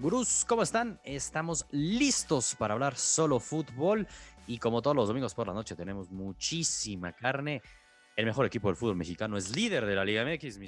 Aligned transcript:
Gurús, 0.00 0.46
¿cómo 0.48 0.62
están? 0.62 0.98
Estamos 1.04 1.66
listos 1.70 2.54
para 2.54 2.72
hablar 2.72 2.96
solo 2.96 3.38
fútbol 3.38 4.08
y 4.46 4.56
como 4.56 4.80
todos 4.80 4.96
los 4.96 5.06
domingos 5.06 5.34
por 5.34 5.46
la 5.46 5.52
noche 5.52 5.76
tenemos 5.76 6.10
muchísima 6.10 7.12
carne. 7.12 7.60
El 8.16 8.24
mejor 8.24 8.46
equipo 8.46 8.68
del 8.68 8.76
fútbol 8.76 8.96
mexicano 8.96 9.36
es 9.36 9.54
líder 9.54 9.84
de 9.84 9.94
la 9.94 10.04
Liga 10.04 10.24
MX, 10.24 10.58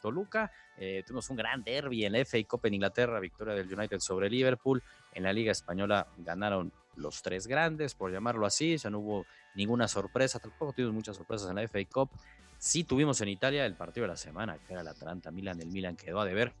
Toluca. 0.00 0.50
Eh, 0.76 1.02
tuvimos 1.06 1.28
un 1.30 1.36
gran 1.36 1.62
derby 1.62 2.04
en 2.04 2.12
la 2.12 2.24
FA 2.24 2.38
Cup 2.48 2.66
en 2.66 2.74
Inglaterra, 2.74 3.20
victoria 3.20 3.54
del 3.54 3.72
United 3.72 4.00
sobre 4.00 4.30
Liverpool. 4.30 4.82
En 5.12 5.22
la 5.22 5.32
Liga 5.32 5.52
Española 5.52 6.06
ganaron 6.18 6.72
los 6.96 7.22
tres 7.22 7.46
grandes, 7.46 7.94
por 7.94 8.10
llamarlo 8.12 8.46
así. 8.46 8.76
Ya 8.76 8.90
no 8.90 8.98
hubo 8.98 9.26
ninguna 9.54 9.88
sorpresa, 9.88 10.38
tampoco 10.38 10.72
tuvimos 10.72 10.94
muchas 10.94 11.16
sorpresas 11.16 11.50
en 11.50 11.56
la 11.56 11.62
FA 11.62 11.84
Cup. 11.90 12.10
Sí 12.58 12.84
tuvimos 12.84 13.20
en 13.20 13.28
Italia 13.28 13.64
el 13.66 13.74
partido 13.74 14.04
de 14.04 14.08
la 14.08 14.16
semana, 14.16 14.58
que 14.58 14.72
era 14.72 14.82
el 14.82 14.88
Atalanta-Milan. 14.88 15.60
El 15.60 15.68
Milan 15.68 15.96
quedó 15.96 16.20
a 16.20 16.24
deber. 16.24 16.52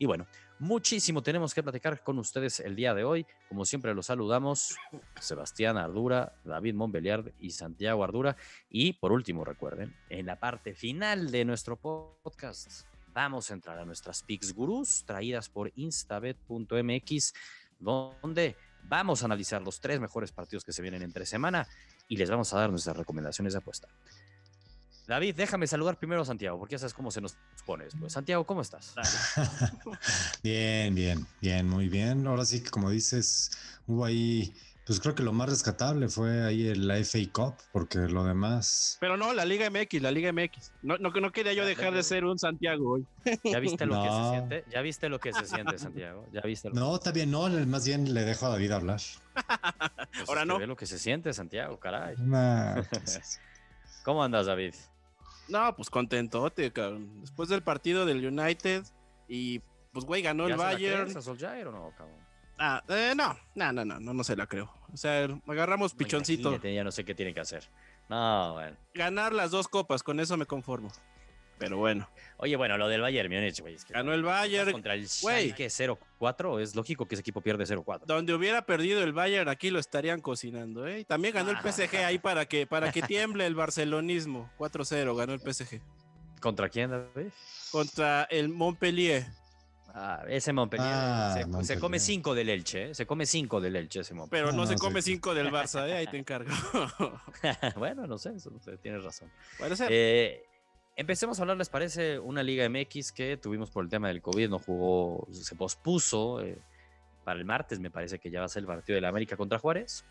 Y 0.00 0.06
bueno, 0.06 0.26
muchísimo 0.58 1.22
tenemos 1.22 1.52
que 1.52 1.62
platicar 1.62 2.02
con 2.02 2.18
ustedes 2.18 2.58
el 2.60 2.74
día 2.74 2.94
de 2.94 3.04
hoy. 3.04 3.26
Como 3.50 3.66
siempre, 3.66 3.94
los 3.94 4.06
saludamos 4.06 4.74
Sebastián 5.20 5.76
Ardura, 5.76 6.32
David 6.42 6.72
Montbeliard 6.72 7.32
y 7.38 7.50
Santiago 7.50 8.02
Ardura. 8.02 8.34
Y 8.70 8.94
por 8.94 9.12
último, 9.12 9.44
recuerden, 9.44 9.94
en 10.08 10.24
la 10.24 10.40
parte 10.40 10.74
final 10.74 11.30
de 11.30 11.44
nuestro 11.44 11.76
podcast 11.76 12.86
vamos 13.12 13.50
a 13.50 13.54
entrar 13.54 13.78
a 13.78 13.84
nuestras 13.84 14.22
Pix 14.22 14.54
Gurús 14.54 15.04
traídas 15.04 15.50
por 15.50 15.70
instabet.mx, 15.76 17.34
donde 17.78 18.56
vamos 18.84 19.20
a 19.20 19.26
analizar 19.26 19.60
los 19.60 19.80
tres 19.80 20.00
mejores 20.00 20.32
partidos 20.32 20.64
que 20.64 20.72
se 20.72 20.80
vienen 20.80 21.02
entre 21.02 21.26
semana 21.26 21.68
y 22.08 22.16
les 22.16 22.30
vamos 22.30 22.54
a 22.54 22.58
dar 22.58 22.70
nuestras 22.70 22.96
recomendaciones 22.96 23.52
de 23.52 23.58
apuesta. 23.58 23.88
David, 25.10 25.34
déjame 25.34 25.66
saludar 25.66 25.98
primero 25.98 26.22
a 26.22 26.24
Santiago, 26.24 26.56
porque 26.56 26.74
ya 26.74 26.78
sabes 26.78 26.94
cómo 26.94 27.10
se 27.10 27.20
nos 27.20 27.36
pone 27.66 27.82
después. 27.82 28.12
Santiago, 28.12 28.46
¿cómo 28.46 28.60
estás? 28.60 28.94
bien, 30.44 30.94
bien, 30.94 31.26
bien, 31.40 31.68
muy 31.68 31.88
bien. 31.88 32.24
Ahora 32.28 32.44
sí 32.44 32.62
que 32.62 32.70
como 32.70 32.90
dices, 32.90 33.50
hubo 33.88 34.04
ahí, 34.04 34.54
pues 34.86 35.00
creo 35.00 35.16
que 35.16 35.24
lo 35.24 35.32
más 35.32 35.48
rescatable 35.48 36.08
fue 36.08 36.44
ahí 36.44 36.72
la 36.76 36.94
FA 37.04 37.18
Cup, 37.32 37.54
porque 37.72 37.98
lo 37.98 38.22
demás... 38.22 38.98
Pero 39.00 39.16
no, 39.16 39.34
la 39.34 39.44
Liga 39.44 39.68
MX, 39.68 40.00
la 40.00 40.12
Liga 40.12 40.32
MX. 40.32 40.74
No, 40.82 40.96
no, 40.98 41.10
no 41.10 41.32
quería 41.32 41.54
yo 41.54 41.66
dejar 41.66 41.92
de 41.92 42.04
ser 42.04 42.24
un 42.24 42.38
Santiago 42.38 42.92
hoy. 42.92 43.06
¿Ya 43.42 43.58
viste 43.58 43.86
lo 43.86 44.00
que 44.00 44.10
se 44.10 44.30
siente? 44.30 44.64
¿Ya 44.70 44.80
viste 44.80 45.08
lo 45.08 45.18
que 45.18 45.32
se 45.32 45.44
siente, 45.44 45.76
Santiago? 45.76 46.24
¿Ya 46.32 46.42
viste 46.42 46.70
no, 46.70 46.94
está 46.94 47.10
bien, 47.10 47.32
no, 47.32 47.48
más 47.66 47.84
bien 47.84 48.14
le 48.14 48.22
dejo 48.22 48.46
a 48.46 48.50
David 48.50 48.70
hablar. 48.70 49.00
Pues 50.12 50.28
Ahora 50.28 50.44
no. 50.44 50.58
Ve 50.58 50.66
lo 50.66 50.76
que 50.76 50.86
se 50.86 50.98
siente, 50.98 51.32
Santiago, 51.32 51.78
caray. 51.80 52.14
Pues 52.16 53.40
¿Cómo 54.02 54.22
andas, 54.24 54.46
David? 54.46 54.74
No, 55.50 55.74
pues 55.76 55.90
contentote, 55.90 56.72
cabrón. 56.72 57.20
Después 57.20 57.48
del 57.48 57.62
partido 57.62 58.06
del 58.06 58.24
United 58.24 58.84
y 59.28 59.60
pues 59.92 60.04
güey 60.04 60.22
ganó 60.22 60.46
el 60.46 60.56
Bayern. 60.56 61.12
¿Ya 61.12 61.20
se 61.20 61.30
o 61.30 61.72
no, 61.72 61.92
cabrón? 61.96 62.30
Ah, 62.58 62.84
eh, 62.88 63.14
no, 63.16 63.34
no, 63.54 63.72
no, 63.72 63.84
no, 63.84 63.98
no, 64.00 64.24
se 64.24 64.36
la 64.36 64.46
creo. 64.46 64.70
O 64.92 64.96
sea, 64.96 65.26
agarramos 65.46 65.94
pichoncito. 65.94 66.60
Ya 66.62 66.84
no 66.84 66.92
sé 66.92 67.06
qué 67.06 67.14
tiene 67.14 67.32
que 67.32 67.40
hacer. 67.40 67.70
No, 68.10 68.52
bueno. 68.52 68.76
Ganar 68.92 69.32
las 69.32 69.50
dos 69.50 69.66
copas, 69.66 70.02
con 70.02 70.20
eso 70.20 70.36
me 70.36 70.44
conformo. 70.44 70.90
Pero 71.60 71.76
bueno. 71.76 72.08
Oye, 72.38 72.56
bueno, 72.56 72.78
lo 72.78 72.88
del 72.88 73.02
Bayern 73.02 73.30
Múnich, 73.30 73.60
güey. 73.60 73.76
Ganó 73.90 74.14
el 74.14 74.22
Bayern. 74.22 74.72
Contra 74.72 74.94
el 74.94 75.06
Schalke 75.06 75.66
0-4, 75.66 76.60
es 76.62 76.74
lógico 76.74 77.06
que 77.06 77.14
ese 77.14 77.20
equipo 77.20 77.42
pierde 77.42 77.64
0-4. 77.64 78.06
Donde 78.06 78.32
hubiera 78.32 78.64
perdido 78.64 79.02
el 79.02 79.12
Bayern, 79.12 79.46
aquí 79.50 79.68
lo 79.68 79.78
estarían 79.78 80.22
cocinando, 80.22 80.86
¿eh? 80.86 81.04
también 81.04 81.34
ganó 81.34 81.50
el 81.50 81.58
ah. 81.58 81.70
PSG 81.70 81.96
ahí 81.98 82.18
para 82.18 82.46
que, 82.46 82.66
para 82.66 82.90
que 82.90 83.02
tiemble 83.02 83.44
el 83.44 83.54
barcelonismo. 83.54 84.50
4-0 84.58 85.14
ganó 85.14 85.34
el 85.34 85.40
PSG. 85.40 85.82
¿Contra 86.40 86.70
quién, 86.70 86.90
David? 86.90 87.30
Contra 87.70 88.24
el 88.30 88.48
Montpellier. 88.48 89.26
Ah, 89.92 90.22
ese 90.28 90.54
Montpellier, 90.54 90.88
ah, 90.90 91.34
se, 91.62 91.78
come 91.78 91.98
5 91.98 92.34
del 92.34 92.48
Elche, 92.48 92.90
¿eh? 92.90 92.94
se 92.94 93.06
come 93.06 93.26
5 93.26 93.60
del 93.60 93.76
Elche 93.76 94.00
ese 94.00 94.14
Montpellier. 94.14 94.46
Pero 94.46 94.56
no, 94.56 94.66
se 94.66 94.76
come 94.76 95.02
5 95.02 95.34
del 95.34 95.50
Barça, 95.50 95.86
¿eh? 95.88 95.94
ahí 95.94 96.06
te 96.06 96.16
encargo. 96.16 96.50
bueno, 97.76 98.06
no 98.06 98.16
sé, 98.16 98.32
eso, 98.34 98.50
tienes 98.80 99.02
razón. 99.02 99.30
Puede 99.58 99.76
ser. 99.76 99.88
Eh, 99.90 100.44
Empecemos 101.00 101.38
a 101.38 101.44
hablar, 101.44 101.56
¿les 101.56 101.70
parece? 101.70 102.18
Una 102.18 102.42
Liga 102.42 102.68
MX 102.68 103.12
que 103.12 103.38
tuvimos 103.38 103.70
por 103.70 103.82
el 103.82 103.88
tema 103.88 104.08
del 104.08 104.20
COVID, 104.20 104.50
no 104.50 104.58
jugó, 104.58 105.26
se 105.32 105.56
pospuso 105.56 106.42
eh, 106.42 106.58
para 107.24 107.38
el 107.38 107.46
martes, 107.46 107.80
me 107.80 107.90
parece 107.90 108.18
que 108.18 108.30
ya 108.30 108.40
va 108.40 108.44
a 108.44 108.48
ser 108.50 108.64
el 108.64 108.66
partido 108.66 108.96
de 108.96 109.00
la 109.00 109.08
América 109.08 109.34
contra 109.34 109.58
Juárez. 109.58 110.04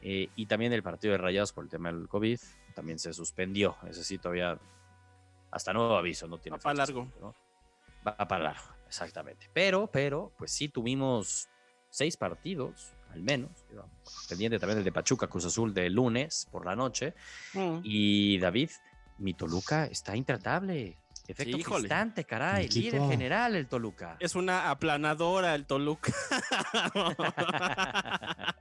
Eh, 0.00 0.30
y 0.36 0.46
también 0.46 0.72
el 0.72 0.82
partido 0.82 1.12
de 1.12 1.18
Rayados 1.18 1.52
por 1.52 1.64
el 1.64 1.68
tema 1.68 1.92
del 1.92 2.08
COVID, 2.08 2.38
también 2.74 2.98
se 2.98 3.12
suspendió. 3.12 3.76
Ese 3.86 4.02
sí, 4.02 4.16
todavía 4.16 4.58
hasta 5.50 5.74
nuevo 5.74 5.94
aviso, 5.94 6.26
no 6.26 6.38
tiene. 6.38 6.56
Va 6.56 6.62
para 6.62 6.74
largo. 6.74 7.06
Va 8.08 8.16
para 8.16 8.42
largo, 8.42 8.64
exactamente. 8.86 9.50
Pero, 9.52 9.88
pero, 9.88 10.32
pues 10.38 10.52
sí 10.52 10.70
tuvimos 10.70 11.50
seis 11.90 12.16
partidos, 12.16 12.94
al 13.10 13.20
menos. 13.20 13.50
Pendiente 14.26 14.58
también 14.58 14.78
el 14.78 14.84
de 14.84 14.92
Pachuca, 14.92 15.26
Cruz 15.26 15.44
Azul 15.44 15.74
de 15.74 15.90
lunes 15.90 16.48
por 16.50 16.64
la 16.64 16.74
noche. 16.74 17.12
Mm. 17.52 17.80
Y 17.82 18.38
David, 18.38 18.70
mi 19.20 19.34
Toluca 19.34 19.86
está 19.86 20.16
intratable. 20.16 20.96
Efecto 21.28 21.58
sí, 21.58 21.62
constante, 21.62 22.24
caray. 22.24 22.68
Líder 22.68 23.02
general 23.02 23.54
el 23.54 23.68
Toluca. 23.68 24.16
Es 24.18 24.34
una 24.34 24.70
aplanadora 24.70 25.54
el 25.54 25.64
Toluca. 25.64 26.12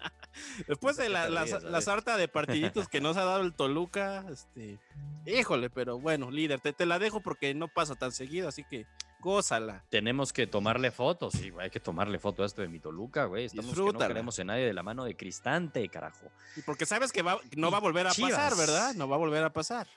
Después 0.68 0.98
de 0.98 1.10
la, 1.10 1.82
sarta 1.82 2.16
de 2.16 2.28
partiditos 2.28 2.88
que 2.88 3.02
nos 3.02 3.18
ha 3.18 3.24
dado 3.24 3.42
el 3.42 3.54
Toluca, 3.54 4.24
este, 4.30 4.78
híjole, 5.26 5.72
pero 5.72 6.00
bueno, 6.00 6.30
líder, 6.30 6.60
te, 6.60 6.72
te, 6.72 6.86
la 6.86 7.00
dejo 7.00 7.22
porque 7.22 7.56
no 7.56 7.70
pasa 7.70 7.96
tan 7.96 8.12
seguido, 8.12 8.48
así 8.48 8.64
que 8.64 8.86
gózala. 9.20 9.84
Tenemos 9.90 10.32
que 10.32 10.46
tomarle 10.46 10.92
fotos, 10.92 11.34
sí, 11.34 11.52
hay 11.60 11.72
que 11.72 11.80
tomarle 11.80 12.20
foto 12.20 12.44
a 12.44 12.46
esto 12.46 12.62
de 12.62 12.68
mi 12.68 12.80
Toluca, 12.80 13.26
güey. 13.26 13.46
Estamos 13.46 13.74
que 13.74 13.82
no 13.82 13.98
queremos 13.98 14.38
en 14.38 14.48
nadie 14.48 14.66
de 14.66 14.74
la 14.74 14.84
mano 14.84 15.06
de 15.06 15.16
Cristante, 15.16 15.90
carajo. 15.90 16.28
Y 16.56 16.62
porque 16.62 16.86
sabes 16.86 17.12
que 17.12 17.24
no 17.56 17.72
va 17.72 17.78
a 17.78 17.82
volver 17.82 18.06
a 18.06 18.12
pasar, 18.12 18.56
¿verdad? 18.56 18.94
No 18.94 19.10
va 19.10 19.16
a 19.16 19.20
volver 19.20 19.44
a 19.44 19.52
pasar 19.52 19.88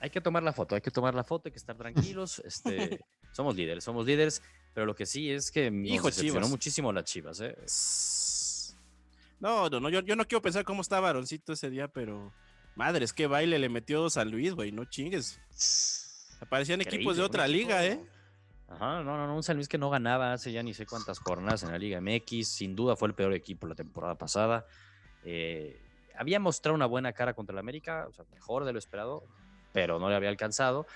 hay 0.00 0.10
que 0.10 0.20
tomar 0.20 0.42
la 0.42 0.52
foto, 0.52 0.74
hay 0.74 0.80
que 0.80 0.90
tomar 0.90 1.14
la 1.14 1.24
foto, 1.24 1.48
hay 1.48 1.52
que 1.52 1.58
estar 1.58 1.76
tranquilos. 1.76 2.40
Este, 2.44 3.00
somos 3.32 3.56
líderes, 3.56 3.84
somos 3.84 4.06
líderes, 4.06 4.42
pero 4.74 4.86
lo 4.86 4.94
que 4.94 5.06
sí 5.06 5.30
es 5.30 5.50
que 5.50 5.70
me 5.70 5.90
decepcionó 5.90 6.48
muchísimo 6.48 6.92
las 6.92 7.04
Chivas. 7.04 7.40
¿eh? 7.40 7.56
No, 9.40 9.68
no, 9.68 9.80
no 9.80 9.90
yo, 9.90 10.00
yo, 10.00 10.16
no 10.16 10.26
quiero 10.26 10.42
pensar 10.42 10.64
cómo 10.64 10.82
estaba 10.82 11.08
Aroncito 11.08 11.52
ese 11.52 11.70
día, 11.70 11.88
pero 11.88 12.32
madres, 12.76 13.12
qué 13.12 13.26
baile 13.26 13.58
le 13.58 13.68
metió 13.68 14.08
San 14.10 14.30
Luis, 14.30 14.54
güey, 14.54 14.72
no 14.72 14.84
chingues. 14.84 15.40
Aparecían 16.40 16.80
equipos 16.80 17.16
de 17.16 17.22
otra 17.22 17.46
liga, 17.48 17.84
¿eh? 17.84 18.00
Ajá, 18.68 19.02
no, 19.02 19.16
no, 19.16 19.26
no, 19.26 19.34
un 19.34 19.42
San 19.42 19.56
Luis 19.56 19.66
que 19.66 19.78
no 19.78 19.88
ganaba 19.88 20.34
hace 20.34 20.52
ya 20.52 20.62
ni 20.62 20.74
sé 20.74 20.84
cuántas 20.84 21.18
jornadas 21.20 21.62
en 21.62 21.72
la 21.72 21.78
Liga 21.78 22.00
MX, 22.02 22.46
sin 22.46 22.76
duda 22.76 22.96
fue 22.96 23.08
el 23.08 23.14
peor 23.14 23.32
equipo 23.32 23.66
la 23.66 23.74
temporada 23.74 24.16
pasada. 24.16 24.66
Eh, 25.24 25.80
había 26.18 26.38
mostrado 26.38 26.74
una 26.74 26.84
buena 26.84 27.12
cara 27.12 27.32
contra 27.32 27.54
el 27.54 27.58
América, 27.58 28.06
o 28.08 28.12
sea, 28.12 28.26
mejor 28.30 28.64
de 28.64 28.72
lo 28.74 28.78
esperado, 28.78 29.24
pero 29.72 29.98
no 29.98 30.08
le 30.08 30.16
había 30.16 30.28
alcanzado. 30.28 30.86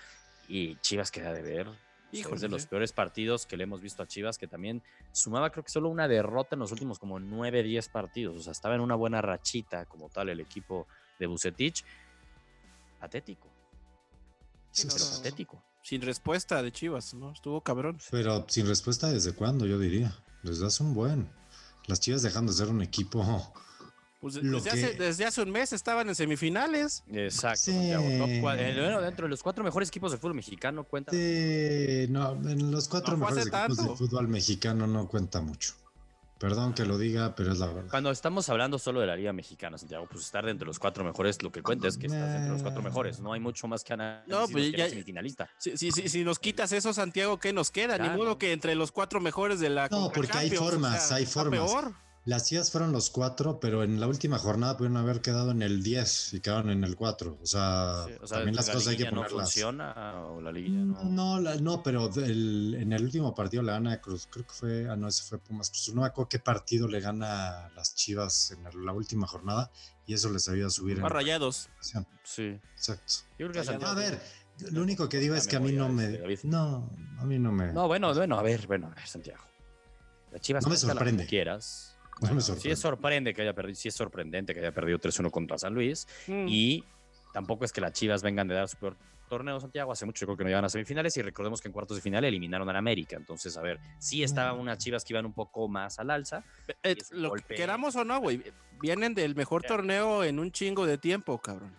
Y 0.48 0.76
Chivas 0.76 1.10
queda 1.10 1.32
de 1.32 1.42
ver. 1.42 1.68
es 2.12 2.40
de 2.40 2.48
los 2.48 2.66
peores 2.66 2.92
partidos 2.92 3.46
que 3.46 3.56
le 3.56 3.64
hemos 3.64 3.80
visto 3.80 4.02
a 4.02 4.06
Chivas, 4.06 4.38
que 4.38 4.46
también 4.46 4.82
sumaba 5.12 5.50
creo 5.50 5.64
que 5.64 5.70
solo 5.70 5.88
una 5.88 6.08
derrota 6.08 6.56
en 6.56 6.60
los 6.60 6.72
últimos 6.72 6.98
como 6.98 7.18
9, 7.18 7.62
10 7.62 7.88
partidos. 7.88 8.36
O 8.36 8.42
sea, 8.42 8.52
estaba 8.52 8.74
en 8.74 8.80
una 8.80 8.94
buena 8.94 9.22
rachita 9.22 9.86
como 9.86 10.08
tal 10.08 10.28
el 10.28 10.40
equipo 10.40 10.86
de 11.18 11.26
Bucetich. 11.26 11.84
Patético. 13.00 13.48
Sí, 14.70 14.88
pero 14.92 15.04
patético. 15.16 15.62
Sin 15.82 16.00
respuesta 16.00 16.62
de 16.62 16.70
Chivas, 16.70 17.12
¿no? 17.14 17.32
Estuvo 17.32 17.60
cabrón. 17.60 17.98
Pero 18.10 18.46
sin 18.48 18.66
respuesta 18.66 19.10
desde 19.10 19.34
cuándo, 19.34 19.66
yo 19.66 19.78
diría. 19.78 20.16
Desde 20.42 20.66
hace 20.66 20.82
un 20.82 20.94
buen. 20.94 21.28
Las 21.86 22.00
Chivas 22.00 22.22
dejando 22.22 22.52
de 22.52 22.58
ser 22.58 22.68
un 22.68 22.82
equipo 22.82 23.52
pues 24.22 24.34
desde, 24.34 25.24
hace, 25.24 25.42
un 25.42 25.50
mes 25.50 25.72
estaban 25.72 26.08
en 26.08 26.14
semifinales. 26.14 27.02
Exacto. 27.08 27.72
bueno, 28.40 29.00
dentro 29.00 29.26
de 29.26 29.28
los 29.28 29.42
cuatro 29.42 29.64
mejores 29.64 29.88
equipos 29.88 30.12
de 30.12 30.18
fútbol 30.18 30.34
mexicano 30.34 30.84
cuenta. 30.84 31.10
Sí, 31.10 32.06
no, 32.08 32.30
en 32.48 32.70
los 32.70 32.86
cuatro 32.86 33.16
mejores 33.16 33.48
equipos 33.48 33.76
de 33.78 33.96
fútbol 33.96 34.28
mexicano 34.28 34.86
no 34.86 35.08
cuenta 35.08 35.40
mucho. 35.40 35.74
Perdón 36.38 36.72
que 36.72 36.84
lo 36.84 36.98
diga, 36.98 37.34
pero 37.34 37.50
es 37.50 37.58
la 37.58 37.66
verdad. 37.66 37.90
Cuando 37.90 38.12
estamos 38.12 38.48
hablando 38.48 38.78
solo 38.78 39.00
de 39.00 39.08
la 39.08 39.16
Liga 39.16 39.32
Mexicana, 39.32 39.76
Santiago, 39.76 40.06
pues 40.08 40.24
estar 40.24 40.46
dentro 40.46 40.66
de 40.66 40.68
los 40.68 40.78
cuatro 40.78 41.02
mejores, 41.02 41.42
lo 41.42 41.50
que 41.50 41.60
cuenta 41.60 41.88
es 41.88 41.98
que 41.98 42.06
estás 42.06 42.36
entre 42.36 42.50
los 42.52 42.62
cuatro 42.62 42.80
mejores. 42.80 43.18
No 43.18 43.32
hay 43.32 43.40
mucho 43.40 43.66
más 43.66 43.82
que 43.82 43.90
ganar. 43.90 44.22
No, 44.28 44.46
pues 44.46 44.70
ya. 44.70 44.88
Semifinalista. 44.88 45.50
Si, 45.58 45.76
si, 45.76 45.90
si, 45.90 46.22
nos 46.22 46.38
quitas 46.38 46.70
eso, 46.70 46.92
Santiago, 46.92 47.40
¿qué 47.40 47.52
nos 47.52 47.72
queda? 47.72 47.98
Ni 47.98 48.08
modo 48.08 48.38
que 48.38 48.52
entre 48.52 48.76
los 48.76 48.92
cuatro 48.92 49.20
mejores 49.20 49.58
de 49.58 49.70
la. 49.70 49.88
No, 49.88 50.12
porque 50.12 50.38
hay 50.38 50.50
formas, 50.50 51.10
hay 51.10 51.26
formas. 51.26 51.58
Peor. 51.58 51.92
Las 52.24 52.46
Chivas 52.48 52.70
fueron 52.70 52.92
los 52.92 53.10
cuatro, 53.10 53.58
pero 53.58 53.82
en 53.82 53.98
la 53.98 54.06
última 54.06 54.38
jornada 54.38 54.76
pudieron 54.76 54.96
haber 54.96 55.20
quedado 55.22 55.50
en 55.50 55.60
el 55.60 55.82
10 55.82 56.34
y 56.34 56.40
quedaron 56.40 56.70
en 56.70 56.84
el 56.84 56.94
4. 56.94 57.36
O 57.42 57.46
sea, 57.46 58.04
Sí, 58.06 58.12
o 58.22 58.26
sea, 58.28 58.36
también 58.38 58.54
las 58.54 58.68
la 58.68 58.72
cosas 58.74 58.88
hay 58.90 58.96
que 58.96 59.02
liguilla 59.02 59.10
no 59.16 59.22
ponerlas. 59.22 59.52
funciona 59.52 60.20
o 60.26 60.40
la 60.40 60.52
liguilla 60.52 60.84
no. 60.84 61.02
No, 61.02 61.40
la- 61.40 61.56
no, 61.56 61.82
pero 61.82 62.08
el- 62.14 62.76
en 62.78 62.92
el 62.92 63.02
último 63.02 63.34
partido 63.34 63.64
le 63.64 63.72
gana 63.72 63.94
a 63.94 64.00
Cruz. 64.00 64.28
Creo 64.30 64.46
que 64.46 64.52
fue, 64.52 64.88
ah, 64.88 64.94
no, 64.94 65.08
ese 65.08 65.24
fue 65.24 65.38
Pumas 65.38 65.70
Cruz. 65.70 65.90
No 65.94 66.02
me 66.02 66.06
acuerdo 66.06 66.28
qué 66.28 66.38
partido 66.38 66.86
le 66.86 67.00
gana 67.00 67.66
a 67.66 67.70
las 67.70 67.96
Chivas 67.96 68.52
en 68.52 68.62
la, 68.62 68.70
la 68.72 68.92
última 68.92 69.26
jornada 69.26 69.72
y 70.06 70.14
eso 70.14 70.30
les 70.30 70.48
ayuda 70.48 70.68
a 70.68 70.70
subir 70.70 70.98
en 70.98 71.02
Más 71.02 71.10
la 71.10 71.16
rayados. 71.18 71.70
Sí. 72.22 72.60
Exacto. 72.76 73.14
Yo 73.36 73.50
creo 73.50 73.64
que 73.64 73.84
a 73.84 73.94
ver, 73.94 74.22
lo 74.70 74.80
único 74.82 75.08
que 75.08 75.18
digo 75.18 75.34
es 75.34 75.48
que 75.48 75.56
a 75.56 75.60
mí 75.60 75.72
no 75.72 75.88
me. 75.88 76.14
este. 76.32 76.46
No, 76.46 76.88
a 77.18 77.24
mí 77.24 77.40
no 77.40 77.50
me. 77.50 77.72
No, 77.72 77.88
bueno, 77.88 78.14
bueno, 78.14 78.38
a 78.38 78.42
ver, 78.44 78.68
bueno, 78.68 78.86
a 78.86 78.94
ver, 78.94 79.08
Santiago. 79.08 79.42
La 80.30 80.38
Chivas 80.38 80.62
No 80.62 80.70
me 80.70 80.76
sorprende. 80.76 81.26
quieras. 81.26 81.91
No 82.20 82.28
Bueno, 82.28 82.40
Sí 82.40 82.46
sorprende. 82.46 82.72
es 82.72 82.78
sorprende 82.78 83.34
que 83.34 83.42
haya 83.42 83.54
perdido, 83.54 83.74
sí 83.74 83.88
es 83.88 83.94
sorprendente 83.94 84.54
que 84.54 84.60
haya 84.60 84.72
perdido 84.72 84.98
3-1 84.98 85.30
contra 85.30 85.58
San 85.58 85.74
Luis. 85.74 86.06
Mm. 86.26 86.46
Y 86.48 86.84
tampoco 87.32 87.64
es 87.64 87.72
que 87.72 87.80
las 87.80 87.92
Chivas 87.92 88.22
vengan 88.22 88.46
de 88.48 88.54
dar 88.54 88.68
su 88.68 88.76
peor 88.76 88.96
torneo 89.28 89.58
Santiago. 89.58 89.90
Hace 89.90 90.04
mucho 90.04 90.20
yo 90.20 90.26
creo 90.26 90.36
que 90.36 90.44
no 90.44 90.50
llegan 90.50 90.64
a 90.66 90.68
semifinales 90.68 91.16
y 91.16 91.22
recordemos 91.22 91.60
que 91.60 91.68
en 91.68 91.72
cuartos 91.72 91.96
de 91.96 92.02
final 92.02 92.24
eliminaron 92.24 92.68
a 92.68 92.78
América. 92.78 93.16
Entonces, 93.16 93.56
a 93.56 93.62
ver, 93.62 93.80
sí 93.98 94.22
estaban 94.22 94.58
unas 94.58 94.78
Chivas 94.78 95.04
que 95.04 95.14
iban 95.14 95.24
un 95.24 95.32
poco 95.32 95.68
más 95.68 95.98
al 95.98 96.10
alza. 96.10 96.44
Eh, 96.82 96.96
un 97.12 97.22
lo 97.22 97.28
golpe. 97.30 97.54
queramos 97.54 97.96
o 97.96 98.04
no, 98.04 98.20
güey. 98.20 98.42
Vienen 98.80 99.14
del 99.14 99.34
mejor 99.34 99.62
torneo 99.62 100.22
en 100.22 100.38
un 100.38 100.52
chingo 100.52 100.84
de 100.86 100.98
tiempo, 100.98 101.38
cabrón. 101.38 101.74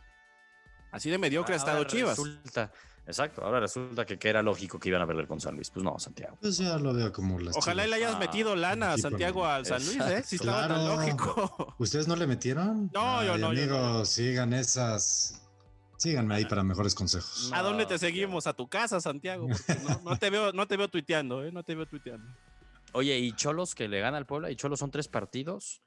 Así 0.92 1.10
de 1.10 1.18
mediocre 1.18 1.54
ha 1.54 1.58
estado 1.58 1.84
Chivas. 1.84 2.18
Resulta, 2.18 2.72
exacto, 3.06 3.44
ahora 3.44 3.60
resulta 3.60 4.06
que, 4.06 4.18
que 4.18 4.30
era 4.30 4.42
lógico 4.42 4.80
que 4.80 4.90
iban 4.90 5.02
a 5.02 5.08
perder 5.08 5.28
con 5.28 5.40
San 5.42 5.56
Luis. 5.56 5.70
Pues 5.70 5.84
no, 5.84 5.98
Santiago. 6.00 6.38
Pues 6.42 6.58
ya 6.58 6.78
lo 6.78 6.94
veo 6.94 7.12
como 7.12 7.40
las 7.40 7.56
Ojalá 7.58 7.84
Chivas. 7.84 8.00
le 8.00 8.06
hayas 8.06 8.16
Ah, 8.16 8.20
metido 8.20 8.56
lana 8.56 8.94
a 8.94 8.98
Santiago 8.98 9.44
no. 9.44 9.50
al 9.50 9.66
San 9.66 9.84
Luis, 9.86 10.00
¿eh? 10.02 10.24
Si 10.26 10.36
estaba 10.38 10.68
tan 10.68 10.78
Claro. 10.84 10.96
lógico. 10.96 11.76
¿Ustedes 11.80 12.08
no 12.08 12.16
le 12.16 12.28
metieron? 12.28 12.90
No, 12.94 13.24
yo 13.24 13.38
no, 13.38 13.54
yo 13.54 13.66
no. 13.68 13.78
Amigos, 13.78 14.10
sigan 14.10 14.54
esas. 14.54 15.40
Síganme 15.98 16.36
ahí 16.36 16.46
para 16.46 16.64
mejores 16.64 16.94
consejos. 16.96 17.50
¿A 17.54 17.62
dónde 17.62 17.86
te 17.86 17.98
seguimos? 17.98 18.46
A 18.48 18.54
tu 18.54 18.68
casa, 18.68 19.00
Santiago. 19.00 19.48
No, 19.48 20.02
no 20.12 20.18
te 20.18 20.30
veo, 20.30 20.52
no 20.52 20.68
te 20.68 20.76
veo 20.76 20.90
tuiteando, 20.90 21.46
¿eh? 21.46 21.52
No 21.54 21.64
te 21.64 21.76
veo 21.76 21.86
tuiteando. 21.86 22.28
Oye, 22.92 23.18
y 23.20 23.32
Cholos 23.34 23.74
que 23.74 23.88
le 23.88 24.00
gana 24.02 24.18
al 24.18 24.26
Puebla, 24.26 24.52
y 24.52 24.56
Cholos 24.58 24.80
son 24.80 24.92
tres 24.92 25.08
partidos. 25.08 25.82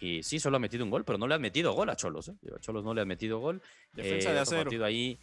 Y 0.00 0.22
sí, 0.24 0.40
solo 0.40 0.56
ha 0.56 0.60
metido 0.60 0.84
un 0.84 0.90
gol, 0.90 1.04
pero 1.04 1.16
no 1.16 1.26
le 1.28 1.34
han 1.36 1.40
metido 1.40 1.72
gol 1.74 1.88
a 1.90 1.96
Cholos. 1.96 2.28
¿eh? 2.28 2.34
A 2.54 2.58
Cholos 2.60 2.82
no 2.84 2.92
le 2.92 3.02
han 3.02 3.08
metido 3.08 3.38
gol. 3.38 3.62
Defensa 3.92 4.30
Eh, 4.30 4.34
de 4.34 4.38
acero. 4.40 4.62
partido 4.64 4.84
ahí. 4.84 5.18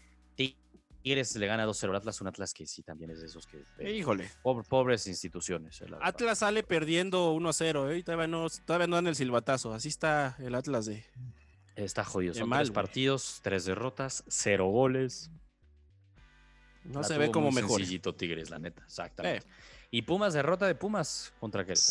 Tigres 1.03 1.35
le 1.35 1.45
gana 1.47 1.65
2-0 1.67 1.89
al 1.89 1.95
Atlas, 1.97 2.21
un 2.21 2.27
Atlas 2.27 2.53
que 2.53 2.65
sí 2.65 2.81
también 2.81 3.11
es 3.11 3.19
de 3.19 3.27
esos 3.27 3.45
que. 3.45 3.63
eh, 3.77 3.91
Híjole. 3.93 4.29
pobre- 4.41 4.67
pobres 4.67 5.05
instituciones. 5.05 5.81
eh. 5.81 5.85
Atlas 6.01 6.39
sale 6.39 6.63
perdiendo 6.63 7.33
1-0, 7.33 7.91
¿eh? 7.91 7.97
Y 7.99 8.03
todavía 8.03 8.27
no, 8.27 8.47
todavía 8.65 8.87
no 8.87 8.95
dan 8.95 9.07
el 9.07 9.15
silbatazo. 9.15 9.73
Así 9.73 9.89
está 9.89 10.35
el 10.39 10.55
Atlas 10.55 10.85
de. 10.85 11.05
Está 11.75 12.03
jodido. 12.05 12.33
Son 12.33 12.47
mal, 12.49 12.59
tres 12.65 12.71
partidos, 12.73 13.39
tres 13.43 13.65
derrotas, 13.65 14.23
cero 14.27 14.67
goles. 14.67 15.29
No 16.83 17.01
La 17.01 17.07
se 17.07 17.17
ve 17.17 17.31
como 17.31 17.51
mejor. 17.51 17.79
sencillito 17.79 18.13
Tigres, 18.15 18.49
la 18.49 18.59
neta. 18.59 18.83
Exactamente. 18.83 19.45
Eh. 19.45 19.51
Y 19.91 20.01
Pumas, 20.03 20.33
derrota 20.33 20.65
de 20.67 20.75
Pumas 20.75 21.33
contra 21.39 21.63
Querétaro. 21.63 21.87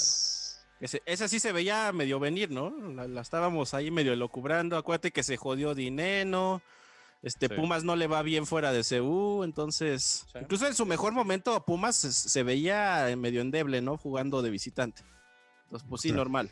Ese, 0.80 1.00
esa 1.06 1.28
sí 1.28 1.38
se 1.38 1.52
veía 1.52 1.92
medio 1.92 2.18
venir, 2.18 2.50
¿no? 2.50 2.70
La, 2.92 3.06
la 3.06 3.20
estábamos 3.20 3.72
ahí 3.74 3.90
medio 3.90 4.14
locubrando. 4.16 4.76
Acuérdate 4.76 5.12
que 5.12 5.22
se 5.22 5.36
jodió 5.36 5.74
Dineno. 5.74 6.60
Este 7.22 7.46
Sí. 7.48 7.54
Pumas 7.54 7.84
no 7.84 7.94
le 7.94 8.08
va 8.08 8.22
bien 8.22 8.46
fuera 8.46 8.72
de 8.72 8.82
CU, 8.82 9.44
entonces. 9.44 10.26
Sí. 10.32 10.38
Incluso 10.40 10.66
en 10.66 10.74
su 10.74 10.86
mejor 10.86 11.12
momento, 11.12 11.64
Pumas 11.64 11.94
se, 11.96 12.12
se 12.12 12.42
veía 12.42 13.06
medio 13.16 13.40
endeble, 13.40 13.80
¿no? 13.80 13.96
Jugando 13.96 14.42
de 14.42 14.50
visitante. 14.50 15.02
Entonces, 15.64 15.88
pues 15.88 16.02
sí, 16.02 16.08
Claro. 16.08 16.24
normal. 16.24 16.50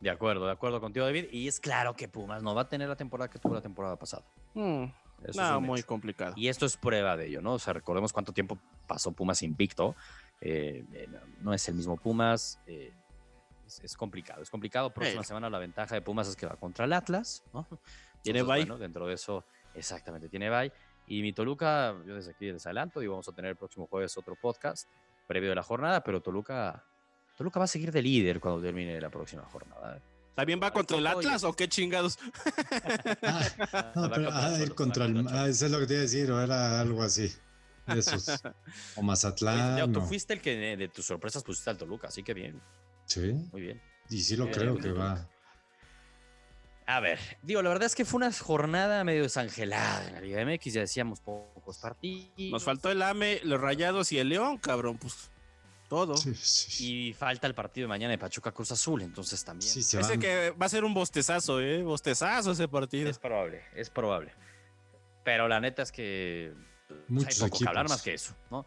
De 0.00 0.10
acuerdo, 0.10 0.46
de 0.46 0.52
acuerdo 0.52 0.80
contigo, 0.80 1.06
David. 1.06 1.26
Y 1.32 1.48
es 1.48 1.58
claro 1.58 1.94
que 1.96 2.08
Pumas 2.08 2.42
no 2.42 2.54
va 2.54 2.62
a 2.62 2.68
tener 2.68 2.88
la 2.88 2.96
temporada 2.96 3.28
que 3.30 3.38
tuvo 3.38 3.54
la 3.54 3.62
temporada 3.62 3.96
pasada. 3.98 4.24
Mm, 4.54 4.84
Eso 5.24 5.42
no, 5.42 5.60
muy 5.60 5.80
hecho. 5.80 5.88
complicado. 5.88 6.34
Y 6.36 6.48
esto 6.48 6.66
es 6.66 6.76
prueba 6.76 7.16
de 7.16 7.26
ello, 7.28 7.40
¿no? 7.40 7.54
O 7.54 7.58
sea, 7.58 7.72
recordemos 7.72 8.12
cuánto 8.12 8.32
tiempo 8.32 8.58
pasó 8.86 9.12
Pumas 9.12 9.42
invicto. 9.42 9.96
Eh, 10.40 10.84
eh, 10.92 11.08
no- 11.40 11.54
es 11.54 11.66
el 11.68 11.74
mismo 11.76 11.96
Pumas. 11.96 12.60
eh, 12.66 12.92
es, 13.66 13.80
es 13.82 13.96
complicado, 13.96 14.42
es 14.42 14.50
complicado. 14.50 14.92
Próxima 14.92 15.22
Eh. 15.22 15.24
semana 15.24 15.50
la 15.50 15.58
ventaja 15.58 15.94
de 15.94 16.02
Pumas 16.02 16.28
es 16.28 16.36
que 16.36 16.46
va 16.46 16.56
contra 16.56 16.84
el 16.84 16.92
Atlas, 16.92 17.42
¿no? 17.54 17.66
Tiene 18.32 18.42
bye. 18.42 18.60
bueno, 18.60 18.78
dentro 18.78 19.06
de 19.06 19.14
eso, 19.14 19.44
exactamente, 19.74 20.28
tiene 20.28 20.50
bye. 20.50 20.72
Y 21.06 21.22
mi 21.22 21.32
Toluca, 21.32 21.94
yo 22.04 22.14
desde 22.14 22.32
aquí 22.32 22.50
les 22.50 22.66
adelanto 22.66 23.00
y 23.02 23.06
vamos 23.06 23.28
a 23.28 23.32
tener 23.32 23.50
el 23.50 23.56
próximo 23.56 23.86
jueves 23.86 24.16
otro 24.16 24.36
podcast 24.40 24.88
previo 25.26 25.50
de 25.50 25.54
la 25.54 25.62
jornada, 25.62 26.02
pero 26.02 26.20
Toluca, 26.20 26.84
Toluca 27.36 27.58
va 27.58 27.64
a 27.64 27.68
seguir 27.68 27.92
de 27.92 28.02
líder 28.02 28.40
cuando 28.40 28.60
termine 28.60 29.00
la 29.00 29.10
próxima 29.10 29.42
jornada. 29.44 29.96
¿eh? 29.96 30.00
¿También 30.34 30.60
va 30.62 30.70
contra 30.70 30.98
el 30.98 31.06
oye. 31.06 31.16
Atlas 31.28 31.44
o 31.44 31.52
qué 31.54 31.68
chingados? 31.68 32.18
Ah, 33.22 33.92
no, 33.94 34.10
pero 34.10 34.30
contra 34.30 34.46
ah, 34.46 34.74
contra 34.74 35.04
el. 35.06 35.14
contra 35.14 35.42
Ah, 35.42 35.48
eso 35.48 35.66
es 35.66 35.72
lo 35.72 35.78
que 35.80 35.86
te 35.86 35.94
iba 35.94 36.00
a 36.00 36.02
decir, 36.02 36.30
o 36.30 36.40
era 36.40 36.80
algo 36.80 37.02
así. 37.02 37.32
Esos. 37.86 38.28
O 38.96 39.00
Oye, 39.00 39.06
Mazatlán. 39.06 39.58
Santiago, 39.58 39.92
tú 39.92 40.00
fuiste 40.02 40.34
el 40.34 40.40
que 40.40 40.76
de, 40.76 40.88
tus 40.88 41.06
sorpresas 41.06 41.42
pusiste 41.42 41.70
al 41.70 41.78
Toluca, 41.78 42.08
así 42.08 42.22
que 42.22 42.34
bien, 42.34 42.60
Sí, 43.06 43.32
muy 43.52 43.62
bien. 43.62 43.82
y 44.10 44.20
sí 44.20 44.36
lo 44.36 44.46
Eh, 44.46 44.50
creo 44.52 44.76
que 44.76 44.92
va. 44.92 45.28
A 46.88 47.00
ver, 47.00 47.18
digo, 47.42 47.62
la 47.62 47.68
verdad 47.70 47.86
es 47.86 47.96
que 47.96 48.04
fue 48.04 48.18
una 48.18 48.32
jornada 48.32 49.02
medio 49.02 49.22
desangelada 49.24 50.06
en 50.06 50.14
la 50.14 50.20
Liga 50.20 50.44
MX, 50.44 50.72
ya 50.72 50.80
decíamos 50.82 51.20
pocos 51.20 51.78
partidos. 51.78 52.30
Nos 52.38 52.62
faltó 52.62 52.90
el 52.92 53.02
AME, 53.02 53.40
los 53.42 53.60
Rayados 53.60 54.12
y 54.12 54.18
el 54.18 54.28
León, 54.28 54.58
cabrón. 54.58 54.96
Pues 54.96 55.30
todo. 55.88 56.16
Sí, 56.16 56.34
sí. 56.34 57.08
Y 57.08 57.12
falta 57.12 57.46
el 57.46 57.54
partido 57.54 57.86
de 57.86 57.88
mañana 57.88 58.12
de 58.12 58.18
Pachuca 58.18 58.52
Cruz 58.52 58.70
Azul, 58.72 59.02
entonces 59.02 59.44
también. 59.44 59.68
Sí, 59.70 59.82
se 59.82 60.00
Ese 60.00 60.10
van. 60.12 60.20
que 60.20 60.50
va 60.50 60.66
a 60.66 60.68
ser 60.68 60.84
un 60.84 60.94
bostezazo, 60.94 61.60
¿eh? 61.60 61.82
Bostezazo 61.82 62.52
ese 62.52 62.68
partido. 62.68 63.10
Es 63.10 63.18
probable, 63.18 63.62
es 63.74 63.90
probable. 63.90 64.32
Pero 65.24 65.48
la 65.48 65.60
neta 65.60 65.82
es 65.82 65.90
que 65.90 66.54
pues, 66.86 67.00
Muchos 67.08 67.42
hay 67.42 67.48
poco 67.50 67.64
que 67.64 67.68
hablar 67.68 67.88
más 67.88 68.02
que 68.02 68.14
eso, 68.14 68.34
¿no? 68.50 68.64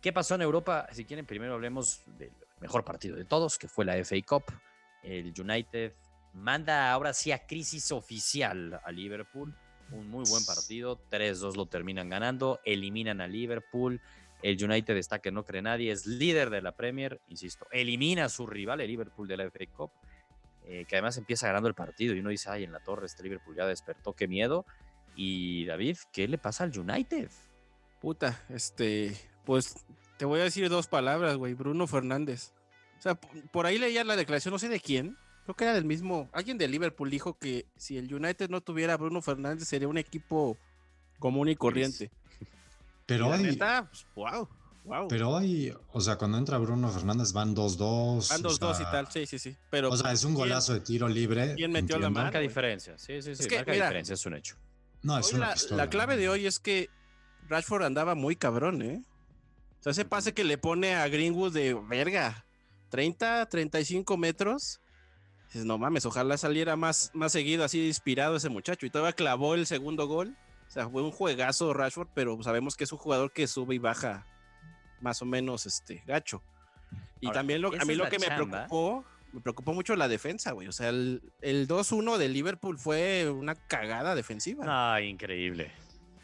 ¿Qué 0.00 0.12
pasó 0.12 0.34
en 0.34 0.42
Europa? 0.42 0.88
Si 0.92 1.04
quieren, 1.04 1.24
primero 1.24 1.54
hablemos 1.54 2.02
del 2.18 2.32
mejor 2.60 2.84
partido 2.84 3.16
de 3.16 3.24
todos, 3.24 3.58
que 3.58 3.68
fue 3.68 3.84
la 3.84 3.94
FA 4.04 4.16
Cup. 4.26 4.44
El 5.02 5.32
United 5.38 5.92
manda 6.34 6.92
ahora 6.92 7.14
sí 7.14 7.32
a 7.32 7.46
crisis 7.46 7.92
oficial 7.92 8.80
a 8.84 8.92
Liverpool. 8.92 9.54
Un 9.90 10.08
muy 10.08 10.24
buen 10.28 10.44
partido. 10.44 11.00
3-2 11.10 11.56
lo 11.56 11.66
terminan 11.66 12.08
ganando. 12.08 12.60
Eliminan 12.64 13.20
a 13.20 13.26
Liverpool. 13.28 14.00
El 14.42 14.62
United 14.62 14.96
está 14.96 15.20
que 15.20 15.32
no 15.32 15.44
cree 15.44 15.62
nadie. 15.62 15.90
Es 15.92 16.06
líder 16.06 16.50
de 16.50 16.60
la 16.60 16.72
Premier. 16.72 17.20
Insisto, 17.28 17.66
elimina 17.70 18.26
a 18.26 18.28
su 18.28 18.46
rival, 18.46 18.80
el 18.80 18.88
Liverpool 18.88 19.28
de 19.28 19.36
la 19.36 19.44
FA 19.44 19.66
Cup. 19.74 19.90
eh, 20.66 20.86
que 20.88 20.96
además 20.96 21.16
empieza 21.18 21.46
ganando 21.46 21.68
el 21.68 21.74
partido. 21.74 22.14
Y 22.14 22.20
uno 22.20 22.30
dice, 22.30 22.50
ay, 22.50 22.64
en 22.64 22.72
la 22.72 22.80
torre 22.80 23.06
este 23.06 23.22
Liverpool 23.22 23.54
ya 23.56 23.66
despertó, 23.66 24.14
qué 24.14 24.26
miedo. 24.28 24.64
Y 25.14 25.64
David, 25.66 25.98
¿qué 26.12 26.26
le 26.26 26.38
pasa 26.38 26.64
al 26.64 26.78
United? 26.78 27.30
Puta, 28.00 28.42
este, 28.48 29.16
pues 29.44 29.74
te 30.16 30.24
voy 30.24 30.40
a 30.40 30.44
decir 30.44 30.68
dos 30.68 30.86
palabras, 30.88 31.36
güey. 31.36 31.54
Bruno 31.54 31.86
Fernández. 31.86 32.52
O 32.98 33.02
sea, 33.02 33.14
por 33.14 33.66
ahí 33.66 33.78
leía 33.78 34.04
la 34.04 34.16
declaración, 34.16 34.52
no 34.52 34.58
sé 34.58 34.68
de 34.68 34.80
quién. 34.80 35.16
Creo 35.44 35.54
que 35.56 35.64
era 35.64 35.74
del 35.74 35.84
mismo. 35.84 36.28
Alguien 36.32 36.58
de 36.58 36.66
Liverpool 36.68 37.10
dijo 37.10 37.38
que 37.38 37.66
si 37.76 37.96
el 37.98 38.12
United 38.12 38.48
no 38.50 38.60
tuviera 38.62 38.94
a 38.94 38.96
Bruno 38.96 39.20
Fernández 39.22 39.68
sería 39.68 39.88
un 39.88 39.98
equipo 39.98 40.56
común 41.18 41.48
y 41.48 41.56
corriente. 41.56 42.10
Pero 43.06 43.26
Y 43.26 43.28
la 43.30 43.36
hoy, 43.36 43.42
neta, 43.42 43.90
pues, 43.90 44.06
wow, 44.14 44.48
wow. 44.84 45.08
pero 45.08 45.28
hoy, 45.28 45.74
o 45.92 46.00
sea, 46.00 46.16
cuando 46.16 46.38
entra 46.38 46.56
Bruno 46.56 46.88
Fernández 46.90 47.32
van 47.34 47.54
2-2. 47.54 48.30
Van 48.30 48.40
o 48.40 48.42
dos, 48.48 48.58
dos 48.58 48.76
y 48.80 48.82
sea, 48.82 48.90
tal, 48.90 49.12
sí, 49.12 49.26
sí, 49.26 49.38
sí. 49.38 49.54
Pero, 49.68 49.90
O 49.90 49.96
sea, 49.98 50.10
es 50.12 50.24
un 50.24 50.30
¿quién- 50.32 50.38
golazo 50.46 50.72
de 50.72 50.80
tiro 50.80 51.06
libre. 51.06 51.54
quién 51.54 51.70
metió 51.70 51.96
la 51.98 52.06
entiendo. 52.06 52.10
mano? 52.10 52.24
Marca 52.24 52.38
diferencia. 52.38 52.96
Sí, 52.96 53.20
sí, 53.20 53.34
sí. 53.36 53.46
que, 53.46 53.56
marca 53.56 53.72
mira, 53.72 53.84
diferencia, 53.86 54.14
es 54.14 54.24
un 54.24 54.34
hecho. 54.36 54.56
No, 55.02 55.18
es 55.18 55.30
una 55.34 55.48
la, 55.48 55.52
pistola. 55.52 55.84
la 55.84 55.90
clave 55.90 56.16
de 56.16 56.30
hoy 56.30 56.46
es 56.46 56.58
que 56.58 56.88
Rashford 57.50 57.82
andaba 57.84 58.14
muy 58.14 58.36
cabrón, 58.36 58.80
¿eh? 58.80 59.02
O 59.80 59.82
sea, 59.82 59.90
ese 59.92 60.06
pase 60.06 60.32
que 60.32 60.44
le 60.44 60.56
pone 60.56 60.94
a 60.94 61.06
Greenwood 61.08 61.52
de 61.52 61.74
verga, 61.74 62.46
30, 62.88 63.46
35 63.50 64.16
metros. 64.16 64.80
Dices, 65.54 65.66
no 65.66 65.78
mames, 65.78 66.04
ojalá 66.04 66.36
saliera 66.36 66.74
más, 66.74 67.12
más 67.14 67.30
seguido 67.30 67.62
así 67.62 67.86
inspirado 67.86 68.34
ese 68.34 68.48
muchacho. 68.48 68.86
Y 68.86 68.90
todavía 68.90 69.12
clavó 69.12 69.54
el 69.54 69.66
segundo 69.66 70.08
gol. 70.08 70.36
O 70.66 70.70
sea, 70.70 70.88
fue 70.88 71.00
un 71.00 71.12
juegazo 71.12 71.72
Rashford, 71.72 72.08
pero 72.12 72.42
sabemos 72.42 72.74
que 72.76 72.82
es 72.82 72.90
un 72.90 72.98
jugador 72.98 73.30
que 73.30 73.46
sube 73.46 73.76
y 73.76 73.78
baja 73.78 74.26
más 75.00 75.22
o 75.22 75.26
menos 75.26 75.64
este 75.66 76.02
gacho. 76.06 76.42
Y 77.20 77.26
Ahora, 77.26 77.38
también 77.38 77.62
lo, 77.62 77.68
a 77.68 77.84
mí 77.84 77.94
lo 77.94 78.08
que 78.08 78.18
me 78.18 78.26
preocupó, 78.26 79.04
me 79.32 79.40
preocupó 79.40 79.74
mucho 79.74 79.94
la 79.94 80.08
defensa, 80.08 80.50
güey. 80.50 80.66
O 80.66 80.72
sea, 80.72 80.88
el, 80.88 81.22
el 81.40 81.68
2-1 81.68 82.16
de 82.16 82.28
Liverpool 82.28 82.76
fue 82.76 83.30
una 83.30 83.54
cagada 83.54 84.16
defensiva. 84.16 84.64
Ah, 84.66 85.00
increíble. 85.02 85.70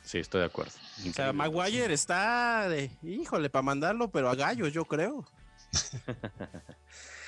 Sí, 0.03 0.19
estoy 0.19 0.41
de 0.41 0.47
acuerdo. 0.47 0.73
O 1.09 1.13
sea. 1.13 1.33
Maguire 1.33 1.95
está 1.95 2.69
de, 2.69 2.91
híjole, 3.05 3.49
para 3.49 3.63
mandarlo, 3.63 4.11
pero 4.11 4.29
a 4.29 4.35
gallos, 4.35 4.73
yo 4.73 4.85
creo. 4.87 5.25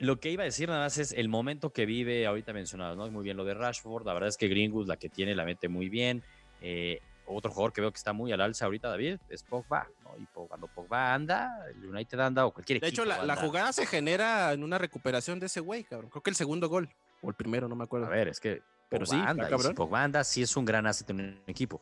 Lo 0.00 0.18
que 0.18 0.30
iba 0.30 0.42
a 0.42 0.46
decir 0.46 0.68
nada 0.68 0.84
más 0.84 0.96
es 0.96 1.12
el 1.12 1.28
momento 1.28 1.74
que 1.74 1.84
vive, 1.84 2.26
ahorita 2.26 2.54
mencionado, 2.54 2.96
¿no? 2.96 3.10
Muy 3.10 3.22
bien 3.22 3.36
lo 3.36 3.44
de 3.44 3.52
Rashford. 3.52 4.06
La 4.06 4.14
verdad 4.14 4.30
es 4.30 4.38
que 4.38 4.48
Greenwood, 4.48 4.88
la 4.88 4.96
que 4.96 5.10
tiene, 5.10 5.34
la 5.34 5.44
mete 5.44 5.68
muy 5.68 5.90
bien. 5.90 6.22
Eh, 6.62 7.00
otro 7.26 7.50
jugador 7.50 7.74
que 7.74 7.82
veo 7.82 7.92
que 7.92 7.98
está 7.98 8.14
muy 8.14 8.32
al 8.32 8.40
alza 8.40 8.64
ahorita, 8.64 8.88
David, 8.88 9.18
es 9.28 9.42
Pogba. 9.42 9.88
¿no? 10.02 10.10
Y 10.18 10.26
cuando 10.32 10.68
Pogba 10.68 11.12
anda, 11.12 11.66
el 11.68 11.84
United 11.84 12.18
anda 12.18 12.46
o 12.46 12.50
cualquier 12.50 12.80
De 12.80 12.88
equipo. 12.88 13.02
hecho, 13.02 13.24
la, 13.24 13.36
jugada 13.36 13.74
se 13.74 13.84
genera 13.84 14.54
en 14.54 14.64
una 14.64 14.78
recuperación 14.78 15.38
de 15.38 15.46
ese 15.46 15.60
güey, 15.60 15.84
cabrón. 15.84 16.10
Creo 16.10 16.22
que 16.22 16.30
el 16.30 16.36
segundo 16.36 16.70
gol. 16.70 16.88
O 17.20 17.28
el 17.28 17.34
primero, 17.34 17.68
no 17.68 17.76
me 17.76 17.84
acuerdo. 17.84 18.06
A 18.06 18.10
ver, 18.10 18.28
es 18.28 18.40
que 18.40 18.62
Pero 18.88 19.04
Pogba 19.04 19.18
sí, 19.18 19.24
anda, 19.26 19.58
si. 19.58 19.74
Pogba 19.74 20.02
anda, 20.02 20.24
sí 20.24 20.42
es 20.42 20.56
un 20.56 20.64
gran 20.64 20.86
asset 20.86 21.10
en 21.10 21.20
un 21.20 21.42
equipo. 21.46 21.78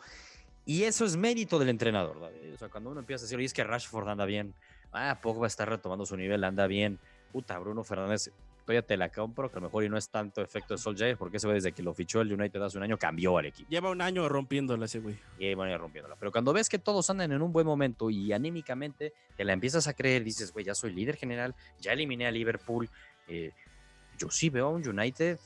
Y 0.67 0.83
eso 0.83 1.05
es 1.05 1.17
mérito 1.17 1.59
del 1.61 1.69
entrenador, 1.69 2.21
David. 2.21 2.55
O 2.55 2.59
sea, 2.59 2.69
cuando 2.69 2.91
uno 2.91 2.99
empieza 2.99 3.23
a 3.23 3.27
decir, 3.27 3.39
oye, 3.39 3.47
es 3.47 3.55
que 3.55 3.65
Rashford 3.65 4.09
anda 4.09 4.27
bien, 4.27 4.55
ah, 4.93 5.19
Pogba 5.23 5.47
está 5.47 5.65
retomando 5.65 6.05
su 6.05 6.17
nivel, 6.17 6.43
anda 6.45 6.67
bien, 6.67 6.99
puta, 7.33 7.59
Bruno 7.59 7.85
Fernández, 7.85 8.31
todavía 8.65 8.83
te 8.83 8.97
la 8.97 9.09
compro, 9.09 9.51
que 9.51 9.57
a 9.57 9.61
lo 9.61 9.67
mejor 9.69 9.85
y 9.85 9.89
no 9.89 9.97
es 9.97 10.09
tanto 10.11 10.43
efecto 10.43 10.75
de 10.75 10.79
Solskjaer, 10.79 11.17
porque 11.17 11.39
ese 11.39 11.47
güey 11.47 11.57
desde 11.57 11.73
que 11.73 11.83
lo 11.83 11.95
fichó 11.95 12.21
el 12.21 12.33
United 12.33 12.61
hace 12.61 12.77
un 12.77 12.85
año 12.85 12.99
cambió 12.99 13.39
al 13.39 13.47
equipo. 13.47 13.69
Lleva 13.71 13.91
un 13.91 14.01
año 14.01 14.29
rompiéndola 14.29 14.85
ese 14.85 14.99
güey. 14.99 15.19
Y 15.39 15.47
ahí 15.47 15.55
van 15.55 15.69
a 15.69 15.73
ir 15.73 15.79
rompiéndola. 15.79 16.17
Pero 16.17 16.33
cuando 16.33 16.53
ves 16.53 16.69
que 16.69 16.79
todos 16.79 17.09
andan 17.11 17.33
en 17.33 17.41
un 17.41 17.53
buen 17.53 17.67
momento 17.67 18.11
y 18.11 18.33
anímicamente 18.33 19.13
te 19.37 19.45
la 19.45 19.53
empiezas 19.53 19.87
a 19.89 19.95
creer, 19.95 20.25
dices, 20.25 20.53
güey, 20.53 20.65
ya 20.65 20.75
soy 20.75 20.93
líder 20.93 21.17
general, 21.17 21.55
ya 21.81 21.93
eliminé 21.93 22.27
a 22.27 22.31
Liverpool. 22.31 22.89
eh, 23.29 23.53
yo 24.19 24.29
sí 24.31 24.51
veo 24.51 24.67
a 24.67 24.71
un 24.71 24.87
United 24.87 25.39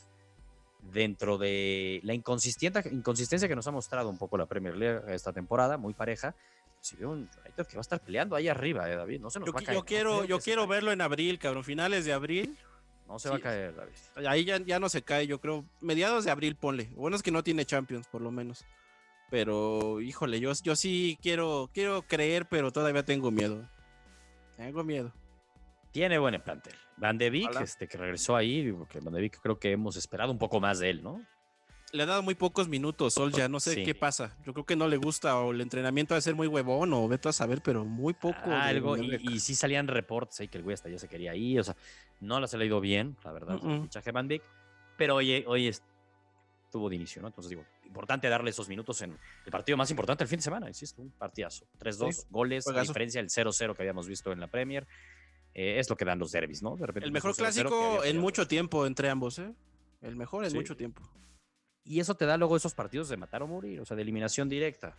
dentro 0.92 1.38
de 1.38 2.00
la 2.02 2.14
inconsistencia 2.14 3.48
que 3.48 3.54
nos 3.54 3.66
ha 3.66 3.70
mostrado 3.70 4.08
un 4.08 4.18
poco 4.18 4.36
la 4.36 4.46
Premier 4.46 4.76
League 4.76 5.14
esta 5.14 5.32
temporada, 5.32 5.76
muy 5.76 5.94
pareja. 5.94 6.34
Sí 6.82 6.96
veo 6.96 7.10
un 7.10 7.30
United 7.44 7.66
que 7.66 7.76
va 7.76 7.80
a 7.80 7.82
estar 7.82 8.00
peleando 8.00 8.34
ahí 8.34 8.48
arriba, 8.48 8.90
eh, 8.90 8.96
David. 8.96 9.20
No 9.20 9.30
se 9.30 9.38
nos 9.38 9.46
Yo, 9.46 9.52
va 9.52 9.60
a 9.60 9.62
caer. 9.62 9.78
yo 9.78 9.84
quiero, 9.84 10.24
yo 10.24 10.40
quiero 10.40 10.66
verlo 10.66 10.90
en 10.90 11.00
abril, 11.00 11.38
cabrón. 11.38 11.62
Finales 11.62 12.04
de 12.04 12.12
abril. 12.12 12.58
No 13.06 13.20
se 13.20 13.30
va 13.30 13.36
a 13.36 13.40
caer, 13.40 13.74
David. 13.74 14.28
Ahí 14.28 14.44
ya, 14.44 14.58
ya 14.58 14.80
no 14.80 14.88
se 14.88 15.02
cae, 15.02 15.28
yo 15.28 15.40
creo. 15.40 15.64
Mediados 15.80 16.24
de 16.24 16.32
abril, 16.32 16.56
ponle. 16.56 16.90
Bueno 16.96 17.14
es 17.14 17.22
que 17.22 17.30
no 17.30 17.44
tiene 17.44 17.64
Champions, 17.64 18.08
por 18.08 18.20
lo 18.20 18.32
menos. 18.32 18.64
Pero, 19.30 20.00
híjole, 20.00 20.40
yo, 20.40 20.52
yo 20.62 20.74
sí 20.74 21.16
quiero, 21.22 21.70
quiero 21.72 22.02
creer, 22.02 22.46
pero 22.46 22.72
todavía 22.72 23.04
tengo 23.04 23.30
miedo. 23.30 23.66
Tengo 24.56 24.82
miedo. 24.82 25.12
Tiene 25.92 26.18
buen 26.18 26.40
plantel. 26.42 26.74
Van 26.96 27.16
de 27.16 27.30
Beek, 27.30 27.60
este, 27.60 27.86
que 27.86 27.96
regresó 27.96 28.34
ahí, 28.34 28.72
porque 28.72 29.00
Van 29.00 29.14
de 29.14 29.20
Beek 29.20 29.40
creo 29.40 29.58
que 29.58 29.70
hemos 29.70 29.96
esperado 29.96 30.32
un 30.32 30.38
poco 30.38 30.60
más 30.60 30.80
de 30.80 30.90
él, 30.90 31.02
¿no? 31.02 31.24
Le 31.92 32.04
ha 32.04 32.06
dado 32.06 32.22
muy 32.22 32.34
pocos 32.34 32.68
minutos, 32.68 33.12
Sol, 33.12 33.32
ya 33.32 33.48
no 33.50 33.60
sé 33.60 33.74
Sí. 33.74 33.82
qué 33.84 33.94
pasa. 33.94 34.34
Yo 34.46 34.54
creo 34.54 34.64
que 34.64 34.76
no 34.76 34.88
le 34.88 34.96
gusta 34.96 35.38
o 35.38 35.52
el 35.52 35.60
entrenamiento 35.60 36.14
ha 36.14 36.16
de 36.16 36.22
ser 36.22 36.34
muy 36.34 36.46
huevón 36.46 36.90
o 36.94 37.06
veto 37.06 37.28
a 37.28 37.34
saber, 37.34 37.60
pero 37.62 37.84
muy 37.84 38.14
poco. 38.14 38.50
algo 38.50 38.96
y, 38.96 39.38
sí 39.40 39.54
salían 39.54 39.88
reportes 39.88 40.40
ahí 40.40 40.48
que 40.48 40.56
el 40.56 40.64
güey 40.64 40.72
hasta 40.72 40.88
ya 40.88 40.98
se 40.98 41.06
quería 41.06 41.34
ir, 41.36 41.60
o 41.60 41.64
sea, 41.64 41.76
no 42.20 42.40
las 42.40 42.54
ha 42.54 42.56
leído 42.56 42.80
bien, 42.80 43.14
la 43.24 43.32
verdad, 43.32 43.58
el 43.62 43.82
fichaje 43.82 44.10
Van 44.10 44.26
Beek, 44.26 44.42
pero 44.96 45.16
hoy, 45.16 45.44
hoy 45.46 45.68
estuvo 45.68 46.88
de 46.88 46.96
inicio, 46.96 47.20
¿no? 47.20 47.28
Entonces 47.28 47.50
digo, 47.50 47.66
importante 47.84 48.26
darle 48.30 48.48
esos 48.50 48.70
minutos 48.70 49.02
en 49.02 49.10
el 49.44 49.52
partido 49.52 49.76
más 49.76 49.90
importante 49.90 50.24
del 50.24 50.28
fin 50.28 50.38
de 50.38 50.44
semana, 50.44 50.68
insisto, 50.68 51.02
un 51.02 51.10
partidazo, 51.10 51.66
3-2 51.78 52.14
Sí, 52.14 52.26
goles, 52.30 52.66
a 52.68 52.80
diferencia 52.80 53.20
del 53.20 53.28
0-0 53.28 53.74
que 53.76 53.82
habíamos 53.82 54.08
visto 54.08 54.32
en 54.32 54.40
la 54.40 54.46
Premier, 54.46 54.86
eh, 55.52 55.78
es 55.78 55.90
lo 55.90 55.96
que 55.96 56.06
dan 56.06 56.18
los 56.18 56.32
derbis, 56.32 56.62
¿no? 56.62 56.74
De 56.76 56.86
repente 56.86 57.04
El 57.06 57.12
mejor 57.12 57.32
0-0 57.34 57.36
que 57.36 57.44
había 57.44 57.62
clásico 57.68 58.04
en 58.04 58.18
mucho 58.18 58.48
tiempo 58.48 58.86
entre 58.86 59.10
ambos, 59.10 59.38
¿eh? 59.38 59.52
El 60.00 60.16
mejor 60.16 60.44
en 60.44 60.52
Sí. 60.52 60.56
mucho 60.56 60.74
tiempo. 60.74 61.02
Y 61.84 62.00
eso 62.00 62.14
te 62.14 62.26
da 62.26 62.36
luego 62.36 62.56
esos 62.56 62.74
partidos 62.74 63.08
de 63.08 63.16
matar 63.16 63.42
o 63.42 63.46
morir, 63.48 63.80
o 63.80 63.84
sea, 63.84 63.96
de 63.96 64.02
eliminación 64.02 64.48
directa. 64.48 64.96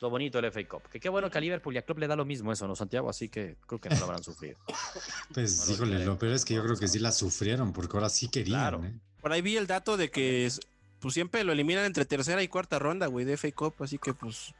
Lo 0.00 0.10
bonito 0.10 0.40
del 0.40 0.50
FA 0.52 0.66
Cup. 0.68 0.82
Que 0.88 1.00
qué 1.00 1.08
bueno 1.08 1.28
que 1.28 1.38
a 1.38 1.40
Liverpool 1.40 1.74
y 1.74 1.78
a 1.78 1.82
Klopp 1.82 1.98
le 1.98 2.06
da 2.06 2.14
lo 2.14 2.24
mismo 2.24 2.52
eso, 2.52 2.68
¿no, 2.68 2.76
Santiago? 2.76 3.10
Así 3.10 3.28
que 3.28 3.56
creo 3.66 3.80
que 3.80 3.88
no 3.88 3.96
lo 3.98 4.04
habrán 4.04 4.22
sufrido. 4.22 4.56
Pues 5.34 5.60
No 5.60 5.66
lo 5.66 5.72
híjole, 5.74 6.04
lo 6.06 6.18
peor 6.18 6.32
es 6.34 6.44
que 6.44 6.54
yo 6.54 6.62
creo 6.62 6.76
que 6.76 6.86
sí 6.88 6.98
la 7.00 7.10
sufrieron, 7.12 7.72
porque 7.72 7.96
ahora 7.96 8.08
sí 8.08 8.28
querían. 8.28 8.60
Claro. 8.60 8.84
¿eh? 8.84 8.94
Por 9.20 9.32
ahí 9.32 9.42
vi 9.42 9.56
el 9.56 9.66
dato 9.66 9.96
de 9.96 10.10
que 10.10 10.46
es- 10.46 10.60
pues 11.00 11.14
siempre 11.14 11.42
lo 11.44 11.52
eliminan 11.52 11.84
entre 11.84 12.04
tercera 12.04 12.42
y 12.42 12.48
cuarta 12.48 12.78
ronda, 12.78 13.06
güey, 13.08 13.24
de 13.24 13.36
FA 13.36 13.50
Cup, 13.52 13.74
así 13.80 13.98
que 13.98 14.14
pues 14.14 14.54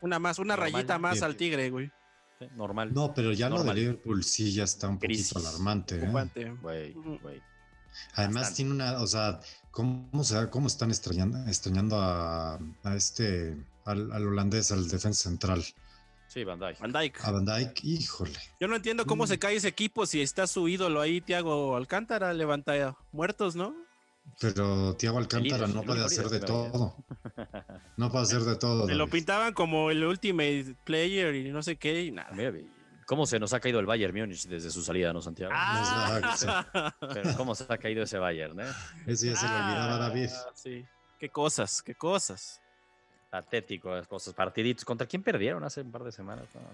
una 0.00 0.18
más, 0.18 0.38
una 0.38 0.56
Normal. 0.56 0.72
rayita 0.72 0.98
más 0.98 1.22
al 1.22 1.36
tigre, 1.36 1.70
güey. 1.70 1.90
Normal. 2.56 2.92
No, 2.92 3.14
pero 3.14 3.32
ya 3.32 3.48
lo 3.48 3.56
Normal. 3.58 3.74
de 3.76 3.80
Liverpool 3.80 4.22
sí 4.24 4.52
ya 4.52 4.64
está 4.64 4.88
un 4.88 4.98
Crisis. 4.98 5.32
poquito 5.32 5.48
alarmante. 5.48 5.96
¿eh? 6.00 6.56
Güey, 6.60 6.92
güey. 6.92 7.40
Además 8.14 8.34
Bastante. 8.42 8.56
tiene 8.56 8.70
una, 8.72 9.00
o 9.02 9.06
sea, 9.06 9.40
¿cómo, 9.70 10.24
se, 10.24 10.48
cómo 10.50 10.66
están 10.66 10.90
extrañando, 10.90 11.38
extrañando 11.48 11.96
a, 12.00 12.54
a 12.84 12.94
este, 12.96 13.56
al, 13.84 14.10
al 14.12 14.26
holandés, 14.26 14.72
al 14.72 14.88
defensa 14.88 15.24
central? 15.28 15.64
Sí, 16.28 16.42
Van 16.42 16.58
Dijk. 16.58 16.80
Van 16.80 16.92
Dijk. 16.92 17.24
A 17.24 17.30
Van 17.30 17.44
Dijk, 17.44 17.84
híjole. 17.84 18.38
Yo 18.60 18.66
no 18.66 18.76
entiendo 18.76 19.06
cómo 19.06 19.24
Mm. 19.24 19.28
se 19.28 19.38
cae 19.38 19.56
ese 19.56 19.68
equipo 19.68 20.04
si 20.06 20.20
está 20.20 20.46
su 20.46 20.66
ídolo 20.68 21.00
ahí, 21.00 21.20
Tiago 21.20 21.76
Alcántara, 21.76 22.32
levanta 22.32 22.96
muertos, 23.12 23.54
¿no? 23.54 23.74
Pero 24.40 24.96
Thiago 24.96 25.18
Alcántara 25.18 25.66
líder, 25.66 25.76
no 25.76 25.82
puede 25.82 26.02
hacer 26.04 26.28
de 26.30 26.40
todo. 26.40 26.96
No 27.98 28.10
puede 28.10 28.24
hacer 28.24 28.40
de 28.40 28.56
todo. 28.56 28.86
Se 28.86 28.94
lo 28.94 29.06
pintaban 29.08 29.52
como 29.52 29.90
el 29.90 30.02
ultimate 30.02 30.74
player 30.84 31.34
y 31.34 31.50
no 31.52 31.62
sé 31.62 31.76
qué 31.76 32.04
y 32.04 32.10
nada. 32.10 32.30
¿Cómo 33.06 33.26
se 33.26 33.38
nos 33.38 33.52
ha 33.52 33.60
caído 33.60 33.80
el 33.80 33.86
Bayern 33.86 34.14
Múnich 34.16 34.46
desde 34.46 34.70
su 34.70 34.82
salida, 34.82 35.12
no, 35.12 35.20
Santiago? 35.20 35.52
Ah, 35.54 36.94
Pero 37.12 37.36
¿Cómo 37.36 37.54
se 37.54 37.64
ha 37.68 37.78
caído 37.78 38.02
ese 38.02 38.18
Bayern, 38.18 38.60
eh? 38.60 38.66
Ese 39.06 39.28
ya 39.30 39.36
se 39.36 39.46
lo 39.46 39.54
olvidaba 39.54 39.94
a 39.96 39.98
David. 39.98 40.30
Ah, 40.32 40.50
Sí. 40.54 40.84
Qué 41.18 41.28
cosas, 41.30 41.82
qué 41.82 41.94
cosas. 41.94 42.60
Patético 43.30 43.94
las 43.94 44.06
cosas. 44.06 44.34
Partiditos. 44.34 44.84
¿Contra 44.84 45.06
quién 45.06 45.22
perdieron 45.22 45.64
hace 45.64 45.80
un 45.80 45.90
par 45.90 46.04
de 46.04 46.12
semanas? 46.12 46.46
No, 46.54 46.60
no. 46.60 46.68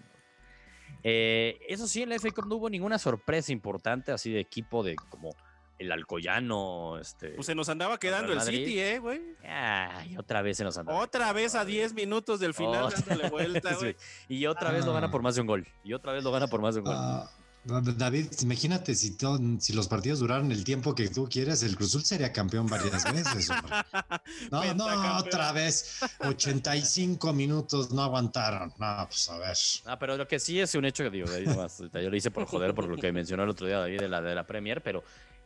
Eh, 1.02 1.58
eso 1.68 1.86
sí, 1.86 2.02
en 2.02 2.08
la 2.10 2.16
FA 2.18 2.30
Cup 2.30 2.46
no 2.46 2.56
hubo 2.56 2.68
ninguna 2.68 2.98
sorpresa 2.98 3.52
importante 3.52 4.12
así 4.12 4.32
de 4.32 4.40
equipo 4.40 4.82
de 4.82 4.96
como 4.96 5.34
el 5.80 5.90
Alcoyano. 5.92 6.98
Este... 6.98 7.30
Pues 7.30 7.46
se 7.46 7.54
nos 7.54 7.68
andaba 7.68 7.98
quedando 7.98 8.32
el. 8.32 8.40
City, 8.42 8.78
¿eh, 8.78 8.98
güey? 8.98 9.20
Ay, 9.44 10.16
otra 10.16 10.42
vez 10.42 10.56
se 10.58 10.64
nos 10.64 10.76
andaba. 10.78 10.98
Otra 11.00 11.32
vez 11.32 11.54
a 11.54 11.64
10 11.64 11.94
minutos 11.94 12.38
del 12.38 12.54
final 12.54 12.84
Otra 12.84 13.00
dándole 13.06 13.30
vuelta, 13.30 13.70
Sí, 13.74 13.76
güey. 13.80 13.96
Y 14.28 14.46
otra 14.46 14.70
vez 14.70 14.84
lo 14.84 14.92
gana 14.92 15.08
Ah. 15.08 15.10
por 15.10 15.22
más 15.22 15.34
de 15.34 15.40
un 15.40 15.46
gol. 15.46 15.66
Y 15.82 15.92
otra 15.94 16.12
vez 16.12 16.22
lo 16.22 16.30
gana 16.30 16.46
por 16.46 16.60
más 16.60 16.74
de 16.74 16.80
un 16.80 16.84
gol. 16.86 16.94
Ah, 16.96 17.28
David, 17.62 18.28
imagínate 18.40 18.94
si, 18.94 19.18
todo- 19.18 19.38
si 19.58 19.74
los 19.74 19.86
partidos 19.86 20.20
duraran 20.20 20.50
el 20.50 20.64
tiempo 20.64 20.94
que 20.94 21.08
tú 21.08 21.28
quieres, 21.30 21.62
el 21.62 21.76
Cruzul 21.76 22.02
sería 22.02 22.32
campeón 22.32 22.66
varias 22.66 23.04
veces. 23.12 23.50
hombre. 23.50 23.76
No, 24.50 24.74
no, 24.74 25.18
otra 25.18 25.52
vez. 25.52 26.00
85 26.20 27.32
minutos 27.34 27.90
no 27.92 28.02
aguantaron. 28.02 28.72
No, 28.78 29.06
pues 29.08 29.28
a 29.28 29.38
ver. 29.38 29.56
Ah, 29.84 29.98
pero 29.98 30.16
lo 30.16 30.26
que 30.26 30.38
sí 30.40 30.58
es 30.60 30.74
un 30.74 30.84
hecho 30.86 31.04
que 31.04 31.10
digo, 31.10 31.26
nomás, 31.46 31.78
yo 31.92 32.08
lo 32.10 32.16
hice 32.16 32.30
por 32.30 32.46
joder 32.46 32.74
por 32.74 32.88
lo 32.88 32.96
que 32.96 33.12
mencionó 33.12 33.42
el 33.44 33.50
otro 33.50 33.66
día 33.66 33.78
David 33.78 34.00
de 34.00 34.08
la, 34.08 34.20
de 34.22 34.34
la 34.34 34.46
Premier, 34.46 34.82
pero 34.82 35.02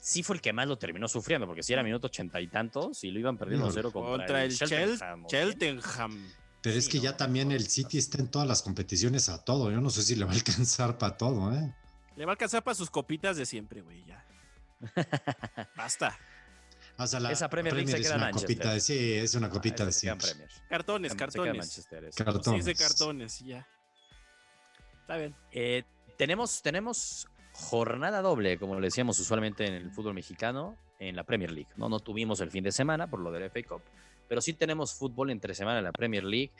sí 0.06 0.22
fue 0.22 0.36
el 0.36 0.42
que 0.42 0.52
más 0.52 0.68
lo 0.68 0.76
terminó 0.76 1.08
sufriendo, 1.08 1.46
porque 1.46 1.62
si 1.62 1.72
era 1.72 1.82
minuto 1.82 2.08
ochenta 2.08 2.38
y 2.38 2.46
tantos 2.48 3.02
y 3.04 3.10
lo 3.10 3.18
iban 3.20 3.38
perdiendo 3.38 3.66
Híjole. 3.68 3.80
0 3.82 3.92
contra, 3.92 4.16
Contra 4.18 4.44
el 4.44 4.52
Chel- 4.52 4.98
Cheltenham. 5.26 6.30
Pero 6.60 6.76
es 6.78 6.84
Sí, 6.84 6.90
que 6.92 6.98
no, 6.98 7.04
ya 7.04 7.16
también 7.16 7.48
no, 7.48 7.54
el 7.54 7.62
no, 7.62 7.68
City 7.70 7.96
no. 7.96 7.98
está 8.00 8.18
en 8.18 8.28
todas 8.30 8.46
las 8.46 8.60
competiciones 8.62 9.28
a 9.30 9.42
todo. 9.42 9.70
Yo 9.70 9.80
no 9.80 9.88
sé 9.88 10.02
si 10.02 10.14
le 10.14 10.24
va 10.26 10.32
a 10.32 10.34
alcanzar 10.34 10.98
para 10.98 11.16
todo, 11.16 11.52
¿eh? 11.54 11.74
Le 12.16 12.24
va 12.26 12.32
a 12.32 12.34
alcanzar 12.34 12.62
para 12.62 12.74
sus 12.74 12.90
copitas 12.90 13.36
de 13.38 13.46
siempre, 13.46 13.80
güey, 13.80 14.04
ya. 14.04 14.24
Basta. 15.76 16.18
O 16.98 17.06
sea, 17.06 17.18
la 17.20 17.32
Esa 17.32 17.48
Premier 17.48 17.74
League 17.74 17.90
se 17.90 17.96
es 17.96 18.02
queda 18.02 18.12
en 18.14 18.16
una 18.20 18.26
Manchester. 18.26 18.56
copita 18.56 18.72
de, 18.74 18.80
sí, 18.80 19.12
es 19.14 19.34
una 19.34 19.48
copita 19.50 19.82
Ah, 19.82 19.86
de 19.86 19.92
se 19.92 20.00
siempre. 20.00 20.28
Cartones, 20.68 21.12
Se 21.12 21.16
cartones. 21.18 21.86
Cartones. 22.16 22.44
Sí, 22.44 22.54
es 22.58 22.64
de 22.66 22.74
cartones, 22.74 23.38
ya. 23.40 23.66
Está 25.00 25.16
bien. 25.16 25.34
Eh, 25.50 25.82
tenemos, 26.16 26.62
tenemos 26.62 27.26
jornada 27.54 28.20
doble, 28.20 28.58
como 28.58 28.74
le 28.74 28.88
decíamos 28.88 29.18
usualmente 29.20 29.66
en 29.66 29.74
el 29.74 29.90
fútbol 29.92 30.14
mexicano, 30.14 30.76
en 30.98 31.14
la 31.14 31.22
Premier 31.24 31.52
League. 31.52 31.70
No, 31.76 31.88
no 31.88 32.00
tuvimos 32.00 32.40
el 32.40 32.50
fin 32.50 32.64
de 32.64 32.72
semana 32.72 33.06
por 33.08 33.20
lo 33.20 33.30
del 33.30 33.48
FA 33.48 33.62
Cup, 33.62 33.82
pero 34.28 34.40
sí 34.40 34.54
tenemos 34.54 34.94
fútbol 34.94 35.30
entre 35.30 35.54
semana 35.54 35.78
en 35.78 35.84
la 35.84 35.92
Premier 35.92 36.24
League. 36.24 36.50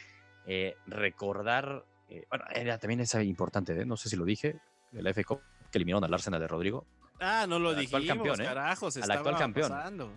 Eh, 0.47 0.77
recordar, 0.87 1.85
eh, 2.09 2.25
bueno, 2.29 2.45
era 2.55 2.79
también 2.79 3.01
esa 3.01 3.23
importante, 3.23 3.81
¿eh? 3.81 3.85
no 3.85 3.97
sé 3.97 4.09
si 4.09 4.17
lo 4.17 4.25
dije, 4.25 4.57
el 4.93 5.13
FA 5.13 5.25
Cup 5.25 5.41
que 5.73 5.79
eliminaron 5.79 6.05
al 6.05 6.15
Arsenal 6.15 6.41
de 6.41 6.47
Rodrigo. 6.47 6.87
Ah, 7.21 7.47
no 7.49 7.59
lo 7.59 7.75
dijimos, 7.75 8.07
campeón, 8.07 8.41
¿eh? 8.41 8.45
carajo, 8.45 8.91
se 8.91 9.03
Al 9.03 9.11
actual 9.11 9.37
campeón. 9.37 9.71
pasando. 9.71 10.13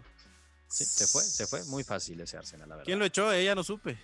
Sí, 0.67 0.85
se 0.85 1.07
fue, 1.07 1.23
se 1.23 1.47
fue 1.47 1.63
muy 1.65 1.83
fácil 1.83 2.19
ese 2.21 2.37
Arsenal, 2.37 2.69
la 2.69 2.75
verdad. 2.75 2.85
¿Quién 2.85 2.99
lo 2.99 3.05
echó? 3.05 3.31
Eh, 3.31 3.45
ya 3.45 3.55
no 3.55 3.63
supe. 3.63 3.97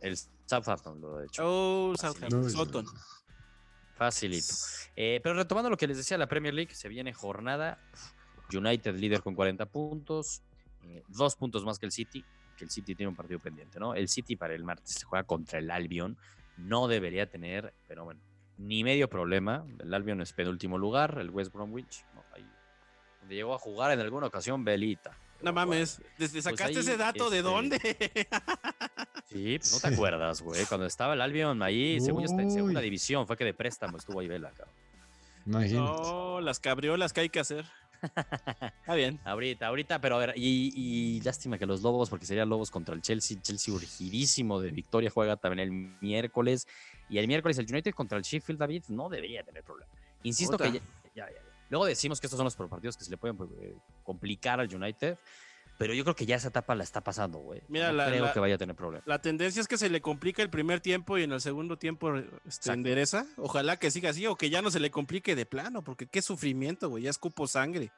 El 0.00 0.16
Southampton 0.46 1.00
lo 1.00 1.18
ha 1.18 1.24
hecho. 1.24 1.42
Oh, 1.44 1.94
Fácil. 1.96 2.30
Southampton. 2.50 2.86
Facilito. 3.98 4.54
Eh, 4.96 5.20
pero 5.22 5.34
retomando 5.34 5.68
lo 5.68 5.76
que 5.76 5.86
les 5.86 5.96
decía, 5.96 6.16
la 6.16 6.28
Premier 6.28 6.54
League 6.54 6.74
se 6.74 6.88
viene 6.88 7.12
jornada. 7.12 7.78
United 8.52 8.94
líder 8.96 9.22
con 9.22 9.34
40 9.34 9.66
puntos, 9.66 10.42
eh, 10.84 11.02
dos 11.08 11.36
puntos 11.36 11.64
más 11.64 11.78
que 11.78 11.86
el 11.86 11.92
City, 11.92 12.24
que 12.56 12.64
el 12.64 12.70
City 12.70 12.94
tiene 12.94 13.08
un 13.08 13.16
partido 13.16 13.40
pendiente, 13.40 13.78
¿no? 13.78 13.94
El 13.94 14.08
City 14.08 14.36
para 14.36 14.54
el 14.54 14.64
martes 14.64 14.94
se 14.94 15.04
juega 15.04 15.24
contra 15.24 15.58
el 15.58 15.70
Albion, 15.70 16.16
no 16.56 16.88
debería 16.88 17.28
tener, 17.28 17.74
pero 17.86 18.04
bueno, 18.04 18.20
ni 18.56 18.84
medio 18.84 19.08
problema. 19.08 19.66
El 19.78 19.92
Albion 19.92 20.20
es 20.22 20.32
penúltimo 20.32 20.78
lugar, 20.78 21.18
el 21.20 21.30
West 21.30 21.52
Bromwich, 21.52 22.04
no, 22.14 22.24
ahí, 22.34 22.48
donde 23.20 23.34
llegó 23.34 23.54
a 23.54 23.58
jugar 23.58 23.92
en 23.92 24.00
alguna 24.00 24.28
ocasión 24.28 24.64
Belita. 24.64 25.16
No 25.42 25.52
mames. 25.52 26.02
¿Desde 26.18 26.42
Pues 26.42 26.44
sacaste 26.44 26.78
ahí, 26.78 26.78
ese 26.78 26.96
dato 26.96 27.30
de 27.30 27.38
este, 27.38 27.48
dónde? 27.48 27.78
Sí, 29.30 29.58
pues 29.58 29.72
no 29.72 29.80
te 29.80 29.94
acuerdas, 29.94 30.40
güey. 30.40 30.64
Cuando 30.66 30.86
estaba 30.86 31.14
el 31.14 31.20
Albion 31.20 31.62
ahí, 31.62 32.00
según 32.00 32.22
yo, 32.22 32.26
está 32.26 32.40
en 32.42 32.50
segunda 32.50 32.80
división, 32.80 33.26
fue 33.26 33.36
que 33.36 33.44
de 33.44 33.54
préstamo 33.54 33.98
estuvo 33.98 34.20
ahí 34.20 34.28
Vela, 34.28 34.50
cabrón. 34.50 34.74
Imagínate. 35.46 36.02
No, 36.02 36.40
las 36.40 36.60
cabriolas 36.60 37.12
que 37.12 37.20
hay 37.20 37.28
que 37.28 37.40
hacer. 37.40 37.64
Está 38.80 38.94
bien. 38.94 39.18
Ahorita, 39.24 39.66
ahorita, 39.66 40.00
pero 40.00 40.16
a 40.16 40.18
ver, 40.18 40.34
y, 40.36 40.72
y 40.74 41.20
lástima 41.22 41.58
que 41.58 41.66
los 41.66 41.82
Lobos, 41.82 42.08
porque 42.08 42.26
sería 42.26 42.44
Lobos 42.44 42.70
contra 42.70 42.94
el 42.94 43.02
Chelsea. 43.02 43.40
Chelsea 43.42 43.74
urgidísimo 43.74 44.60
de 44.60 44.70
victoria, 44.70 45.10
juega 45.10 45.36
también 45.36 45.68
el 45.68 45.96
miércoles. 46.00 46.68
Y 47.08 47.18
el 47.18 47.26
miércoles 47.26 47.58
el 47.58 47.66
United 47.68 47.92
contra 47.92 48.18
el 48.18 48.24
Sheffield, 48.24 48.60
David, 48.60 48.84
no 48.88 49.08
debería 49.08 49.42
tener 49.42 49.64
problema. 49.64 49.90
Insisto 50.22 50.56
que 50.56 50.70
ya, 50.70 50.80
ya, 51.14 51.26
ya, 51.26 51.32
ya. 51.32 51.42
Luego 51.70 51.86
decimos 51.86 52.20
que 52.20 52.26
estos 52.26 52.38
son 52.38 52.44
los 52.44 52.56
partidos 52.56 52.96
que 52.96 53.04
se 53.04 53.10
le 53.10 53.16
pueden 53.16 53.36
eh, 53.60 53.74
complicar 54.02 54.60
al 54.60 54.74
United, 54.74 55.18
pero 55.78 55.94
yo 55.94 56.02
creo 56.04 56.14
que 56.16 56.26
ya 56.26 56.36
esa 56.36 56.48
etapa 56.48 56.74
la 56.74 56.82
está 56.84 57.02
pasando, 57.02 57.38
güey. 57.38 57.62
Mira, 57.68 57.88
no 57.92 57.94
la- 57.98 58.06
creo 58.08 58.24
la- 58.26 58.32
que 58.32 58.40
vaya 58.40 58.56
a 58.56 58.58
tener 58.58 58.76
problema. 58.76 59.02
La 59.06 59.20
tendencia 59.22 59.60
es 59.62 59.68
que 59.68 59.78
se 59.78 59.88
le 59.88 60.00
complica 60.02 60.42
el 60.42 60.50
primer 60.50 60.80
tiempo 60.80 61.16
y 61.16 61.22
en 61.22 61.32
el 61.32 61.40
segundo 61.40 61.78
tiempo 61.78 62.14
este, 62.16 62.28
Exacto. 62.46 62.72
endereza. 62.72 63.26
Ojalá 63.36 63.78
que 63.78 63.90
siga 63.90 64.10
así 64.10 64.26
o 64.26 64.36
que 64.36 64.50
ya 64.50 64.60
no 64.60 64.70
se 64.70 64.80
le 64.80 64.90
complique 64.90 65.34
de 65.36 65.46
plano, 65.46 65.82
porque 65.82 66.06
qué 66.06 66.20
sufrimiento, 66.20 66.88
güey. 66.90 67.04
Ya 67.04 67.10
escupo 67.10 67.46
sangre. 67.46 67.90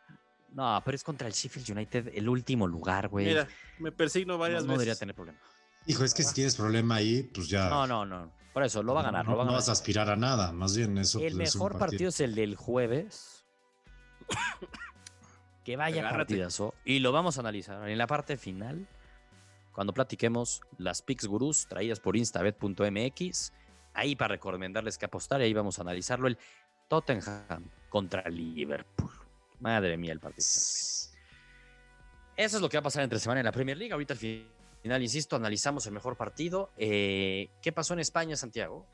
No, 0.52 0.82
pero 0.84 0.94
es 0.96 1.04
contra 1.04 1.26
el 1.28 1.32
Sheffield 1.32 1.70
United, 1.70 2.08
el 2.14 2.28
último 2.28 2.66
lugar, 2.66 3.08
güey. 3.08 3.26
Mira, 3.26 3.46
me 3.78 3.92
persigno 3.92 4.34
no, 4.34 4.38
varias 4.38 4.64
no 4.64 4.72
debería 4.72 4.90
veces. 4.92 4.98
tener 5.00 5.14
problema. 5.14 5.38
Hijo, 5.86 6.04
es 6.04 6.12
que 6.12 6.22
si 6.22 6.34
tienes 6.34 6.56
problema 6.56 6.96
ahí, 6.96 7.22
pues 7.22 7.48
ya. 7.48 7.68
No, 7.70 7.86
no, 7.86 8.04
no. 8.04 8.32
Por 8.52 8.64
eso, 8.64 8.82
lo 8.82 8.92
va 8.94 9.00
a 9.00 9.04
ganar, 9.04 9.24
no, 9.24 9.30
lo 9.30 9.36
va 9.38 9.42
a 9.44 9.46
no 9.46 9.52
ganar. 9.52 9.60
vas 9.62 9.68
a 9.68 9.72
aspirar 9.72 10.10
a 10.10 10.16
nada, 10.16 10.52
más 10.52 10.76
bien 10.76 10.98
eso. 10.98 11.20
El 11.20 11.36
pues, 11.36 11.48
es 11.50 11.54
mejor 11.56 11.78
partido 11.78 12.08
es 12.10 12.20
el 12.20 12.34
del 12.34 12.56
jueves. 12.56 13.44
que 15.70 15.76
vaya 15.76 16.00
Agárrate. 16.00 16.18
partidazo. 16.34 16.74
Y 16.84 16.98
lo 16.98 17.12
vamos 17.12 17.36
a 17.36 17.40
analizar 17.40 17.88
en 17.88 17.98
la 17.98 18.06
parte 18.06 18.36
final. 18.36 18.86
Cuando 19.72 19.92
platiquemos 19.94 20.62
las 20.78 21.00
picks 21.02 21.26
gurús 21.26 21.66
traídas 21.68 22.00
por 22.00 22.16
instabet.mx. 22.16 23.52
Ahí 23.94 24.16
para 24.16 24.32
recomendarles 24.34 24.98
que 24.98 25.04
apostar. 25.06 25.40
y 25.40 25.44
Ahí 25.44 25.52
vamos 25.54 25.78
a 25.78 25.82
analizarlo. 25.82 26.26
El 26.28 26.38
Tottenham 26.88 27.64
contra 27.88 28.28
Liverpool. 28.28 29.10
Madre 29.60 29.96
mía, 29.96 30.12
el 30.12 30.20
partido. 30.20 30.44
Eso 32.36 32.56
es 32.56 32.60
lo 32.62 32.68
que 32.68 32.76
va 32.78 32.80
a 32.80 32.84
pasar 32.84 33.02
entre 33.04 33.18
semana 33.18 33.40
en 33.40 33.46
la 33.46 33.52
Premier 33.52 33.76
League. 33.76 33.92
Ahorita 33.92 34.14
al 34.14 34.18
final, 34.18 35.02
insisto, 35.02 35.36
analizamos 35.36 35.86
el 35.86 35.92
mejor 35.92 36.16
partido. 36.16 36.70
Eh, 36.76 37.48
¿Qué 37.62 37.70
pasó 37.72 37.92
en 37.94 38.00
España, 38.00 38.34
Santiago? 38.36 38.86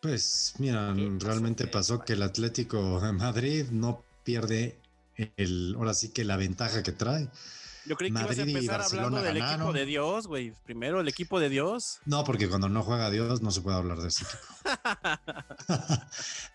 Pues 0.00 0.54
mira, 0.58 0.92
¿Qué 0.96 1.06
pasó 1.10 1.26
realmente 1.26 1.66
pasó 1.66 1.94
España? 1.94 2.06
que 2.06 2.12
el 2.14 2.22
Atlético 2.22 3.00
de 3.00 3.12
Madrid 3.12 3.66
no 3.70 4.02
pierde 4.24 4.78
el, 5.36 5.74
ahora 5.76 5.94
sí 5.94 6.10
que 6.10 6.24
la 6.24 6.36
ventaja 6.36 6.82
que 6.82 6.92
trae. 6.92 7.28
Yo 7.86 7.96
creí 7.96 8.12
que 8.12 8.20
ibas 8.20 8.38
a 8.38 8.42
Madrid 8.42 8.56
empezar 8.56 8.82
hablando 8.82 9.16
Barcelona 9.16 9.22
del 9.22 9.36
equipo 9.38 9.50
ganaron. 9.50 9.74
de 9.74 9.86
Dios, 9.86 10.26
güey. 10.26 10.52
Primero 10.64 11.00
el 11.00 11.08
equipo 11.08 11.40
de 11.40 11.48
Dios. 11.48 12.00
No, 12.04 12.24
porque 12.24 12.48
cuando 12.48 12.68
no 12.68 12.82
juega 12.82 13.10
Dios 13.10 13.40
no 13.40 13.50
se 13.50 13.62
puede 13.62 13.78
hablar 13.78 13.98
de 13.98 14.08
ese 14.08 14.24
equipo. 14.24 14.42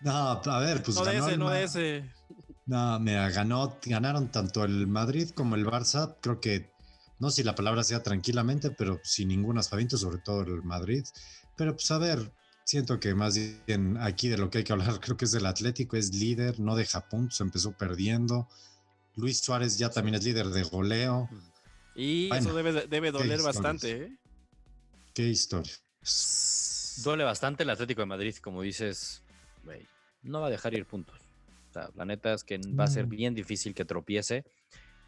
no, 0.02 0.40
a 0.44 0.58
ver, 0.60 0.82
pues 0.82 0.96
no 0.96 1.04
de 1.04 1.12
ganó 1.14 1.26
ese, 1.26 1.34
el 1.34 1.38
no 1.40 1.50
de 1.50 1.64
ese. 1.64 2.10
No, 2.66 2.98
mira, 3.00 3.28
ganó, 3.30 3.78
ganaron 3.84 4.30
tanto 4.30 4.64
el 4.64 4.86
Madrid 4.86 5.30
como 5.30 5.56
el 5.56 5.66
Barça. 5.66 6.16
Creo 6.20 6.40
que, 6.40 6.70
no 7.18 7.30
sé 7.30 7.36
si 7.36 7.42
la 7.44 7.54
palabra 7.54 7.84
sea 7.84 8.02
tranquilamente, 8.02 8.70
pero 8.70 9.00
sin 9.02 9.28
ningún 9.28 9.58
aspaviento, 9.58 9.96
sobre 9.96 10.18
todo 10.18 10.42
el 10.42 10.62
Madrid. 10.62 11.04
Pero 11.56 11.72
pues 11.74 11.90
a 11.90 11.98
ver, 11.98 12.32
siento 12.66 12.98
que 12.98 13.14
más 13.14 13.36
bien 13.66 13.96
aquí 13.98 14.28
de 14.28 14.36
lo 14.36 14.50
que 14.50 14.58
hay 14.58 14.64
que 14.64 14.72
hablar, 14.72 14.98
creo 15.00 15.16
que 15.16 15.24
es 15.24 15.32
del 15.32 15.46
Atlético, 15.46 15.96
es 15.96 16.12
líder, 16.12 16.60
no 16.60 16.76
deja 16.76 17.08
puntos, 17.08 17.40
empezó 17.40 17.72
perdiendo. 17.72 18.48
Luis 19.14 19.38
Suárez 19.38 19.78
ya 19.78 19.88
también 19.88 20.16
es 20.16 20.24
líder 20.24 20.48
de 20.48 20.62
goleo. 20.64 21.30
Y 21.94 22.28
Bueno, 22.28 22.44
eso 22.48 22.54
debe, 22.54 22.86
debe 22.86 23.10
doler 23.12 23.40
bastante, 23.40 24.02
¿eh? 24.02 24.16
Qué 25.14 25.28
historia. 25.28 25.72
Duele 27.02 27.24
bastante 27.24 27.62
el 27.62 27.70
Atlético 27.70 28.02
de 28.02 28.06
Madrid, 28.06 28.36
como 28.36 28.60
dices, 28.60 29.22
güey, 29.64 29.86
no 30.22 30.40
va 30.42 30.48
a 30.48 30.50
dejar 30.50 30.74
ir 30.74 30.84
puntos. 30.84 31.18
O 31.70 31.72
sea, 31.72 31.88
la 31.94 32.04
neta 32.04 32.34
es 32.34 32.44
que 32.44 32.58
va 32.58 32.84
a 32.84 32.88
ser 32.88 33.06
Mm. 33.06 33.10
bien 33.10 33.34
difícil 33.34 33.74
que 33.74 33.84
tropiece. 33.86 34.44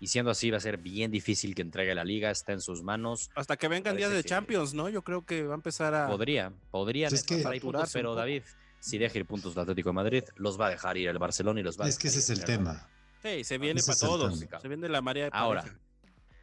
Y 0.01 0.07
siendo 0.07 0.31
así, 0.31 0.51
va 0.51 0.59
a 0.59 0.61
ser 0.61 0.79
bien 0.79 1.11
difícil 1.11 1.55
que 1.55 1.63
entregue 1.63 1.95
la 1.95 2.05
liga. 2.05 2.31
Está 2.31 2.53
en 2.53 2.61
sus 2.61 2.83
manos. 2.83 3.31
Hasta 3.35 3.57
que 3.57 3.67
vengan 3.69 3.97
días 3.97 4.11
de 4.11 4.23
que- 4.23 4.29
Champions, 4.29 4.75
¿no? 4.75 4.89
Yo 4.89 5.03
creo 5.03 5.25
que 5.27 5.43
va 5.45 5.55
a 5.55 5.57
empezar 5.57 5.95
a. 5.95 6.07
Podría, 6.07 6.53
podría 6.71 7.09
Es 7.09 7.25
que- 7.25 7.43
puntos, 7.61 7.91
pero. 7.93 8.15
David, 8.15 8.43
si 8.81 8.99
deja 8.99 9.19
ir 9.19 9.27
puntos 9.27 9.55
el 9.57 9.63
Atlético 9.63 9.89
de 9.89 9.95
Madrid, 9.95 10.25
los 10.37 10.61
va 10.61 10.69
a 10.69 10.71
dejar 10.71 10.97
ir 10.97 11.09
el 11.09 11.19
Barcelona 11.19 11.61
y 11.61 11.63
los 11.65 11.79
va 11.81 11.87
a 11.87 11.89
Es 11.89 11.99
que 11.99 12.09
ese 12.09 12.21
es 12.21 12.31
el 12.31 12.45
tema. 12.45 12.89
Sí, 13.23 13.43
se 13.43 13.59
viene 13.59 13.81
Ese 13.81 13.89
para 13.93 13.99
todos. 13.99 14.39
Se 14.63 14.69
viene 14.69 14.89
la 14.89 15.01
marea 15.03 15.25
de 15.25 15.31
Ahora, 15.33 15.63
pareja. 15.63 15.81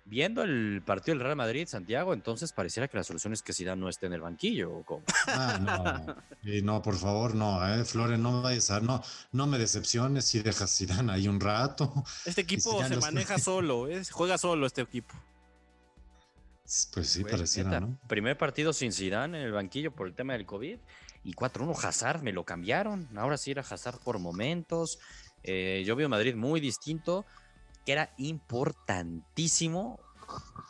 Viendo 0.08 0.44
el 0.44 0.84
partido 0.86 1.18
del 1.18 1.24
Real 1.24 1.36
Madrid, 1.36 1.68
Santiago, 1.68 2.14
entonces 2.14 2.52
pareciera 2.54 2.88
que 2.88 2.96
la 2.96 3.04
solución 3.04 3.34
es 3.34 3.42
que 3.42 3.54
Zidane 3.54 3.82
no 3.82 3.90
esté 3.90 4.06
en 4.06 4.14
el 4.14 4.22
banquillo. 4.22 4.72
¿o 4.72 4.84
cómo? 4.84 5.04
Ah, 5.28 5.58
no. 5.60 6.16
Y 6.52 6.62
no, 6.62 6.80
por 6.84 6.96
favor, 6.96 7.34
no, 7.34 7.68
eh, 7.68 7.84
Flores, 7.86 8.20
no 8.20 8.44
vayas 8.44 8.70
a, 8.70 8.80
no, 8.82 9.02
no 9.32 9.48
me 9.48 9.58
decepciones 9.58 10.26
si 10.26 10.42
dejas 10.44 10.78
Zidane 10.78 11.12
ahí 11.12 11.28
un 11.28 11.40
rato. 11.40 11.92
Este 12.26 12.42
equipo 12.42 12.84
se 12.84 12.94
los- 12.96 13.04
maneja 13.04 13.40
solo, 13.40 13.88
¿eh? 13.90 14.04
Juega 14.12 14.38
solo 14.38 14.68
este 14.68 14.82
equipo. 14.82 15.16
Pues 16.94 17.10
sí, 17.10 17.24
pareciera, 17.24 17.70
neta, 17.70 17.80
¿no? 17.82 18.00
Primer 18.08 18.38
partido 18.38 18.74
sin 18.74 18.92
Zidane 18.92 19.40
en 19.40 19.46
el 19.46 19.52
banquillo 19.52 19.92
por 19.92 20.08
el 20.08 20.14
tema 20.14 20.34
del 20.34 20.46
COVID 20.46 20.78
y 21.24 21.34
4-1 21.34 21.84
Hazard, 21.84 22.22
me 22.24 22.32
lo 22.32 22.44
cambiaron. 22.44 23.08
Ahora 23.18 23.38
sí 23.38 23.52
era 23.52 23.62
Hazard 23.62 24.00
por 24.00 24.18
momentos. 24.20 25.00
Eh, 25.44 25.84
yo 25.86 25.96
veo 25.96 26.10
Madrid 26.10 26.36
muy 26.36 26.60
distinto, 26.60 27.24
que 27.86 27.92
era 27.92 28.12
importantísimo, 28.18 30.00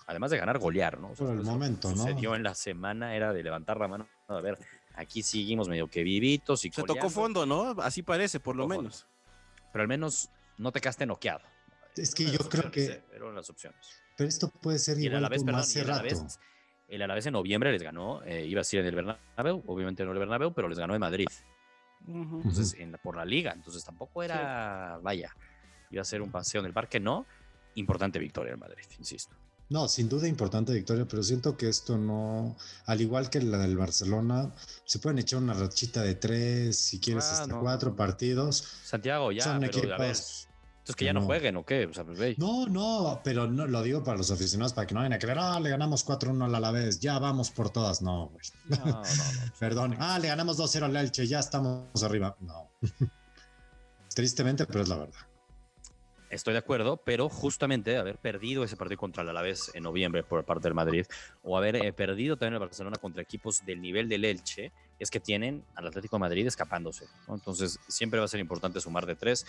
además 0.08 0.32
de 0.32 0.38
ganar, 0.38 0.60
golear, 0.60 1.00
¿no? 1.00 1.12
O 1.12 1.16
sea, 1.16 1.26
Por 1.28 1.36
el 1.36 1.44
momento, 1.44 1.90
¿no? 1.92 1.96
Sucedió 1.98 2.36
en 2.36 2.44
la 2.44 2.54
semana, 2.56 3.16
era 3.16 3.34
de 3.34 3.42
levantar 3.44 3.80
la 3.80 3.88
mano. 3.88 4.08
A 4.28 4.42
ver, 4.42 4.58
aquí 4.96 5.24
seguimos 5.24 5.70
medio 5.70 5.88
que 5.88 6.04
vivitos 6.04 6.66
y 6.66 6.72
Se 6.72 6.84
tocó 6.84 7.10
fondo, 7.10 7.46
¿no? 7.46 7.72
Así 7.82 8.04
parece, 8.04 8.40
por 8.40 8.56
lo 8.56 8.64
fondo. 8.64 8.78
menos. 8.78 9.08
Pero 9.72 9.82
al 9.84 9.88
menos 9.88 10.30
no 10.58 10.72
te 10.72 10.82
quedaste 10.82 11.06
noqueado. 11.06 11.42
Es 11.96 12.14
que 12.14 12.26
yo 12.30 12.40
creo 12.50 12.70
que, 12.72 12.86
eh, 12.86 13.04
Eran 13.14 13.34
las 13.36 13.50
opciones. 13.50 14.02
pero 14.18 14.28
esto 14.28 14.50
puede 14.50 14.80
ser 14.80 14.98
Y 14.98 15.02
el 15.02 15.06
igual 15.08 15.20
Alavés, 15.20 15.40
como 15.40 15.46
perdón, 15.48 15.62
hace 15.62 15.82
el 15.82 15.90
Alavés, 15.90 16.20
rato. 16.22 16.34
el 16.90 17.02
Alavés 17.02 17.26
en 17.26 17.34
noviembre 17.34 17.72
les 17.72 17.82
ganó, 17.84 18.22
eh, 18.24 18.46
iba 18.46 18.60
a 18.62 18.64
ser 18.66 18.82
en 18.82 18.88
el 18.88 18.96
Bernabéu, 18.96 19.64
obviamente 19.68 20.04
no 20.04 20.12
en 20.12 20.16
el 20.18 20.20
Bernabéu, 20.20 20.54
pero 20.54 20.68
les 20.68 20.78
ganó 20.78 20.94
en 20.94 21.00
Madrid, 21.00 21.28
entonces 22.08 22.74
en 22.76 22.92
la- 22.92 22.98
por 22.98 23.16
la 23.16 23.24
liga, 23.26 23.54
entonces 23.54 23.84
tampoco 23.86 24.24
era, 24.24 25.00
vaya, 25.02 25.34
iba 25.92 26.02
a 26.02 26.06
ser 26.06 26.22
un 26.22 26.32
paseo 26.32 26.62
en 26.62 26.68
el 26.68 26.74
parque, 26.74 27.00
no, 27.00 27.26
importante 27.76 28.20
victoria 28.20 28.54
en 28.54 28.60
Madrid, 28.60 28.86
insisto. 29.00 29.36
No, 29.68 29.88
sin 29.88 30.08
duda 30.08 30.28
importante 30.28 30.72
victoria, 30.74 31.08
pero 31.08 31.24
siento 31.24 31.58
que 31.58 31.68
esto 31.70 31.98
no, 31.98 32.56
al 32.86 33.02
igual 33.02 33.32
que 33.32 33.42
la 33.42 33.58
del 33.58 33.76
Barcelona, 33.78 34.54
se 34.86 35.00
pueden 35.00 35.18
echar 35.18 35.40
una 35.42 35.56
rachita 35.56 36.04
de 36.04 36.14
tres, 36.16 36.78
si 36.78 37.00
quieres, 37.00 37.26
Ah, 37.26 37.34
hasta 37.34 37.48
no, 37.48 37.62
cuatro 37.62 37.96
partidos. 37.96 38.64
Santiago, 38.84 39.32
ya, 39.32 39.44
Son 39.44 39.60
pero 39.62 39.72
a 39.96 39.98
ver, 39.98 40.12
equipos. 40.12 40.48
entonces 40.78 40.96
que 40.96 41.06
ya 41.06 41.14
no, 41.14 41.22
no. 41.22 41.26
jueguen 41.26 41.58
o 41.58 41.66
qué, 41.66 41.88
o 41.88 41.94
sea, 41.96 42.04
pues, 42.04 42.38
No, 42.38 42.68
no, 42.68 43.22
pero 43.24 43.48
no 43.48 43.66
lo 43.66 43.82
digo 43.82 44.04
para 44.04 44.20
los 44.20 44.30
aficionados 44.30 44.74
para 44.74 44.86
que 44.86 44.94
no 44.94 45.00
vayan 45.00 45.14
a 45.14 45.18
creer, 45.18 45.40
ah, 45.40 45.60
le 45.60 45.72
ganamos 45.72 46.06
4-1 46.06 46.46
al 46.46 46.54
Alavés, 46.54 47.00
ya 47.00 47.18
vamos 47.18 47.50
por 47.50 47.72
todas. 47.72 48.04
No, 48.04 48.28
güey. 48.28 48.46
no, 48.66 48.78
no, 48.86 48.92
no, 49.02 49.02
Perdón. 49.60 49.96
Ah, 50.00 50.20
le 50.20 50.28
ganamos 50.28 50.60
2-0 50.60 50.84
al 50.84 50.96
Elche, 50.96 51.26
ya 51.26 51.40
estamos 51.40 52.04
arriba. 52.04 52.38
No. 52.40 52.70
Tristemente, 54.14 54.66
pero 54.68 54.82
es 54.84 54.90
la 54.90 54.98
verdad. 54.98 55.20
Estoy 56.36 56.52
de 56.52 56.60
acuerdo, 56.60 56.98
pero 56.98 57.30
justamente 57.30 57.96
haber 57.96 58.18
perdido 58.18 58.66
ese 58.66 58.76
partido 58.76 58.98
contra 58.98 59.24
el 59.24 59.30
Alavés 59.30 59.72
en 59.74 59.84
noviembre 59.84 60.22
por 60.22 60.44
parte 60.44 60.68
del 60.68 60.74
Madrid 60.74 61.06
o 61.44 61.58
haber 61.58 61.78
eh, 61.78 61.94
perdido 61.94 62.36
también 62.36 62.56
el 62.56 62.60
Barcelona 62.60 62.98
contra 62.98 63.22
equipos 63.22 63.66
del 63.66 63.82
nivel 63.82 64.10
del 64.10 64.26
Elche 64.26 64.74
es 65.00 65.10
que 65.10 65.22
tienen 65.22 65.64
al 65.76 65.88
Atlético 65.88 66.18
de 66.18 66.20
Madrid 66.20 66.46
escapándose. 66.46 67.06
¿no? 67.30 67.36
Entonces 67.36 67.80
siempre 67.88 68.20
va 68.20 68.26
a 68.26 68.28
ser 68.28 68.42
importante 68.42 68.82
sumar 68.82 69.06
de 69.06 69.16
tres 69.16 69.46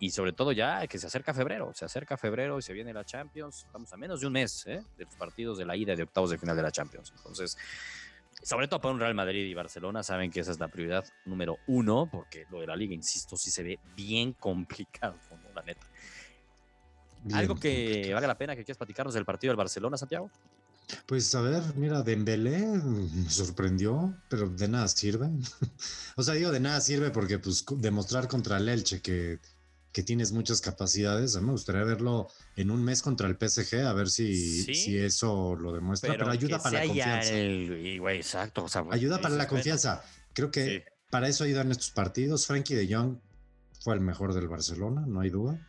y 0.00 0.10
sobre 0.10 0.32
todo 0.32 0.50
ya 0.50 0.84
que 0.88 0.98
se 0.98 1.06
acerca 1.06 1.32
febrero, 1.32 1.72
se 1.72 1.84
acerca 1.84 2.16
febrero 2.16 2.58
y 2.58 2.62
se 2.62 2.72
viene 2.72 2.92
la 2.92 3.04
Champions. 3.04 3.66
Estamos 3.66 3.92
a 3.92 3.96
menos 3.96 4.20
de 4.20 4.26
un 4.26 4.32
mes 4.32 4.66
¿eh? 4.66 4.82
de 4.96 5.04
los 5.04 5.14
partidos 5.14 5.56
de 5.56 5.66
la 5.66 5.76
ida 5.76 5.94
de 5.94 6.02
octavos 6.02 6.30
de 6.30 6.38
final 6.38 6.56
de 6.56 6.62
la 6.62 6.72
Champions. 6.72 7.12
Entonces, 7.16 7.56
sobre 8.42 8.68
todo 8.68 8.80
para 8.80 8.94
un 8.94 9.00
Real 9.00 9.14
Madrid 9.14 9.46
y 9.46 9.54
Barcelona, 9.54 10.02
saben 10.02 10.30
que 10.30 10.40
esa 10.40 10.52
es 10.52 10.60
la 10.60 10.68
prioridad 10.68 11.04
número 11.26 11.58
uno, 11.66 12.08
porque 12.10 12.46
lo 12.50 12.60
de 12.60 12.66
la 12.66 12.76
liga, 12.76 12.94
insisto, 12.94 13.36
sí 13.36 13.50
se 13.50 13.62
ve 13.62 13.78
bien 13.96 14.32
complicado, 14.32 15.16
¿no? 15.30 15.52
la 15.54 15.62
neta. 15.62 15.86
¿Algo 17.32 17.56
que 17.56 18.10
valga 18.12 18.28
la 18.28 18.38
pena 18.38 18.54
que 18.56 18.64
quieras 18.64 18.78
platicarnos 18.78 19.14
del 19.14 19.24
partido 19.24 19.50
del 19.52 19.56
Barcelona, 19.58 19.96
Santiago? 19.96 20.30
Pues 21.06 21.34
a 21.34 21.42
ver, 21.42 21.62
mira, 21.76 22.02
Dembélé 22.02 22.58
mm, 22.66 23.24
me 23.24 23.30
sorprendió, 23.30 24.14
pero 24.30 24.48
de 24.48 24.68
nada 24.68 24.88
sirve. 24.88 25.28
o 26.16 26.22
sea, 26.22 26.34
digo, 26.34 26.50
de 26.50 26.60
nada 26.60 26.80
sirve 26.80 27.10
porque 27.10 27.38
pues 27.38 27.64
demostrar 27.76 28.26
contra 28.28 28.56
el 28.56 28.68
Elche 28.70 29.02
que, 29.02 29.38
que 29.92 30.02
tienes 30.02 30.32
muchas 30.32 30.60
capacidades, 30.62 31.36
a 31.36 31.40
mí 31.40 31.46
me 31.46 31.52
gustaría 31.52 31.84
verlo 31.84 32.28
en 32.56 32.70
un 32.70 32.82
mes 32.82 33.02
contra 33.02 33.28
el 33.28 33.36
PSG, 33.36 33.80
a 33.86 33.92
ver 33.92 34.08
si, 34.08 34.62
Sí. 34.62 34.74
si 34.74 34.96
eso 34.96 35.56
lo 35.56 35.72
demuestra, 35.74 36.12
pero, 36.12 36.30
ayuda 36.30 36.58
para 36.58 36.78
la 36.80 36.86
confianza. 36.86 37.32
el- 37.34 37.86
y, 37.86 37.98
güey, 37.98 38.16
exacto. 38.18 38.64
o 38.64 38.68
sea, 38.68 38.80
güey, 38.82 38.98
Ayuda 38.98 39.20
para 39.20 39.34
la 39.34 39.46
confianza. 39.46 40.02
Creo 40.32 40.50
que 40.50 40.66
sí. 40.66 40.82
para 41.10 41.28
eso 41.28 41.44
ayudan 41.44 41.70
estos 41.70 41.90
partidos. 41.90 42.46
Frankie 42.46 42.74
de 42.76 42.94
Jong 42.94 43.18
fue 43.82 43.92
el 43.94 44.00
mejor 44.00 44.32
del 44.32 44.48
Barcelona, 44.48 45.04
no 45.06 45.20
hay 45.20 45.28
duda. 45.30 45.67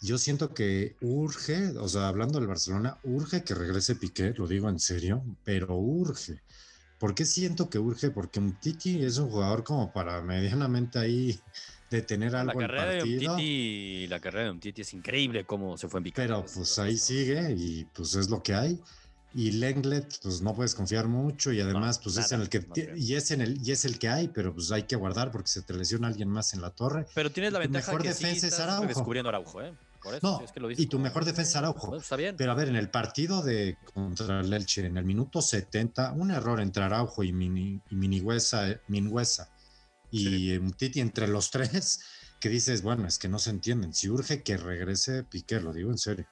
Yo 0.00 0.16
siento 0.16 0.54
que 0.54 0.96
urge, 1.00 1.76
o 1.76 1.88
sea, 1.88 2.08
hablando 2.08 2.38
del 2.38 2.46
Barcelona, 2.46 2.98
urge 3.02 3.42
que 3.42 3.54
regrese 3.54 3.96
Piqué, 3.96 4.32
lo 4.36 4.46
digo 4.46 4.68
en 4.68 4.78
serio, 4.78 5.24
pero 5.44 5.74
urge. 5.76 6.40
¿Por 6.98 7.14
qué 7.14 7.24
siento 7.24 7.68
que 7.68 7.78
urge? 7.78 8.10
Porque 8.10 8.38
un 8.38 8.52
Titi 8.52 9.04
es 9.04 9.18
un 9.18 9.30
jugador 9.30 9.64
como 9.64 9.92
para 9.92 10.20
medianamente 10.22 10.98
ahí 10.98 11.38
detener 11.90 12.32
La 12.32 12.40
algo 12.42 12.60
el 12.60 12.66
carrera, 12.66 12.86
de 12.86 12.98
partido. 12.98 13.32
Umtiti, 13.32 14.06
la 14.08 14.20
carrera 14.20 14.44
de 14.44 14.50
Umtiti 14.50 14.82
es 14.82 14.94
increíble 14.94 15.44
cómo 15.44 15.76
se 15.76 15.88
fue 15.88 15.98
en 15.98 16.04
picada. 16.04 16.26
Pero 16.26 16.46
pues 16.52 16.78
ahí 16.78 16.96
sigue 16.96 17.52
y 17.56 17.84
pues 17.86 18.14
es 18.14 18.28
lo 18.30 18.42
que 18.42 18.54
hay. 18.54 18.80
Y 19.34 19.52
Lenglet, 19.52 20.20
pues 20.22 20.40
no 20.40 20.54
puedes 20.54 20.74
confiar 20.74 21.06
mucho 21.06 21.52
y 21.52 21.60
además 21.60 21.98
pues 21.98 22.16
es 22.16 22.30
nada, 22.32 22.36
en 22.36 22.40
el 22.42 22.48
que 22.48 22.94
y 22.96 23.14
es 23.14 23.30
en 23.30 23.42
el 23.42 23.60
y 23.64 23.72
es 23.72 23.84
el 23.84 23.98
que 23.98 24.08
hay, 24.08 24.28
pero 24.28 24.54
pues 24.54 24.72
hay 24.72 24.84
que 24.84 24.96
guardar 24.96 25.30
porque 25.30 25.48
se 25.48 25.60
te 25.62 25.74
lesiona 25.74 26.08
alguien 26.08 26.30
más 26.30 26.54
en 26.54 26.62
la 26.62 26.70
torre. 26.70 27.04
Pero 27.14 27.30
tienes 27.30 27.52
la 27.52 27.58
ventaja 27.58 27.92
mejor 27.92 28.02
que 28.02 28.08
defensa 28.08 28.40
sí 28.40 28.46
es 28.46 28.52
estás 28.54 28.60
Araujo. 28.66 28.86
descubriendo 28.86 29.28
Araujo, 29.28 29.62
¿eh? 29.62 29.74
Por 30.08 30.16
eso, 30.16 30.26
No, 30.38 30.44
es 30.44 30.52
que 30.52 30.60
lo 30.60 30.68
dices 30.68 30.84
y 30.84 30.88
tu 30.88 30.98
mejor 30.98 31.24
defensa 31.24 31.58
Araujo. 31.58 31.88
Bueno, 31.88 32.02
está 32.02 32.16
bien. 32.16 32.36
Pero 32.36 32.52
a 32.52 32.54
ver, 32.54 32.68
en 32.68 32.76
el 32.76 32.90
partido 32.90 33.42
de 33.42 33.76
contra 33.94 34.40
el 34.40 34.52
Elche, 34.52 34.84
en 34.86 34.96
el 34.96 35.04
minuto 35.04 35.40
70, 35.42 36.12
un 36.12 36.30
error 36.30 36.60
entre 36.60 36.82
Araujo 36.84 37.22
y, 37.22 37.32
Mini, 37.32 37.80
y 37.90 37.94
Minigüesa, 37.96 38.70
eh, 38.70 38.80
Mingueza 38.88 39.50
y 40.10 40.56
un 40.56 40.72
Titi 40.72 41.00
entre 41.00 41.28
los 41.28 41.50
tres, 41.52 42.00
que 42.40 42.48
dices, 42.48 42.82
bueno, 42.82 43.06
es 43.06 43.18
que 43.18 43.28
no 43.28 43.38
se 43.38 43.50
entienden. 43.50 43.92
Si 43.94 44.08
urge 44.08 44.42
que 44.42 44.56
regrese 44.56 45.24
Piqué, 45.24 45.60
lo 45.60 45.72
digo 45.72 45.90
en 45.90 45.98
serio. 45.98 46.26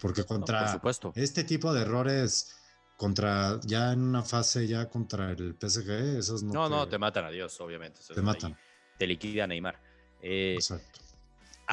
Porque 0.00 0.22
No, 0.22 0.26
contra 0.26 0.60
por 0.62 0.72
supuesto. 0.72 1.12
este 1.14 1.44
tipo 1.44 1.72
de 1.74 1.82
errores, 1.82 2.56
contra 2.96 3.60
ya 3.64 3.92
en 3.92 4.00
una 4.02 4.22
fase 4.22 4.66
ya 4.66 4.88
contra 4.88 5.30
el 5.32 5.54
PSG, 5.60 6.18
esos 6.18 6.42
no, 6.42 6.52
No, 6.52 6.68
no, 6.68 6.88
te 6.88 6.98
matan 6.98 7.26
a 7.26 7.30
Dios, 7.30 7.60
obviamente. 7.60 8.00
te 8.14 8.22
matan. 8.22 8.56
Te 8.98 9.06
liquida 9.06 9.46
Neymar. 9.46 9.78
Eh, 10.22 10.54
Exacto. 10.54 10.99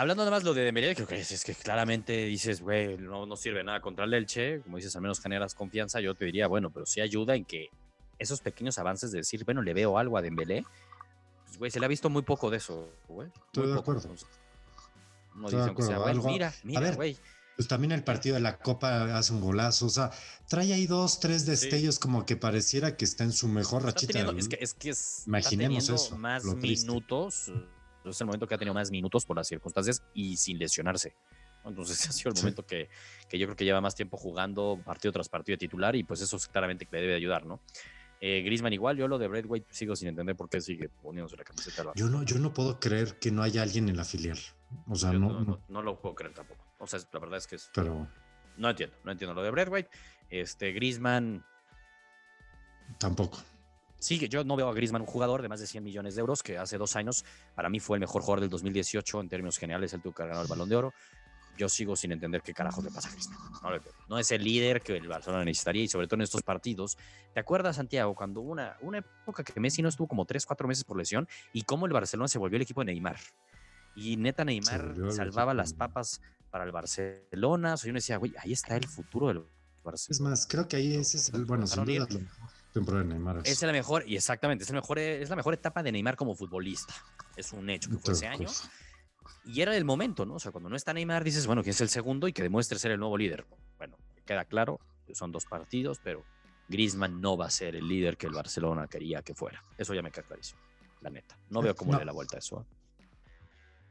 Hablando 0.02 0.24
nada 0.24 0.32
más 0.36 0.44
lo 0.44 0.54
de 0.54 0.64
Dembélé, 0.64 0.96
creo 0.96 1.08
que 1.08 1.20
es, 1.20 1.32
es 1.32 1.44
que 1.44 1.54
claramente 1.54 2.26
dices, 2.26 2.62
güey, 2.62 2.98
no, 2.98 3.26
no 3.26 3.36
sirve 3.36 3.64
nada 3.64 3.82
contra 3.82 4.06
el 4.06 4.14
Elche. 4.14 4.62
Como 4.62 4.78
dices, 4.78 4.96
al 4.96 5.02
menos 5.02 5.20
generas 5.20 5.54
confianza. 5.56 6.00
Yo 6.00 6.16
te 6.16 6.26
diría, 6.26 6.48
bueno, 6.48 6.70
pero 6.70 6.86
sí 6.86 7.02
ayuda 7.02 7.36
en 7.36 7.46
que 7.46 7.70
esos 8.20 8.42
pequeños 8.42 8.78
avances 8.80 9.12
de 9.12 9.20
decir, 9.20 9.44
bueno, 9.46 9.62
le 9.62 9.74
veo 9.74 9.98
algo 9.98 10.18
a 10.18 10.22
Dembélé. 10.22 10.64
Pues, 11.46 11.58
güey, 11.58 11.72
se 11.72 11.80
le 11.80 11.86
ha 11.86 11.90
visto 11.90 12.10
muy 12.10 12.22
poco 12.24 12.50
de 12.50 12.58
eso, 12.58 12.90
güey. 13.08 13.28
Estoy 13.28 13.64
Muy 13.64 13.72
de 13.74 13.78
poco. 13.78 13.92
acuerdo. 13.92 14.16
No 15.36 15.50
dicen 15.50 15.76
que 15.76 15.84
sea, 15.84 15.98
güey, 15.98 16.12
Algo- 16.16 16.28
mira, 16.30 16.48
a 16.50 16.54
mira, 16.64 16.80
ver, 16.82 16.96
güey. 16.96 17.18
Pues 17.56 17.68
también 17.68 17.92
el 17.92 18.04
partido 18.04 18.36
de 18.36 18.42
la 18.42 18.60
Copa 18.60 19.18
hace 19.18 19.34
un 19.34 19.42
golazo. 19.42 19.88
O 19.88 19.90
sea, 19.90 20.12
trae 20.48 20.74
ahí 20.74 20.86
dos, 20.86 21.20
tres 21.20 21.46
destellos 21.48 21.98
como 21.98 22.24
que 22.26 22.36
pareciera 22.36 22.96
que 22.98 23.04
está 23.06 23.24
en 23.24 23.32
su 23.32 23.48
mejor 23.48 23.80
Está 23.82 23.92
rachita. 23.94 24.14
teniendo- 24.14 24.40
es 24.40 24.48
que 24.48 24.58
es 24.62 24.74
que 24.76 24.90
es, 24.92 25.18
está 25.20 25.30
Imaginemos 25.30 25.90
eso, 25.90 26.18
más 26.18 26.44
minutos. 26.44 27.52
Es 28.12 28.22
el 28.22 28.28
momento 28.28 28.48
que 28.48 28.56
ha 28.56 28.58
tenido 28.58 28.74
más 28.74 28.92
minutos 28.92 29.26
por 29.26 29.36
las 29.38 29.48
circunstancias 29.48 30.04
y 30.14 30.38
sin 30.38 30.58
lesionarse. 30.60 31.16
Entonces 31.66 31.98
ha 32.10 32.12
sido 32.12 32.30
el 32.32 32.36
Sí. 32.38 32.44
momento 32.44 32.66
que, 32.66 32.90
que 33.30 33.38
yo 33.40 33.48
creo 33.48 33.56
que 33.56 33.66
lleva 33.66 33.82
más 33.82 33.96
tiempo 33.96 34.18
jugando 34.18 34.80
partido 34.86 35.12
tras 35.12 35.30
partido 35.30 35.54
de 35.56 35.58
titular 35.60 35.96
y 35.96 36.04
pues 36.04 36.22
eso 36.22 36.38
es 36.38 36.48
claramente 36.48 36.86
que 36.86 36.96
le 36.96 37.02
debe 37.02 37.16
ayudar, 37.16 37.46
¿no? 37.46 37.62
Eh, 38.20 38.42
Griezmann 38.42 38.74
igual, 38.74 38.98
yo 38.98 39.08
lo 39.08 39.20
de 39.20 39.28
Braithwaite 39.28 39.68
sigo 39.72 39.96
sin 39.96 40.08
entender 40.08 40.36
por 40.36 40.50
qué 40.50 40.60
sigue 40.60 40.90
poniéndose 40.90 41.38
la 41.38 41.44
camiseta. 41.44 41.92
Yo 41.94 42.08
no, 42.10 42.24
yo 42.24 42.40
no 42.40 42.52
puedo 42.52 42.80
creer 42.80 43.20
que 43.20 43.30
no 43.30 43.44
haya 43.44 43.62
alguien 43.62 43.90
en 43.90 43.98
la 43.98 44.06
filial. 44.06 44.40
O 44.88 44.96
sea, 44.96 45.14
no, 45.14 45.20
no, 45.20 45.42
no, 45.42 45.64
no- 45.68 45.82
lo 45.84 46.02
puedo 46.02 46.16
creer 46.16 46.34
tampoco. 46.34 46.66
O 46.80 46.88
sea, 46.88 47.00
la 47.14 47.20
verdad 47.20 47.38
es 47.38 47.46
que 47.46 47.58
es- 47.58 47.70
pero 47.76 48.08
no 48.58 48.70
entiendo, 48.72 48.96
no 49.04 49.12
entiendo 49.12 49.36
lo 49.36 49.44
de 49.44 49.52
Braithwaite. 49.52 49.92
Este, 50.32 50.72
Griezmann, 50.72 51.46
tampoco. 52.98 53.38
Sí, 54.00 54.20
que 54.20 54.30
yo 54.30 54.44
no 54.44 54.56
veo 54.56 54.70
a 54.70 54.74
Griezmann 54.74 55.02
un 55.02 55.08
jugador 55.08 55.42
de 55.42 55.50
más 55.50 55.60
de 55.60 55.68
100 55.68 55.84
millones 55.84 56.16
de 56.16 56.22
euros, 56.22 56.44
que 56.44 56.58
hace 56.58 56.78
dos 56.78 56.96
años 56.96 57.26
para 57.56 57.70
mí 57.70 57.80
fue 57.80 57.98
el 57.98 58.02
mejor 58.02 58.22
jugador 58.22 58.42
del 58.42 58.50
2018 58.50 59.22
en 59.22 59.30
términos 59.30 59.58
generales, 59.58 59.94
el 59.94 60.02
tuvo 60.02 60.14
que 60.14 60.24
ganado 60.24 60.44
el 60.44 60.48
Balón 60.48 60.70
de 60.70 60.76
Oro. 60.76 60.94
Yo 61.58 61.68
sigo 61.68 61.96
sin 61.96 62.12
entender 62.12 62.44
qué 62.44 62.54
carajos 62.54 62.84
le 62.84 62.92
pasa 62.92 63.10
a 63.10 63.12
Griezmann. 63.12 63.40
No. 63.64 63.70
No 64.10 64.20
es 64.20 64.32
el 64.32 64.44
líder 64.44 64.82
que 64.82 64.96
el 64.96 65.08
Barcelona 65.08 65.44
necesitaría 65.44 65.84
y 65.84 65.88
sobre 65.88 66.06
todo 66.06 66.18
en 66.18 66.22
estos 66.22 66.44
partidos. 66.44 66.98
¿Te 67.34 67.40
acuerdas, 67.40 67.78
Santiago, 67.78 68.14
cuando 68.14 68.42
una, 68.42 68.78
una 68.82 69.00
época 69.00 69.44
que 69.44 69.60
Messi 69.60 69.82
no 69.82 69.90
estuvo 69.90 70.08
como 70.08 70.26
3, 70.26 70.46
4 70.46 70.68
meses 70.68 70.84
por 70.84 70.98
lesión 70.98 71.28
y 71.54 71.64
cómo 71.64 71.88
el 71.88 71.94
Barcelona 71.94 72.28
se 72.28 72.38
volvió 72.38 72.58
el 72.58 72.62
equipo 72.62 72.82
de 72.82 72.86
Neymar? 72.86 73.18
Y 73.96 74.16
neta 74.18 74.46
Neymar 74.46 74.94
salvaba 75.12 75.56
las 75.56 75.74
papas 75.74 76.22
para 76.52 76.64
el 76.64 76.72
Barcelona. 76.72 77.74
O 77.74 77.78
sea, 77.78 77.88
yo 77.88 77.94
me 77.94 77.98
decía, 77.98 78.18
güey, 78.18 78.34
ahí 78.38 78.54
está 78.54 78.78
el 78.78 78.88
futuro 78.88 79.30
del 79.30 79.44
Barcelona. 79.84 80.12
Es 80.12 80.22
más, 80.22 80.46
creo 80.46 80.68
que 80.68 80.76
ahí 80.76 80.96
ese 80.96 81.18
es 81.18 81.34
el, 81.34 81.46
bueno, 81.46 81.66
sin 81.66 81.84
duda 81.84 82.06
mejor 82.06 82.57
temporada 82.80 83.04
de 83.04 83.10
Neymar. 83.10 83.42
Es 83.46 83.62
la 83.62 83.72
mejor, 83.72 84.04
y 84.08 84.16
exactamente, 84.16 84.64
es, 84.64 84.70
el 84.70 84.76
mejor, 84.76 85.00
es 85.00 85.30
la 85.30 85.36
mejor 85.36 85.54
etapa 85.54 85.84
de 85.84 85.92
Neymar 85.92 86.16
como 86.16 86.36
futbolista. 86.36 86.94
Es 87.36 87.52
un 87.54 87.70
hecho 87.70 87.90
que 87.90 87.98
fue 87.98 88.14
ese 88.14 88.28
año. 88.28 88.48
Y 89.46 89.62
era 89.62 89.76
el 89.76 89.86
momento, 89.86 90.26
¿no? 90.26 90.36
O 90.36 90.40
sea, 90.40 90.52
cuando 90.52 90.70
no 90.70 90.76
está 90.76 90.94
Neymar, 90.94 91.24
dices, 91.24 91.48
bueno, 91.48 91.64
¿quién 91.64 91.72
es 91.72 91.82
el 91.82 91.90
segundo? 91.90 92.28
Y 92.28 92.34
que 92.34 92.44
demuestre 92.44 92.80
ser 92.80 92.92
el 92.92 93.00
nuevo 93.00 93.18
líder. 93.18 93.46
Bueno, 93.78 93.98
queda 94.26 94.46
claro, 94.46 94.80
son 95.14 95.32
dos 95.32 95.46
partidos, 95.46 96.00
pero 96.04 96.26
Griezmann 96.68 97.22
no 97.22 97.38
va 97.38 97.46
a 97.46 97.50
ser 97.50 97.76
el 97.76 97.88
líder 97.88 98.18
que 98.18 98.28
el 98.28 98.34
Barcelona 98.34 98.88
quería 98.88 99.22
que 99.22 99.34
fuera. 99.34 99.64
Eso 99.78 99.94
ya 99.94 100.02
me 100.02 100.12
queda 100.12 100.24
clarísimo, 100.26 100.60
la 101.02 101.10
neta. 101.10 101.38
No 101.50 101.62
veo 101.62 101.76
cómo 101.76 101.92
No. 101.94 101.98
le 101.98 102.02
da 102.02 102.06
la 102.08 102.12
vuelta 102.14 102.36
a 102.36 102.40
eso. 102.40 102.62
¿eh? 102.62 103.04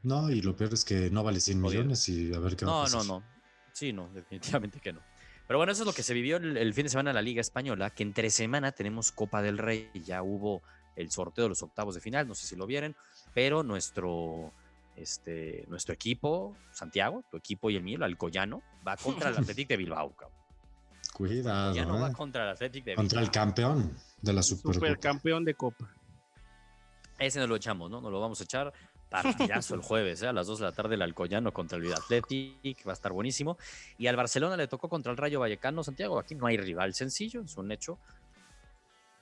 No, 0.03 0.29
y 0.29 0.41
lo 0.41 0.55
peor 0.55 0.73
es 0.73 0.85
que 0.85 1.09
no 1.09 1.23
vale 1.23 1.39
100 1.39 1.61
Jodido. 1.61 1.81
millones 1.81 2.07
y 2.09 2.33
a 2.33 2.39
ver 2.39 2.55
qué 2.55 2.65
va 2.65 2.71
a 2.71 2.75
No, 2.75 2.81
pasar. 2.83 3.05
no, 3.05 3.19
no. 3.19 3.25
Sí, 3.73 3.93
no, 3.93 4.09
definitivamente 4.13 4.79
que 4.79 4.93
no. 4.93 5.01
Pero 5.47 5.57
bueno, 5.59 5.71
eso 5.71 5.83
es 5.83 5.87
lo 5.87 5.93
que 5.93 6.03
se 6.03 6.13
vivió 6.13 6.37
el, 6.37 6.57
el 6.57 6.73
fin 6.73 6.83
de 6.83 6.89
semana 6.89 7.11
en 7.11 7.15
la 7.15 7.21
Liga 7.21 7.41
Española, 7.41 7.89
que 7.89 8.03
entre 8.03 8.29
semana 8.29 8.71
tenemos 8.73 9.11
Copa 9.11 9.41
del 9.41 9.57
Rey, 9.57 9.89
ya 9.93 10.21
hubo 10.21 10.61
el 10.95 11.09
sorteo 11.11 11.45
de 11.45 11.49
los 11.49 11.63
octavos 11.63 11.95
de 11.95 12.01
final, 12.01 12.27
no 12.27 12.35
sé 12.35 12.47
si 12.47 12.55
lo 12.55 12.65
vieron, 12.65 12.95
pero 13.33 13.63
nuestro, 13.63 14.51
este, 14.95 15.63
nuestro 15.67 15.93
equipo, 15.93 16.55
Santiago, 16.71 17.23
tu 17.29 17.37
equipo 17.37 17.69
y 17.69 17.75
el 17.75 17.83
mío, 17.83 17.97
el 17.97 18.03
Alcoyano, 18.03 18.61
va 18.85 18.97
contra 18.97 19.29
el 19.29 19.37
Athletic 19.37 19.69
de 19.69 19.77
Bilbao. 19.77 20.11
cabrón. 20.15 20.37
Cuidado, 21.13 21.73
Ya 21.73 21.85
no 21.85 21.99
va 21.99 22.09
¿eh? 22.09 22.13
contra 22.13 22.43
el 22.43 22.49
Athletic 22.49 22.83
de 22.83 22.95
Contra 22.95 23.19
el 23.21 23.25
Bilbao. 23.27 23.33
campeón 23.45 23.97
de 24.21 24.33
la 24.33 24.43
Supercopa. 24.43 24.73
Supercampeón 24.73 25.45
de 25.45 25.53
Copa. 25.53 25.89
Ese 27.19 27.39
nos 27.39 27.49
lo 27.49 27.55
echamos, 27.55 27.89
¿no? 27.89 28.01
Nos 28.01 28.11
lo 28.11 28.19
vamos 28.19 28.39
a 28.41 28.43
echar 28.43 28.71
partidazo 29.09 29.75
el 29.75 29.81
jueves, 29.81 30.21
¿eh? 30.21 30.27
a 30.27 30.33
las 30.33 30.47
2 30.47 30.59
de 30.59 30.65
la 30.65 30.71
tarde 30.71 30.95
el 30.95 31.01
Alcoyano 31.01 31.51
contra 31.53 31.77
el 31.77 31.91
Athletic, 31.93 32.85
va 32.87 32.91
a 32.91 32.93
estar 32.93 33.11
buenísimo. 33.11 33.57
Y 33.97 34.07
al 34.07 34.15
Barcelona 34.15 34.57
le 34.57 34.67
tocó 34.67 34.89
contra 34.89 35.11
el 35.11 35.17
Rayo 35.17 35.39
Vallecano, 35.39 35.83
Santiago. 35.83 36.19
Aquí 36.19 36.35
no 36.35 36.45
hay 36.47 36.57
rival 36.57 36.93
sencillo, 36.93 37.41
es 37.41 37.55
un 37.57 37.71
hecho. 37.71 37.97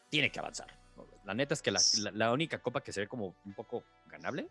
Tiene 0.09 0.31
que 0.31 0.39
avanzar. 0.39 0.67
La 1.25 1.33
neta 1.33 1.53
es 1.53 1.61
que 1.61 1.71
la, 1.71 1.79
la- 1.99 2.11
la 2.11 2.31
única 2.31 2.59
copa 2.59 2.81
que 2.81 2.91
se 2.93 3.01
ve 3.01 3.07
como 3.07 3.35
un 3.45 3.53
poco 3.53 3.83
ganable 4.07 4.47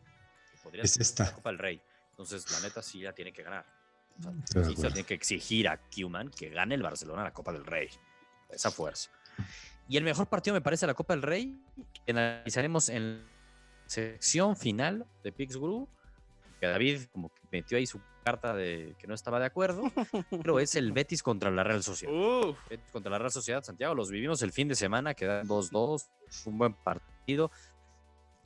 podría 0.63 0.83
Es 0.83 0.93
ser 0.93 1.03
esta. 1.03 1.25
la 1.25 1.33
Copa 1.35 1.51
del 1.51 1.59
Rey. 1.59 1.81
Entonces, 2.11 2.51
la 2.51 2.61
neta 2.61 2.83
sí 2.83 3.01
la 3.03 3.13
tiene 3.13 3.33
que 3.33 3.43
ganar. 3.43 3.65
O 4.21 4.23
sea, 4.47 4.65
sí 4.65 4.77
se 4.77 4.87
tiene 4.89 5.05
que 5.05 5.15
exigir 5.15 5.69
a 5.69 5.79
Kuman 5.79 6.31
que 6.31 6.49
gane 6.51 6.75
el 6.75 6.83
Barcelona 6.83 7.23
la 7.25 7.33
Copa 7.33 7.53
del 7.53 7.65
Rey. 7.65 7.89
Esa 8.51 8.71
fuerza. 8.71 9.11
Y 9.89 9.97
el 9.97 10.05
mejor 10.05 10.27
partido 10.29 10.55
me 10.55 10.61
parece 10.61 10.87
la 10.87 10.95
Copa 10.95 11.15
del 11.15 11.23
Rey, 11.23 11.61
que 12.05 12.13
analizaremos 12.13 12.89
en 12.89 13.25
sección 13.87 14.57
final 14.57 15.07
de 15.23 15.33
Pixguru, 15.33 15.89
que 16.61 16.67
David 16.67 17.03
como 17.13 17.29
que 17.29 17.41
metió 17.53 17.79
ahí 17.79 17.87
su 17.87 18.01
carta 18.25 18.55
de 18.55 18.95
que 18.99 19.07
no 19.07 19.15
estaba 19.15 19.39
de 19.39 19.47
acuerdo, 19.47 19.83
pero 20.43 20.59
es 20.61 20.75
el 20.77 20.93
Betis 20.93 21.23
contra 21.23 21.51
la 21.51 21.63
Real 21.63 21.83
Sociedad. 21.83 22.15
Uf, 22.15 22.57
Betis 22.71 22.91
contra 22.91 23.11
la 23.11 23.19
Real 23.19 23.31
Sociedad, 23.33 23.63
Santiago, 23.63 23.95
los 23.95 24.11
vivimos 24.11 24.41
el 24.43 24.53
fin 24.53 24.69
de 24.69 24.75
semana, 24.75 25.15
quedan 25.15 25.47
2-2, 25.47 26.07
un 26.47 26.59
buen 26.59 26.73
partido. 26.75 27.51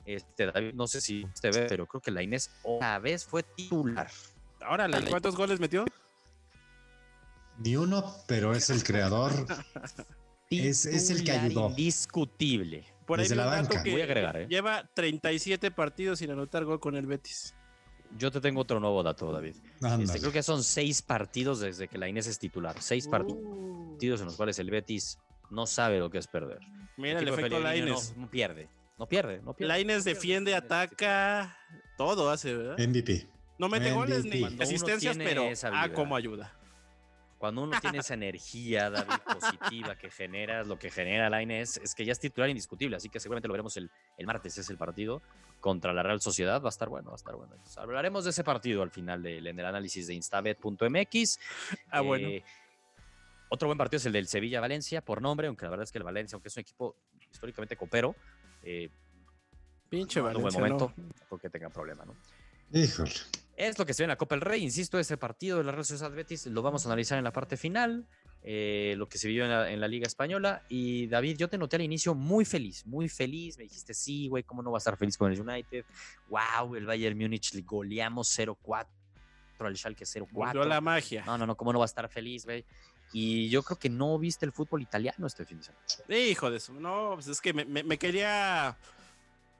Este, 0.05 0.47
David, 0.47 0.73
no 0.73 0.87
sé 0.87 1.01
si 1.01 1.23
usted 1.25 1.53
ve, 1.53 1.65
pero 1.69 1.85
creo 1.85 2.01
que 2.01 2.11
la 2.11 2.23
Inés 2.23 2.51
otra 2.63 2.99
vez 2.99 3.25
fue 3.25 3.43
titular. 3.43 4.09
Ahora. 4.61 4.89
¿cuántos 5.09 5.35
goles 5.35 5.59
metió? 5.59 5.85
Ni 7.59 7.75
uno, 7.75 8.15
pero 8.27 8.53
es 8.53 8.69
el 8.69 8.83
creador. 8.83 9.31
Es- 10.49 10.87
es 10.87 11.11
el 11.11 11.23
que 11.23 11.31
ayudó. 11.31 11.69
Indiscutible. 11.69 12.83
Por 13.09 13.17
ahí 13.19 13.23
Desde 13.23 13.35
la 13.37 13.47
banca. 13.47 13.81
que 13.81 13.89
Voy 13.91 14.01
a 14.01 14.03
agregar, 14.03 14.37
¿eh? 14.37 14.45
lleva 14.47 14.87
37 14.93 15.71
partidos 15.71 16.19
sin 16.19 16.29
anotar 16.29 16.63
gol 16.63 16.79
con 16.79 16.95
el 16.95 17.07
Betis. 17.07 17.55
Yo 18.15 18.29
te 18.29 18.39
tengo 18.39 18.61
otro 18.61 18.79
nuevo 18.79 19.01
dato, 19.01 19.31
David. 19.31 19.55
Este, 19.99 20.19
creo 20.19 20.31
que 20.31 20.43
son 20.43 20.63
seis 20.63 21.01
partidos 21.01 21.59
desde 21.59 21.87
que 21.87 21.97
la 21.97 22.07
Inés 22.07 22.27
es 22.27 22.37
titular. 22.37 22.75
Seis 22.79 23.07
Uh. 23.07 23.09
partidos 23.09 24.19
en 24.19 24.27
los 24.27 24.35
cuales 24.35 24.59
el 24.59 24.69
Betis 24.69 25.17
no 25.49 25.65
sabe 25.65 25.97
lo 25.97 26.11
que 26.11 26.19
es 26.19 26.27
perder. 26.27 26.59
Mira 26.97 27.17
el 27.17 27.25
de 27.25 27.31
efecto 27.31 27.57
Pellegrini 27.57 27.87
Laines. 27.87 28.13
No, 28.15 28.21
no 28.25 28.29
pierde. 28.29 28.69
No 28.99 29.07
pierde. 29.07 29.41
No 29.41 29.53
pierde. 29.55 29.73
Laines 29.73 30.03
defiende, 30.03 30.53
ataca, 30.53 31.57
todo 31.97 32.29
hace, 32.29 32.53
¿verdad? 32.55 32.77
MVP. 32.77 33.27
No 33.57 33.69
mete 33.69 33.91
goles 33.91 34.23
ni 34.23 34.41
Cuando 34.41 34.63
asistencias, 34.63 35.17
pero 35.17 35.49
ah, 35.73 35.89
cómo 35.95 36.15
ayuda. 36.15 36.53
Cuando 37.39 37.63
uno 37.63 37.79
tiene 37.79 37.99
esa 37.99 38.13
energía, 38.15 38.89
David, 38.89 39.13
positiva 39.33 39.95
que 39.95 40.11
generas, 40.11 40.67
lo 40.67 40.77
que 40.77 40.91
genera 40.91 41.29
la 41.29 41.41
Inés, 41.41 41.77
es 41.77 41.95
que 41.95 42.03
ya 42.03 42.11
es 42.11 42.19
titular 42.19 42.49
indiscutible. 42.49 42.97
Así 42.97 43.09
que 43.09 43.21
seguramente 43.21 43.47
lo 43.47 43.53
veremos 43.53 43.77
el, 43.77 43.89
el 44.17 44.27
martes, 44.27 44.57
es 44.57 44.69
el 44.69 44.77
partido 44.77 45.21
contra 45.61 45.93
la 45.93 46.03
Real 46.03 46.19
Sociedad. 46.19 46.61
Va 46.61 46.67
a 46.67 46.69
estar 46.69 46.89
bueno, 46.89 47.07
va 47.07 47.13
a 47.13 47.15
estar 47.15 47.33
bueno. 47.35 47.53
Entonces, 47.53 47.77
hablaremos 47.77 48.25
de 48.25 48.31
ese 48.31 48.43
partido 48.43 48.83
al 48.83 48.91
final 48.91 49.23
del, 49.23 49.47
en 49.47 49.57
el 49.57 49.65
análisis 49.65 50.05
de 50.07 50.15
instabet.mx. 50.15 51.39
Ah, 51.89 52.01
bueno. 52.01 52.27
Eh, 52.27 52.43
otro 53.47 53.67
buen 53.69 53.77
partido 53.77 53.97
es 53.97 54.05
el 54.05 54.11
del 54.11 54.27
Sevilla-Valencia, 54.27 55.01
por 55.01 55.21
nombre, 55.21 55.47
aunque 55.47 55.63
la 55.63 55.71
verdad 55.71 55.85
es 55.85 55.91
que 55.93 55.97
el 55.97 56.03
Valencia, 56.03 56.35
aunque 56.35 56.49
es 56.49 56.57
un 56.57 56.61
equipo 56.61 56.95
históricamente 57.31 57.77
copero, 57.77 58.15
eh, 58.63 58.89
Pinche 59.89 60.21
no 60.21 60.29
en 60.29 60.35
un 60.35 60.41
buen 60.43 60.53
Valencia, 60.53 60.75
momento, 60.75 60.93
no. 60.97 61.07
no 61.07 61.25
creo 61.25 61.39
que 61.39 61.49
tenga 61.49 61.69
problema, 61.69 62.05
¿no? 62.05 62.15
Híjole. 62.71 63.11
Es 63.59 63.77
lo 63.77 63.85
que 63.85 63.93
se 63.93 64.03
ve 64.03 64.05
en 64.05 64.09
la 64.09 64.15
Copa 64.17 64.35
del 64.35 64.41
Rey, 64.41 64.63
insisto, 64.63 64.97
ese 64.99 65.17
partido 65.17 65.57
de 65.57 65.65
la 65.65 65.73
Real 65.73 65.83
Sociedad 65.83 66.11
Betis 66.11 66.45
lo 66.47 66.61
vamos 66.61 66.85
a 66.85 66.89
analizar 66.89 67.17
en 67.17 67.25
la 67.25 67.33
parte 67.33 67.57
final. 67.57 68.07
eh, 68.41 68.93
lo 68.97 69.09
que 69.09 69.17
se 69.17 69.27
vivió 69.27 69.43
en 69.43 69.51
la, 69.51 69.69
en 69.69 69.81
la 69.81 69.87
Liga 69.89 70.07
Española. 70.07 70.63
Y 70.69 71.07
David, 71.07 71.35
yo 71.37 71.49
te 71.49 71.57
noté 71.57 71.75
al 71.75 71.81
inicio 71.81 72.15
muy 72.15 72.45
feliz, 72.45 72.85
muy 72.85 73.09
feliz. 73.09 73.57
Me 73.57 73.65
dijiste, 73.65 73.93
sí, 73.93 74.29
güey, 74.29 74.43
¿cómo 74.43 74.63
no 74.63 74.71
va 74.71 74.77
a 74.77 74.79
estar 74.79 74.95
feliz 74.95 75.17
con 75.17 75.29
el 75.29 75.41
United? 75.41 75.83
Wow, 76.29 76.73
el 76.75 76.85
Bayern 76.85 77.17
Múnich 77.17 77.53
le 77.53 77.63
goleamos 77.63 78.29
0-4 78.39 78.87
al 79.59 79.75
Schalke 79.75 80.05
0-4. 80.05 80.27
Volvió 80.31 80.63
la 80.63 80.79
magia. 80.79 81.25
No, 81.25 81.37
no, 81.37 81.45
no, 81.45 81.57
¿cómo 81.57 81.73
no 81.73 81.79
va 81.79 81.85
a 81.85 81.87
estar 81.87 82.07
feliz, 82.07 82.45
güey? 82.45 82.63
Y 83.11 83.49
yo 83.49 83.61
creo 83.63 83.77
que 83.77 83.89
no 83.89 84.17
viste 84.17 84.45
el 84.45 84.53
fútbol 84.53 84.81
italiano 84.83 85.27
este 85.27 85.43
fin 85.43 85.57
de 85.57 85.65
semana. 85.65 85.85
Hijo 86.17 86.49
de 86.49 86.57
eso. 86.57 86.71
No, 86.73 87.11
pues 87.15 87.27
es 87.27 87.41
que 87.41 87.51
me, 87.53 87.65
me- 87.65 87.83
me 87.83 87.97
quería 87.97 88.77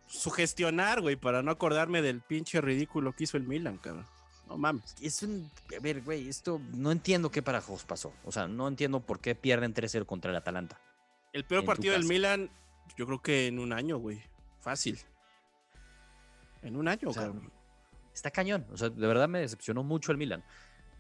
sugestionar, 0.09 1.01
güey, 1.01 1.15
para 1.15 1.41
no 1.43 1.51
acordarme 1.51 2.01
del 2.01 2.21
pinche 2.21 2.59
ridículo 2.61 3.13
que 3.13 3.23
hizo 3.25 3.37
el 3.37 3.43
Milan, 3.43 3.77
cabrón. 3.77 4.05
No 4.47 4.57
mames. 4.57 4.95
Es 5.01 5.21
un. 5.21 5.49
A 5.77 5.79
ver, 5.79 6.01
güey, 6.01 6.27
esto 6.27 6.59
no 6.73 6.91
entiendo 6.91 7.29
qué 7.29 7.41
parajos 7.43 7.83
pasó. 7.83 8.11
O 8.25 8.31
sea, 8.31 8.47
no 8.47 8.67
entiendo 8.67 8.99
por 8.99 9.19
qué 9.19 9.35
pierden 9.35 9.73
3-0 9.73 10.05
contra 10.07 10.31
el 10.31 10.37
Atalanta. 10.37 10.79
El 11.33 11.45
peor 11.45 11.63
partido 11.65 11.93
del. 11.93 12.05
Milan, 12.05 12.49
yo 12.97 13.05
creo 13.05 13.21
que 13.21 13.47
en 13.47 13.59
un 13.59 13.71
año, 13.71 13.97
güey. 13.99 14.21
Fácil. 14.59 14.99
En 16.63 16.75
un 16.75 16.87
año, 16.87 17.09
O 17.09 17.13
sea, 17.13 17.23
cabrón. 17.23 17.51
Está 18.13 18.31
cañón. 18.31 18.65
O 18.71 18.77
sea, 18.77 18.89
de 18.89 19.07
verdad 19.07 19.29
me 19.29 19.39
decepcionó 19.39 19.83
mucho 19.83 20.11
el 20.11 20.17
Milan. 20.17 20.43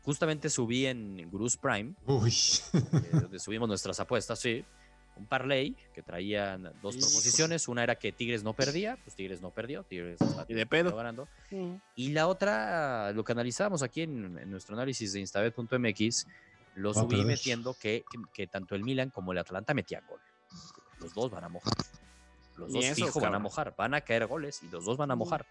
Justamente 0.03 0.49
subí 0.49 0.85
en 0.85 1.29
Gurús 1.29 1.57
Prime, 1.57 1.93
Uy. 2.05 2.31
eh, 2.73 3.09
donde 3.11 3.39
subimos 3.39 3.67
nuestras 3.67 3.99
apuestas, 3.99 4.39
sí. 4.39 4.63
Un 5.19 5.27
parlay 5.27 5.75
que 5.93 6.01
traían 6.01 6.63
dos 6.81 6.95
Hijo. 6.95 7.05
proposiciones. 7.07 7.67
Una 7.67 7.83
era 7.83 7.95
que 7.95 8.11
Tigres 8.11 8.43
no 8.43 8.53
perdía, 8.53 8.97
pues 9.03 9.15
Tigres 9.15 9.41
no 9.41 9.51
perdió, 9.51 9.83
Tigres 9.83 10.19
está 10.21 10.45
Y 10.47 10.53
de 10.53 10.65
pedo. 10.65 10.95
ganando. 10.95 11.27
Y 11.95 12.11
la 12.11 12.27
otra, 12.27 13.11
lo 13.11 13.23
que 13.23 13.33
analizábamos 13.33 13.83
aquí 13.83 14.01
en, 14.03 14.37
en 14.37 14.49
nuestro 14.49 14.75
análisis 14.75 15.11
de 15.13 15.19
instabet.mx, 15.19 16.25
lo 16.75 16.93
subí 16.93 17.23
metiendo 17.25 17.73
que, 17.73 18.03
que- 18.09 18.19
que 18.33 18.47
tanto 18.47 18.75
el 18.75 18.83
Milan 18.83 19.09
como 19.09 19.31
el 19.33 19.37
Atalanta 19.39 19.73
metían 19.73 20.03
gol. 20.07 20.19
Los 21.01 21.13
dos 21.13 21.29
van 21.31 21.43
a 21.43 21.49
mojar. 21.49 21.73
Los 22.57 22.69
Ni 22.69 22.75
dos 22.75 22.85
eso, 22.85 23.05
fijo 23.05 23.19
van 23.19 23.35
a 23.35 23.39
mojar. 23.39 23.73
Van 23.77 23.93
a 23.93 24.01
caer 24.01 24.25
goles 24.27 24.61
y 24.63 24.67
los 24.69 24.85
dos 24.85 24.97
van 24.97 25.11
a 25.11 25.15
mojar. 25.15 25.45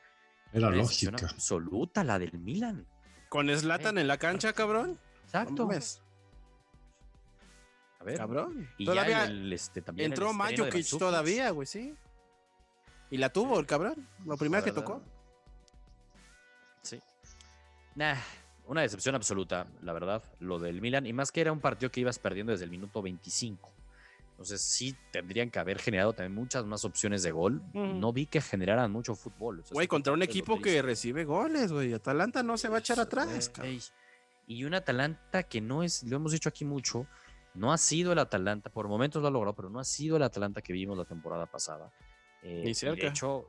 Era 0.53 0.71
lógica. 0.71 1.27
absoluta 1.27 2.05
la 2.05 2.19
del 2.19 2.39
Milan. 2.39 2.87
Con 3.29 3.49
Slatan 3.55 3.99
en 3.99 4.09
la 4.09 4.17
cancha, 4.17 4.55
cabrón. 4.55 4.99
Exacto. 5.25 5.67
No 5.67 5.69
A 8.01 8.05
ver. 8.05 8.17
Cabrón. 8.19 8.69
Y 8.79 8.85
Todavía 8.85 9.11
ya 9.11 9.25
el, 9.25 9.53
este, 9.53 9.83
también 9.83 10.13
entró 10.13 10.33
Mandzukic. 10.33 10.87
todavía, 10.99 11.51
güey, 11.51 11.67
sí. 11.67 11.95
Y 13.11 13.17
la 13.17 13.31
tuvo 13.31 13.59
el 13.59 13.67
cabrón. 13.67 14.07
Lo 14.25 14.37
primero 14.37 14.63
que 14.63 14.73
tocó. 14.73 15.03
Sí. 16.83 17.01
Nah, 17.95 18.17
una 18.67 18.83
decepción 18.83 19.15
absoluta, 19.15 19.67
la 19.83 19.93
verdad, 19.93 20.23
lo 20.41 20.59
del 20.59 20.81
Milan. 20.81 21.07
Y 21.07 21.13
más 21.13 21.33
que 21.33 21.41
era 21.41 21.53
un 21.53 21.61
partido 21.61 21.91
que 21.91 22.01
ibas 22.01 22.19
perdiendo 22.19 22.53
desde 22.53 22.65
el 22.65 22.71
minuto 22.71 23.03
25. 23.03 23.73
Entonces 24.31 24.61
sí 24.63 24.95
tendrían 25.11 25.51
que 25.51 25.59
haber 25.59 25.81
generado 25.81 26.13
también 26.13 26.35
muchas 26.35 26.65
más 26.65 26.85
opciones 26.85 27.25
de 27.25 27.33
gol. 27.33 27.61
No 27.75 28.13
vi 28.13 28.27
que 28.27 28.41
generaran 28.41 28.93
mucho 28.93 29.17
fútbol. 29.17 29.61
O 29.61 29.63
sea, 29.65 29.75
Güey, 29.75 29.89
contra 29.89 30.13
un 30.13 30.23
equipo 30.23 30.61
que 30.61 30.81
recibe 30.81 31.25
goles, 31.25 31.73
güey. 31.73 31.93
Atalanta 31.93 32.45
no 32.45 32.57
se 32.57 32.69
va 32.69 32.77
a 32.77 32.79
echar 32.81 33.01
atrás, 33.01 33.51
ey, 33.65 33.81
Y 34.47 34.63
un 34.63 34.75
Atalanta 34.75 35.43
que 35.43 35.61
no 35.61 35.83
es, 35.83 36.05
lo 36.05 36.17
hemos 36.17 36.31
dicho 36.31 36.49
aquí 36.49 36.65
mucho, 36.65 37.09
no 37.55 37.73
ha 37.73 37.79
sido 37.79 38.13
el 38.13 38.19
Atalanta, 38.19 38.71
por 38.71 38.89
momentos 38.89 39.23
lo 39.23 39.29
ha 39.29 39.31
logrado, 39.31 39.57
pero 39.57 39.71
no 39.71 39.81
ha 39.81 39.85
sido 39.85 40.17
el 40.17 40.23
Atalanta 40.23 40.63
que 40.63 40.73
vimos 40.73 40.97
la 40.97 41.05
temporada 41.05 41.47
pasada. 41.47 41.93
Eh, 42.43 42.63
Ni 42.65 42.71
y 42.71 42.75
cerca. 42.75 43.03
De 43.03 43.09
hecho, 43.09 43.49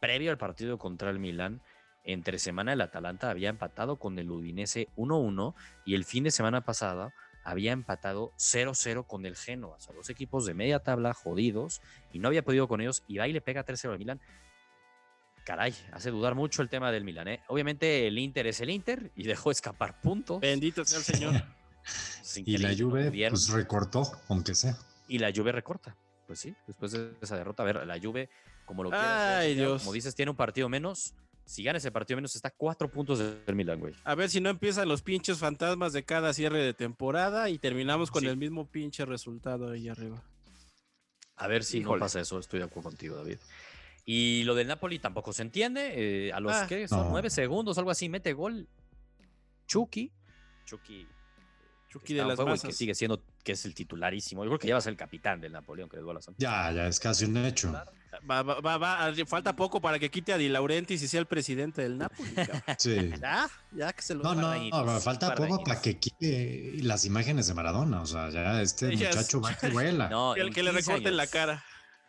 previo 0.00 0.30
al 0.30 0.38
partido 0.38 0.78
contra 0.78 1.10
el 1.10 1.18
Milan, 1.18 1.60
entre 2.04 2.38
semana 2.38 2.72
el 2.72 2.80
Atalanta 2.80 3.30
había 3.30 3.50
empatado 3.50 3.96
con 3.96 4.18
el 4.18 4.30
Udinese 4.30 4.88
1-1 4.96 5.54
y 5.84 5.94
el 5.94 6.04
fin 6.04 6.24
de 6.24 6.30
semana 6.30 6.64
pasada 6.64 7.12
había 7.44 7.72
empatado 7.72 8.32
0-0 8.36 9.06
con 9.06 9.26
el 9.26 9.36
Genoa. 9.36 9.76
O 9.76 9.80
sea, 9.80 9.94
dos 9.94 10.08
equipos 10.10 10.46
de 10.46 10.54
media 10.54 10.80
tabla 10.80 11.14
jodidos 11.14 11.80
y 12.12 12.18
no 12.18 12.28
había 12.28 12.42
podido 12.42 12.68
con 12.68 12.80
ellos 12.80 13.02
y 13.06 13.18
va 13.18 13.28
y 13.28 13.32
le 13.32 13.40
pega 13.40 13.64
3-0 13.64 13.92
al 13.92 13.98
Milan. 13.98 14.20
Caray, 15.44 15.74
hace 15.92 16.10
dudar 16.10 16.34
mucho 16.34 16.62
el 16.62 16.68
tema 16.68 16.92
del 16.92 17.04
Milan. 17.04 17.28
¿eh? 17.28 17.42
Obviamente 17.48 18.06
el 18.06 18.18
Inter 18.18 18.46
es 18.46 18.60
el 18.60 18.70
Inter 18.70 19.10
y 19.16 19.24
dejó 19.24 19.50
escapar 19.50 20.00
puntos. 20.00 20.40
Bendito 20.40 20.84
sea 20.84 20.98
el 20.98 21.04
Señor. 21.04 21.42
Y 22.44 22.58
la 22.58 22.70
no 22.72 22.76
Juve, 22.78 23.28
pues 23.30 23.48
recortó, 23.48 24.10
aunque 24.28 24.54
sea. 24.54 24.76
Y 25.08 25.18
la 25.18 25.32
Juve 25.34 25.52
recorta. 25.52 25.96
Pues 26.26 26.38
sí, 26.38 26.54
después 26.66 26.92
de 26.92 27.12
esa 27.20 27.36
derrota, 27.36 27.62
a 27.64 27.66
ver, 27.66 27.86
la 27.86 27.98
Juve, 28.00 28.28
como 28.64 28.84
lo 28.84 28.90
quieras 28.90 29.40
Ay, 29.40 29.54
Dios. 29.56 29.82
como 29.82 29.92
dices, 29.92 30.14
tiene 30.14 30.30
un 30.30 30.36
partido 30.36 30.68
menos. 30.68 31.14
Si 31.44 31.64
gana 31.64 31.78
ese 31.78 31.90
partido 31.90 32.16
menos, 32.18 32.36
está 32.36 32.50
cuatro 32.50 32.88
puntos 32.88 33.18
del 33.18 33.56
Milan, 33.56 33.80
güey. 33.80 33.92
A 34.04 34.14
ver 34.14 34.30
si 34.30 34.40
no 34.40 34.48
empiezan 34.50 34.86
los 34.86 35.02
pinches 35.02 35.38
fantasmas 35.38 35.92
de 35.92 36.04
cada 36.04 36.32
cierre 36.32 36.62
de 36.62 36.74
temporada 36.74 37.50
y 37.50 37.58
terminamos 37.58 38.12
con 38.12 38.20
Sí. 38.22 38.28
el 38.28 38.36
mismo 38.36 38.68
pinche 38.68 39.04
resultado 39.04 39.68
ahí 39.72 39.88
arriba. 39.88 40.22
A 41.34 41.48
ver 41.48 41.64
si 41.64 41.78
Híjole. 41.78 41.96
no 41.98 42.04
pasa 42.04 42.20
eso, 42.20 42.38
estoy 42.38 42.60
de 42.60 42.66
acuerdo 42.66 42.90
contigo, 42.90 43.16
David. 43.16 43.38
Y 44.04 44.44
lo 44.44 44.54
del 44.54 44.68
Napoli 44.68 45.00
tampoco 45.00 45.32
se 45.32 45.42
entiende. 45.42 46.28
eh, 46.28 46.32
a 46.32 46.38
los 46.38 46.52
Ah. 46.54 46.66
que 46.68 46.86
son 46.86 47.04
No. 47.06 47.10
nueve 47.10 47.30
segundos, 47.30 47.76
algo 47.78 47.90
así, 47.90 48.08
mete 48.08 48.32
gol. 48.32 48.68
Chucky. 49.66 50.12
Chucky. 50.66 51.06
Chucky 51.90 52.14
de 52.14 52.24
las 52.24 52.36
juego 52.36 52.54
y 52.54 52.58
que 52.60 52.72
sigue 52.72 52.94
siendo 52.94 53.20
que 53.42 53.52
es 53.52 53.64
el 53.64 53.74
titularísimo. 53.74 54.44
Yo 54.44 54.50
creo 54.50 54.58
que 54.58 54.68
ya 54.68 54.74
va 54.74 54.78
a 54.78 54.82
ser 54.82 54.92
el 54.92 54.96
capitán 54.96 55.40
del 55.40 55.52
Napoli, 55.52 55.82
aunque 55.82 55.96
les 55.96 56.04
Santos. 56.24 56.36
Ya, 56.38 56.70
ya 56.72 56.86
es 56.86 57.00
casi 57.00 57.24
un 57.24 57.36
hecho. 57.38 57.72
Va, 58.28 58.42
va, 58.42 58.60
va, 58.60 58.76
va, 58.78 59.12
falta 59.26 59.54
poco 59.54 59.80
para 59.80 59.98
que 59.98 60.10
quite 60.10 60.32
a 60.32 60.36
Di 60.36 60.48
Laurentiis 60.48 61.02
y 61.02 61.08
sea 61.08 61.20
el 61.20 61.26
presidente 61.26 61.82
del 61.82 61.98
Napoli. 61.98 62.30
Sí. 62.78 63.10
ya, 63.20 63.48
ya 63.72 63.92
que 63.92 64.02
se 64.02 64.14
lo 64.14 64.22
No, 64.22 64.34
no, 64.34 64.54
no, 64.84 65.00
falta 65.00 65.34
poco 65.34 65.62
para 65.64 65.80
que 65.80 65.98
quite 65.98 66.74
las 66.82 67.04
imágenes 67.04 67.46
de 67.46 67.54
Maradona. 67.54 68.02
O 68.02 68.06
sea, 68.06 68.30
ya 68.30 68.60
este 68.62 68.88
Ellas- 68.92 69.14
muchacho 69.16 69.40
va 69.40 69.54
que 69.56 69.68
vuela. 69.68 70.08
No, 70.08 70.34
Que, 70.34 70.42
en 70.42 70.52
que 70.52 70.62
le 70.62 70.70
15 70.70 70.90
recorten 70.90 71.16
la 71.16 71.26
cara. 71.26 71.64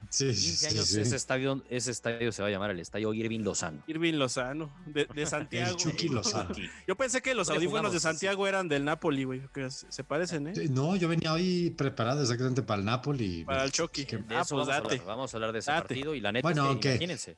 Sí, 0.10 0.34
sí, 0.34 0.42
15 0.50 0.56
sí, 0.58 0.66
años 0.76 0.86
sí. 0.88 1.02
ese, 1.02 1.16
estadio, 1.16 1.64
ese 1.70 1.92
estadio 1.92 2.32
se 2.32 2.42
va 2.42 2.48
a 2.48 2.52
llamar 2.52 2.72
el 2.72 2.80
Estadio 2.80 3.14
Irving 3.14 3.42
Lozano. 3.42 3.84
Irving 3.88 4.14
Lozano, 4.16 4.74
de, 4.86 5.06
de 5.06 5.26
Santiago. 5.28 5.72
El 5.72 5.76
Chucky 5.78 6.10
Lozano. 6.10 6.50
Chucky. 6.50 6.70
Yo 6.88 6.96
pensé 6.96 7.22
que 7.22 7.34
los 7.36 7.48
¿Dónde 7.48 7.66
audífonos 7.66 7.94
de? 7.94 8.00
Santiago 8.00 8.48
eran 8.48 8.68
del 8.68 8.84
Napoli, 8.86 9.24
güey. 9.24 9.42
Se 9.70 10.04
parecen, 10.04 10.48
¿eh? 10.48 10.54
No, 10.70 10.96
yo 10.96 11.08
venía 11.08 11.34
hoy 11.34 11.70
preparado 11.72 12.22
exactamente 12.22 12.62
para 12.64 12.80
el 12.80 12.86
Napoli. 12.86 13.44
Para 13.46 13.64
el 13.64 13.72
Chucky. 13.72 14.06
Que- 14.06 14.18
De 14.18 14.36
Ah, 14.36 14.44
pues 14.48 14.52
vamos, 14.52 14.70
a 14.70 14.76
hablar, 14.78 15.06
vamos 15.06 15.34
a 15.34 15.38
hablar 15.38 15.52
de 15.54 15.60
ese 15.60 15.72
Date. 15.72 15.88
partido 15.88 16.16
y 16.16 16.22
la 16.22 16.32
neta 16.32 16.44
Bueno, 16.48 16.62
es 16.64 16.68
que 16.68 16.72
aunque- 16.72 16.90
imagínense. 16.96 17.38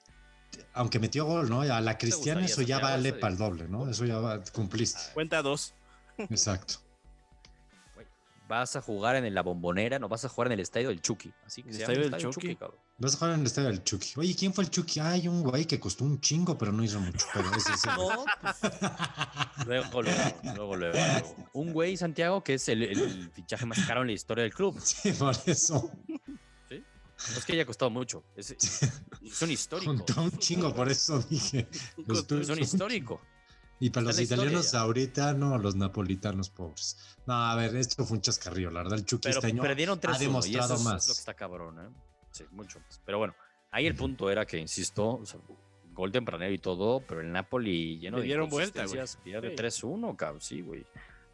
aunque 0.73 0.99
metió 0.99 1.25
gol, 1.25 1.49
¿no? 1.49 1.61
A 1.61 1.81
la 1.81 1.97
Cristiana 1.97 2.45
eso 2.45 2.61
ya 2.61 2.79
vale 2.79 3.13
para 3.13 3.33
el 3.33 3.37
doble, 3.39 3.67
¿no? 3.67 3.89
Eso 3.89 4.05
ya 4.05 4.19
va, 4.19 4.41
cumpliste. 4.53 4.99
Cuenta 5.13 5.41
dos. 5.41 5.73
Exacto. 6.17 6.75
Vas 8.53 8.75
a 8.75 8.81
jugar 8.81 9.15
en 9.15 9.33
la 9.33 9.41
bombonera, 9.41 9.97
no 9.97 10.07
vas 10.07 10.25
a 10.25 10.29
jugar 10.29 10.49
en 10.49 10.53
el 10.53 10.59
estadio 10.59 10.89
del 10.89 11.01
Chucky. 11.01 11.33
Así 11.43 11.63
que 11.63 11.69
El 11.69 11.75
se 11.75 11.81
estadio 11.81 12.01
el 12.01 12.03
del 12.11 12.13
estadio 12.13 12.31
Chucky. 12.33 12.55
cabrón. 12.55 12.79
Vas 12.99 13.15
a 13.15 13.17
jugar 13.17 13.33
en 13.33 13.39
el 13.39 13.45
estadio 13.47 13.69
del 13.69 13.83
Chucky. 13.83 14.13
Oye, 14.17 14.35
¿quién 14.35 14.53
fue 14.53 14.63
el 14.63 14.69
Chucky? 14.69 14.99
Ay, 14.99 15.27
un 15.27 15.41
güey 15.41 15.65
que 15.65 15.79
costó 15.79 16.03
un 16.05 16.21
chingo, 16.21 16.55
pero 16.55 16.71
no 16.71 16.83
hizo 16.83 16.99
mucho. 16.99 17.25
Pero 17.33 17.49
ese 17.55 17.73
es 17.73 17.83
el- 17.85 17.95
No, 17.95 18.25
pues, 18.41 18.55
luego, 19.65 20.01
luego, 20.03 20.21
luego, 20.43 20.75
luego, 20.75 20.75
luego. 20.75 21.35
Un 21.53 21.73
güey, 21.73 21.97
Santiago, 21.97 22.43
que 22.43 22.53
es 22.53 22.69
el, 22.69 22.83
el 22.83 23.31
fichaje 23.31 23.65
más 23.65 23.79
caro 23.87 24.01
en 24.01 24.07
la 24.07 24.13
historia 24.13 24.43
del 24.43 24.53
club. 24.53 24.79
Sí, 24.83 25.11
por 25.13 25.35
eso. 25.47 25.89
No 26.69 27.37
es 27.37 27.45
que 27.45 27.53
haya 27.53 27.65
costado 27.65 27.89
mucho. 27.89 28.23
Es, 28.35 28.51
es 28.51 29.41
un 29.41 29.49
histórico. 29.51 29.93
Juntó 29.93 30.21
un 30.21 30.31
chingo, 30.37 30.75
por 30.75 30.89
eso 30.89 31.19
dije. 31.27 31.67
Es 31.71 32.49
un 32.49 32.59
histórico. 32.59 33.19
Y 33.83 33.89
para 33.89 34.05
los 34.05 34.19
italianos 34.21 34.71
ya. 34.71 34.79
ahorita, 34.79 35.33
no, 35.33 35.57
los 35.57 35.75
napolitanos 35.75 36.49
pobres. 36.49 36.97
No, 37.25 37.33
a 37.33 37.53
ver, 37.57 37.75
esto 37.75 38.05
fue 38.05 38.15
un 38.15 38.21
chascarrillo. 38.21 38.71
La 38.71 38.81
verdad, 38.81 38.97
el 38.97 39.05
Chucky 39.05 39.23
Pero 39.23 39.39
este 39.39 39.47
año 39.47 39.61
perdieron 39.61 39.99
3 39.99 40.15
ha 40.15 40.19
demostrado 40.19 40.57
y 40.57 40.63
eso 40.63 40.75
es, 40.75 40.83
más. 40.85 41.03
es 41.03 41.09
lo 41.09 41.15
que 41.15 41.19
está 41.19 41.33
cabrón, 41.33 41.79
¿eh? 41.79 41.89
Sí, 42.31 42.45
mucho 42.51 42.79
más. 42.79 43.01
Pero 43.05 43.17
bueno, 43.17 43.35
ahí 43.71 43.85
el 43.85 43.93
punto 43.93 44.31
era 44.31 44.45
que, 44.45 44.57
insisto, 44.57 45.15
o 45.15 45.25
sea, 45.25 45.41
gol 45.91 46.13
tempranero 46.13 46.53
y 46.53 46.59
todo, 46.59 47.01
pero 47.05 47.19
el 47.19 47.29
Napoli 47.29 47.99
lleno 47.99 48.15
Le 48.15 48.21
de 48.21 48.27
dieron 48.27 48.47
vuelta, 48.47 48.85
güey. 48.85 49.01
pierde 49.21 49.49
Sí. 49.49 49.85
3-1, 49.85 50.15
cabrón, 50.15 50.39
sí, 50.39 50.61
güey. 50.61 50.85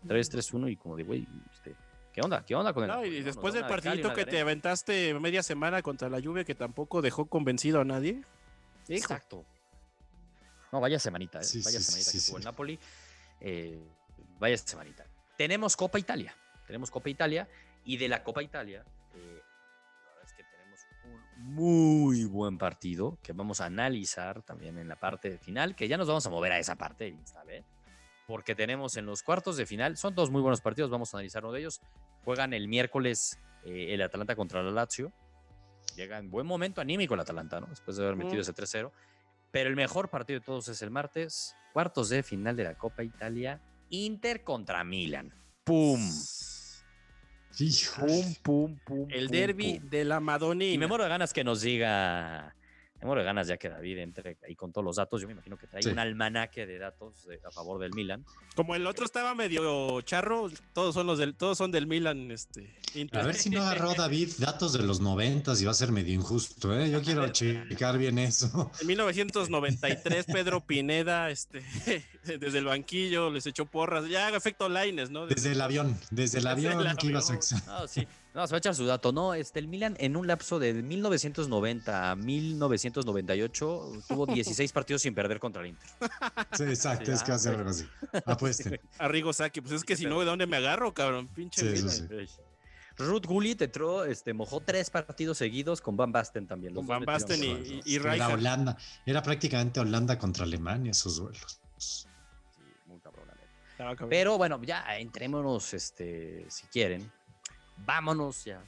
3-3-1 0.07 0.71
y 0.71 0.75
como 0.75 0.95
de, 0.95 1.03
güey, 1.03 1.27
este, 1.53 1.75
¿qué 2.11 2.21
onda? 2.21 2.43
¿Qué 2.43 2.55
onda 2.55 2.73
con 2.73 2.81
el 2.81 2.87
No, 2.87 2.95
Napoli, 2.95 3.17
y 3.17 3.21
después 3.21 3.53
del 3.53 3.61
de 3.61 3.69
partidito 3.69 4.11
que 4.15 4.25
de 4.25 4.31
te 4.31 4.41
aventaste 4.41 5.13
media 5.19 5.43
semana 5.43 5.83
contra 5.83 6.09
la 6.09 6.17
lluvia 6.17 6.43
que 6.43 6.55
tampoco 6.55 7.03
dejó 7.03 7.27
convencido 7.27 7.79
a 7.79 7.85
nadie. 7.85 8.23
Hijo, 8.87 9.03
Exacto. 9.03 9.45
No, 10.71 10.79
vaya 10.79 10.99
semanita, 10.99 11.39
¿eh? 11.39 11.43
Sí, 11.43 11.61
vaya 11.63 11.79
sí, 11.79 11.83
semanita 11.85 12.11
sí, 12.11 12.17
que 12.17 12.21
sí, 12.21 12.29
tuvo 12.31 12.37
el. 12.37 12.43
Napoli. 12.43 12.79
Eh, 13.41 13.79
vaya 14.39 14.57
semanita. 14.57 15.05
Tenemos 15.37 15.75
Copa 15.75 15.97
Italia. 15.99 16.35
Tenemos 16.67 16.91
Copa 16.91 17.09
Italia. 17.09 17.47
Y 17.85 17.97
de 17.97 18.07
la 18.09 18.23
Copa 18.23 18.43
Italia, 18.43 18.83
eh, 19.15 19.41
la 20.03 20.09
verdad 20.09 20.23
es 20.25 20.33
que 20.33 20.43
tenemos 20.43 20.79
un 21.05 21.53
muy 21.55 22.25
buen 22.25 22.57
partido 22.57 23.17
que 23.23 23.31
vamos 23.33 23.61
a 23.61 23.65
analizar 23.65 24.43
también 24.43 24.77
en 24.77 24.87
la 24.87 24.97
parte 24.99 25.37
final, 25.37 25.75
que 25.75 25.87
ya 25.87 25.97
nos 25.97 26.07
vamos 26.07 26.25
a 26.25 26.29
mover 26.29 26.51
a 26.51 26.59
esa 26.59 26.75
parte 26.75 27.05
de 27.05 27.11
Instabet, 27.11 27.63
porque 28.27 28.53
tenemos 28.53 28.97
en 28.97 29.05
los 29.05 29.23
cuartos 29.23 29.55
de 29.57 29.65
final, 29.65 29.97
son 29.97 30.13
dos 30.13 30.29
muy 30.29 30.41
buenos 30.41 30.61
partidos, 30.61 30.91
vamos 30.91 31.13
a 31.13 31.17
analizar 31.17 31.43
uno 31.43 31.53
de 31.53 31.61
ellos. 31.61 31.81
Juegan 32.25 32.53
el 32.53 32.67
miércoles 32.67 33.39
eh, 33.63 33.93
el 33.93 34.01
Atalanta 34.01 34.35
contra 34.35 34.61
la 34.61 34.71
Lazio. 34.71 35.11
Llega 35.95 36.17
en 36.17 36.29
buen 36.29 36.45
momento 36.45 36.81
anímico 36.81 37.13
el 37.13 37.21
Atalanta, 37.21 37.59
¿no? 37.59 37.67
Después 37.67 37.97
de 37.97 38.03
haber 38.03 38.17
metido 38.17 38.37
Mm. 38.37 38.41
ese 38.41 38.53
3-0. 38.53 38.91
Pero 39.51 39.69
el 39.69 39.75
mejor 39.75 40.09
partido 40.09 40.39
de 40.39 40.45
todos 40.45 40.67
es 40.67 40.81
el 40.81 40.91
martes, 40.91 41.55
cuartos 41.73 42.09
de 42.09 42.23
final 42.23 42.55
de 42.55 42.65
la 42.65 42.75
Copa 42.75 43.03
Italia, 43.03 43.61
Inter 43.89 44.43
contra 44.43 44.83
Milan. 44.83 45.33
¡Pum! 45.63 45.99
Pum, 47.99 48.35
pum, 48.41 48.79
pum. 48.85 49.07
El 49.09 49.27
derby 49.27 49.79
de 49.83 50.05
la 50.05 50.19
Madonina. 50.19 50.73
Y 50.73 50.77
me 50.77 50.87
muero 50.87 51.03
de 51.03 51.09
ganas 51.09 51.33
que 51.33 51.43
nos 51.43 51.61
diga. 51.61 52.55
Me 53.01 53.05
muero 53.05 53.21
de 53.21 53.25
ganas 53.25 53.47
ya 53.47 53.57
que 53.57 53.69
David 53.69 53.99
entre 53.99 54.37
ahí 54.45 54.55
con 54.55 54.73
todos 54.73 54.83
los 54.83 54.97
datos. 54.97 55.21
Yo 55.21 55.27
me 55.27 55.33
imagino 55.33 55.57
que 55.57 55.67
trae 55.67 55.81
Sí. 55.81 55.89
un 55.89 55.99
almanaque 55.99 56.65
de 56.65 56.77
datos 56.79 57.25
de- 57.25 57.39
a 57.45 57.49
favor 57.51 57.79
del 57.79 57.93
Milan. 57.93 58.25
Como 58.55 58.75
el 58.75 58.85
otro 58.85 59.05
estaba 59.05 59.33
medio 59.35 60.01
charro, 60.01 60.49
todos 60.73 60.93
son 60.95 61.07
los 61.07 61.17
del, 61.17 61.33
todos 61.35 61.57
son 61.57 61.71
del 61.71 61.87
Milan, 61.87 62.29
este. 62.31 62.75
A 63.13 63.23
ver 63.23 63.35
si 63.35 63.49
no 63.49 63.61
agarró 63.61 63.93
David 63.93 64.31
datos 64.39 64.73
de 64.73 64.83
los 64.83 64.99
noventas 64.99 65.61
y 65.61 65.65
va 65.65 65.71
a 65.71 65.75
ser 65.75 65.91
medio 65.93 66.13
injusto, 66.13 66.77
¿eh? 66.77 66.89
Yo 66.91 67.01
quiero 67.01 67.27
checar 67.29 67.97
bien 67.97 68.17
eso. 68.19 68.69
En 68.81 68.87
1993, 68.87 70.25
Pedro 70.25 70.59
Pineda, 70.65 71.29
este, 71.29 71.61
desde 72.39 72.57
el 72.57 72.65
banquillo 72.65 73.29
les 73.31 73.45
echó 73.45 73.65
porras. 73.65 74.07
Ya 74.09 74.29
efecto 74.29 74.67
Laines, 74.67 75.09
¿no? 75.09 75.25
Desde 75.27 75.53
el 75.53 75.61
avión, 75.61 75.97
desde 76.11 76.39
el 76.39 76.39
Desde 76.39 76.39
el 76.39 76.47
avión 76.47 76.97
que 76.97 77.07
ibas 77.07 77.29
a 77.29 77.33
avión. 77.33 77.41
exa- 77.41 77.65
No, 77.65 77.87
sí. 77.87 78.07
No, 78.33 78.45
se 78.45 78.51
va 78.51 78.57
a 78.57 78.59
echar 78.59 78.75
su 78.75 78.85
dato. 78.85 79.11
No, 79.11 79.33
este, 79.33 79.59
el 79.59 79.67
Milan 79.67 79.95
en 79.99 80.15
un 80.15 80.27
lapso 80.27 80.59
de 80.59 80.73
1990 80.73 82.11
a 82.11 82.15
1998 82.15 83.91
tuvo 84.07 84.25
16 84.27 84.71
partidos 84.71 85.01
sin 85.01 85.15
perder 85.15 85.39
contra 85.39 85.61
el 85.61 85.69
Inter. 85.69 85.89
Sí, 86.55 86.63
exacto, 86.63 87.05
Sí, 87.05 87.11
es 87.11 87.23
que 87.23 87.31
va 87.31 87.35
a 87.35 87.39
ser 87.39 87.53
ah, 87.55 87.57
algo 87.57 87.69
así. 87.71 87.85
Apuesten. 88.25 88.79
Arrigo 88.99 89.33
Saki, 89.33 89.61
pues 89.61 89.73
es 89.73 89.83
que 89.83 89.95
si 89.95 90.05
no, 90.05 90.19
¿de 90.19 90.25
dónde 90.25 90.45
me 90.47 90.57
agarro, 90.57 90.93
cabrón? 90.93 91.27
Pinche 91.27 91.61
Sí, 91.61 91.67
Milan. 91.83 91.89
sí, 91.89 92.27
sí. 92.27 92.41
Ruth 92.97 93.25
Gullit 93.25 93.61
entró, 93.61 94.03
este, 94.05 94.33
mojó 94.33 94.59
tres 94.59 94.89
partidos 94.89 95.37
seguidos 95.37 95.79
con 95.81 95.95
Van 95.95 96.11
Basten 96.11 96.45
también. 96.47 96.73
los 96.73 96.81
Con 96.81 96.87
Van 96.87 97.05
Basten 97.05 97.41
y- 97.43 97.47
y- 97.47 97.81
y 97.85 97.95
Era. 97.95 98.27
Holanda, 98.27 98.77
era 99.05 99.23
prácticamente 99.23 99.79
Holanda 99.79 100.19
contra 100.19 100.43
Alemania 100.43 100.91
esos 100.91 101.15
duelos. 101.15 101.61
Sí, 101.77 102.07
muy 102.87 102.99
cabrón, 102.99 103.25
la 103.27 103.35
neta. 103.35 103.47
Estaba 103.71 103.89
cabrón. 103.91 104.09
Pero 104.09 104.37
bueno, 104.37 104.61
ya 104.63 104.83
entrémonos, 104.99 105.73
este, 105.73 106.45
si 106.49 106.67
quieren. 106.67 107.09
Vámonos 107.85 108.45
ya. 108.45 108.63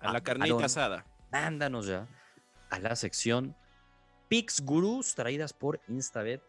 a 0.00 0.12
la 0.12 0.20
carnita 0.20 0.54
Aaron, 0.54 0.64
asada. 0.64 1.06
Mándanos 1.30 1.86
ya 1.86 2.06
a 2.70 2.78
la 2.78 2.96
sección 2.96 3.56
Pix 4.28 4.60
Gurus 4.60 5.14
traídas 5.14 5.52
por 5.52 5.80
instabet.mx. 5.88 6.44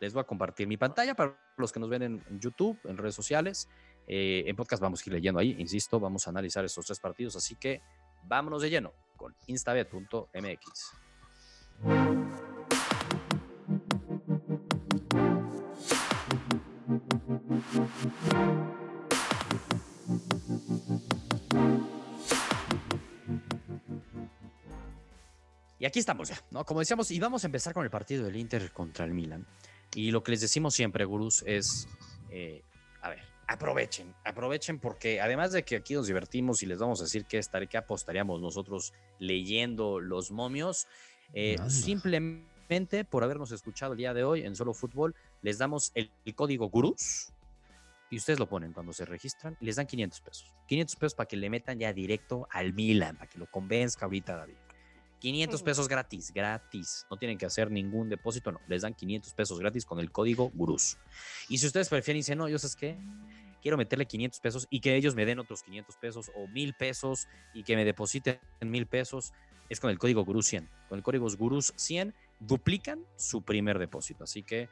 Les 0.00 0.14
voy 0.14 0.20
a 0.20 0.24
compartir 0.24 0.66
mi 0.66 0.76
pantalla 0.78 1.14
para 1.14 1.38
los 1.58 1.72
que 1.72 1.80
nos 1.80 1.90
ven 1.90 2.02
en, 2.02 2.24
en 2.30 2.40
YouTube, 2.40 2.78
en 2.84 2.96
redes 2.96 3.14
sociales. 3.14 3.68
Eh, 4.06 4.44
en 4.46 4.56
podcast 4.56 4.82
vamos 4.82 5.00
a 5.00 5.08
ir 5.08 5.12
leyendo 5.12 5.38
ahí, 5.38 5.54
insisto, 5.58 6.00
vamos 6.00 6.26
a 6.26 6.30
analizar 6.30 6.64
estos 6.64 6.86
tres 6.86 6.98
partidos, 6.98 7.36
así 7.36 7.54
que 7.54 7.82
vámonos 8.24 8.62
de 8.62 8.70
lleno 8.70 8.92
con 9.16 9.36
instabet.mx. 9.46 10.96
Y 25.78 25.86
aquí 25.86 25.98
estamos 25.98 26.28
ya, 26.28 26.42
¿no? 26.50 26.64
Como 26.64 26.80
decíamos, 26.80 27.10
y 27.10 27.18
vamos 27.18 27.42
a 27.42 27.46
empezar 27.46 27.72
con 27.72 27.84
el 27.84 27.90
partido 27.90 28.24
del 28.24 28.36
Inter 28.36 28.70
contra 28.70 29.06
el 29.06 29.14
Milan. 29.14 29.46
Y 29.94 30.10
lo 30.10 30.22
que 30.22 30.32
les 30.32 30.42
decimos 30.42 30.74
siempre, 30.74 31.06
gurús, 31.06 31.42
es, 31.46 31.88
eh, 32.30 32.62
a 33.00 33.08
ver, 33.08 33.20
aprovechen, 33.46 34.14
aprovechen 34.24 34.78
porque 34.78 35.22
además 35.22 35.52
de 35.52 35.62
que 35.62 35.76
aquí 35.76 35.94
nos 35.94 36.06
divertimos 36.06 36.62
y 36.62 36.66
les 36.66 36.78
vamos 36.78 37.00
a 37.00 37.04
decir 37.04 37.24
qué, 37.24 37.38
estar, 37.38 37.66
qué 37.66 37.78
apostaríamos 37.78 38.42
nosotros 38.42 38.92
leyendo 39.18 40.00
los 40.00 40.30
momios, 40.30 40.86
eh, 41.32 41.56
simplemente 41.68 43.06
por 43.06 43.24
habernos 43.24 43.50
escuchado 43.50 43.92
el 43.92 43.98
día 43.98 44.12
de 44.12 44.22
hoy 44.22 44.42
en 44.42 44.56
Solo 44.56 44.74
Fútbol, 44.74 45.14
les 45.40 45.56
damos 45.56 45.92
el, 45.94 46.10
el 46.26 46.34
código 46.34 46.68
gurús 46.68 47.32
y 48.10 48.16
ustedes 48.16 48.38
lo 48.38 48.48
ponen 48.48 48.72
cuando 48.72 48.92
se 48.92 49.04
registran 49.04 49.56
y 49.60 49.66
les 49.66 49.76
dan 49.76 49.86
500 49.86 50.20
pesos. 50.20 50.54
500 50.66 50.96
pesos 50.96 51.14
para 51.14 51.28
que 51.28 51.36
le 51.36 51.48
metan 51.48 51.78
ya 51.78 51.92
directo 51.92 52.48
al 52.50 52.72
Milan, 52.74 53.16
para 53.16 53.30
que 53.30 53.38
lo 53.38 53.46
convenzca 53.46 54.04
ahorita 54.04 54.36
David. 54.36 54.56
500 55.20 55.62
pesos 55.62 55.86
gratis, 55.86 56.32
gratis. 56.32 57.06
No 57.10 57.18
tienen 57.18 57.38
que 57.38 57.46
hacer 57.46 57.70
ningún 57.70 58.08
depósito, 58.08 58.52
no. 58.52 58.60
Les 58.66 58.82
dan 58.82 58.94
500 58.94 59.32
pesos 59.34 59.60
gratis 59.60 59.84
con 59.84 60.00
el 60.00 60.10
código 60.10 60.50
GURUS. 60.54 60.98
Y 61.48 61.58
si 61.58 61.66
ustedes 61.66 61.88
prefieren 61.88 62.16
y 62.16 62.20
dicen, 62.20 62.38
no, 62.38 62.48
yo 62.48 62.58
sé 62.58 62.68
qué, 62.78 62.98
quiero 63.62 63.76
meterle 63.76 64.06
500 64.06 64.40
pesos 64.40 64.66
y 64.70 64.80
que 64.80 64.96
ellos 64.96 65.14
me 65.14 65.26
den 65.26 65.38
otros 65.38 65.62
500 65.62 65.96
pesos 65.98 66.32
o 66.34 66.48
1000 66.48 66.74
pesos 66.74 67.28
y 67.52 67.62
que 67.62 67.76
me 67.76 67.84
depositen 67.84 68.40
1000 68.60 68.86
pesos, 68.86 69.32
es 69.68 69.78
con 69.78 69.90
el 69.90 69.98
código 69.98 70.24
GURUS 70.24 70.46
100. 70.46 70.68
Con 70.88 70.98
el 70.98 71.04
código 71.04 71.28
GURUS 71.28 71.74
100 71.76 72.14
duplican 72.40 73.04
su 73.16 73.42
primer 73.42 73.78
depósito. 73.78 74.24
Así 74.24 74.42
que, 74.42 74.70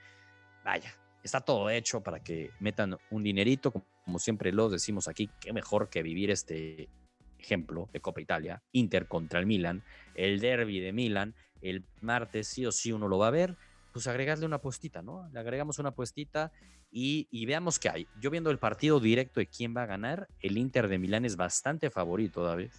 vaya, 0.65 0.99
está 1.23 1.41
todo 1.41 1.71
hecho 1.71 2.03
para 2.03 2.21
que 2.21 2.51
metan 2.61 2.97
un 3.11 3.23
dinerito, 3.23 3.73
como, 3.73 4.19
siempre 4.19 4.53
lo 4.53 4.69
decimos 4.69 5.09
aquí, 5.09 5.31
qué 5.41 5.53
mejor 5.53 5.89
que 5.89 6.03
vivir 6.03 6.31
este 6.31 6.89
ejemplo 7.39 7.89
de 7.93 8.01
Copa 8.01 8.21
Italia, 8.21 8.63
Inter 8.73 9.07
contra 9.07 9.39
el 9.41 9.47
Milan, 9.47 9.83
el 10.15 10.41
derby 10.41 10.81
de 10.81 10.93
Milan, 10.93 11.35
el 11.61 11.85
martes 12.01 12.49
sí 12.49 12.67
o 12.67 12.73
sí 12.73 12.93
uno 12.93 13.09
lo 13.09 13.19
va 13.19 13.29
a 13.29 13.33
ver, 13.33 13.57
pues 13.93 14.07
agregarle 14.07 14.47
una 14.47 14.61
puestita, 14.61 15.03
¿no? 15.03 15.29
Le 15.33 15.41
agregamos 15.41 15.79
una 15.79 15.93
puestita 15.93 16.53
y, 16.91 17.27
y 17.31 17.47
veamos 17.47 17.79
qué 17.79 17.89
hay. 17.89 18.07
Yo 18.21 18.31
viendo 18.31 18.51
el 18.51 18.59
partido 18.59 19.01
directo 19.01 19.41
de 19.41 19.47
quién 19.47 19.77
va 19.77 19.83
a 19.83 19.87
ganar, 19.87 20.29
el 20.41 20.57
Inter 20.57 20.89
de 20.89 20.99
Milán 20.99 21.25
es 21.25 21.37
bastante 21.37 21.91
favorito, 21.91 22.43
David, 22.43 22.71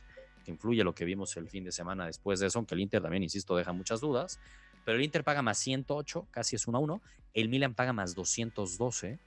que 0.44 0.52
influye 0.52 0.84
lo 0.84 0.96
que 0.96 1.06
vimos 1.06 1.36
el 1.38 1.50
fin 1.50 1.64
de 1.64 1.72
semana 1.72 2.06
después 2.06 2.40
de 2.40 2.48
eso, 2.48 2.60
aunque 2.60 2.76
el 2.76 2.82
Inter 2.82 3.02
también, 3.02 3.24
insisto, 3.24 3.56
deja 3.56 3.74
muchas 3.74 4.02
dudas, 4.02 4.40
pero 4.86 4.98
el 4.98 5.04
Inter 5.04 5.24
paga 5.24 5.42
más 5.42 5.58
108, 5.60 6.28
casi 6.32 6.56
es 6.56 6.68
1 6.68 6.78
a 6.78 6.82
1, 6.82 7.02
el 7.34 7.50
Milan 7.50 7.76
paga 7.76 7.94
más 7.94 8.16
212, 8.16 9.20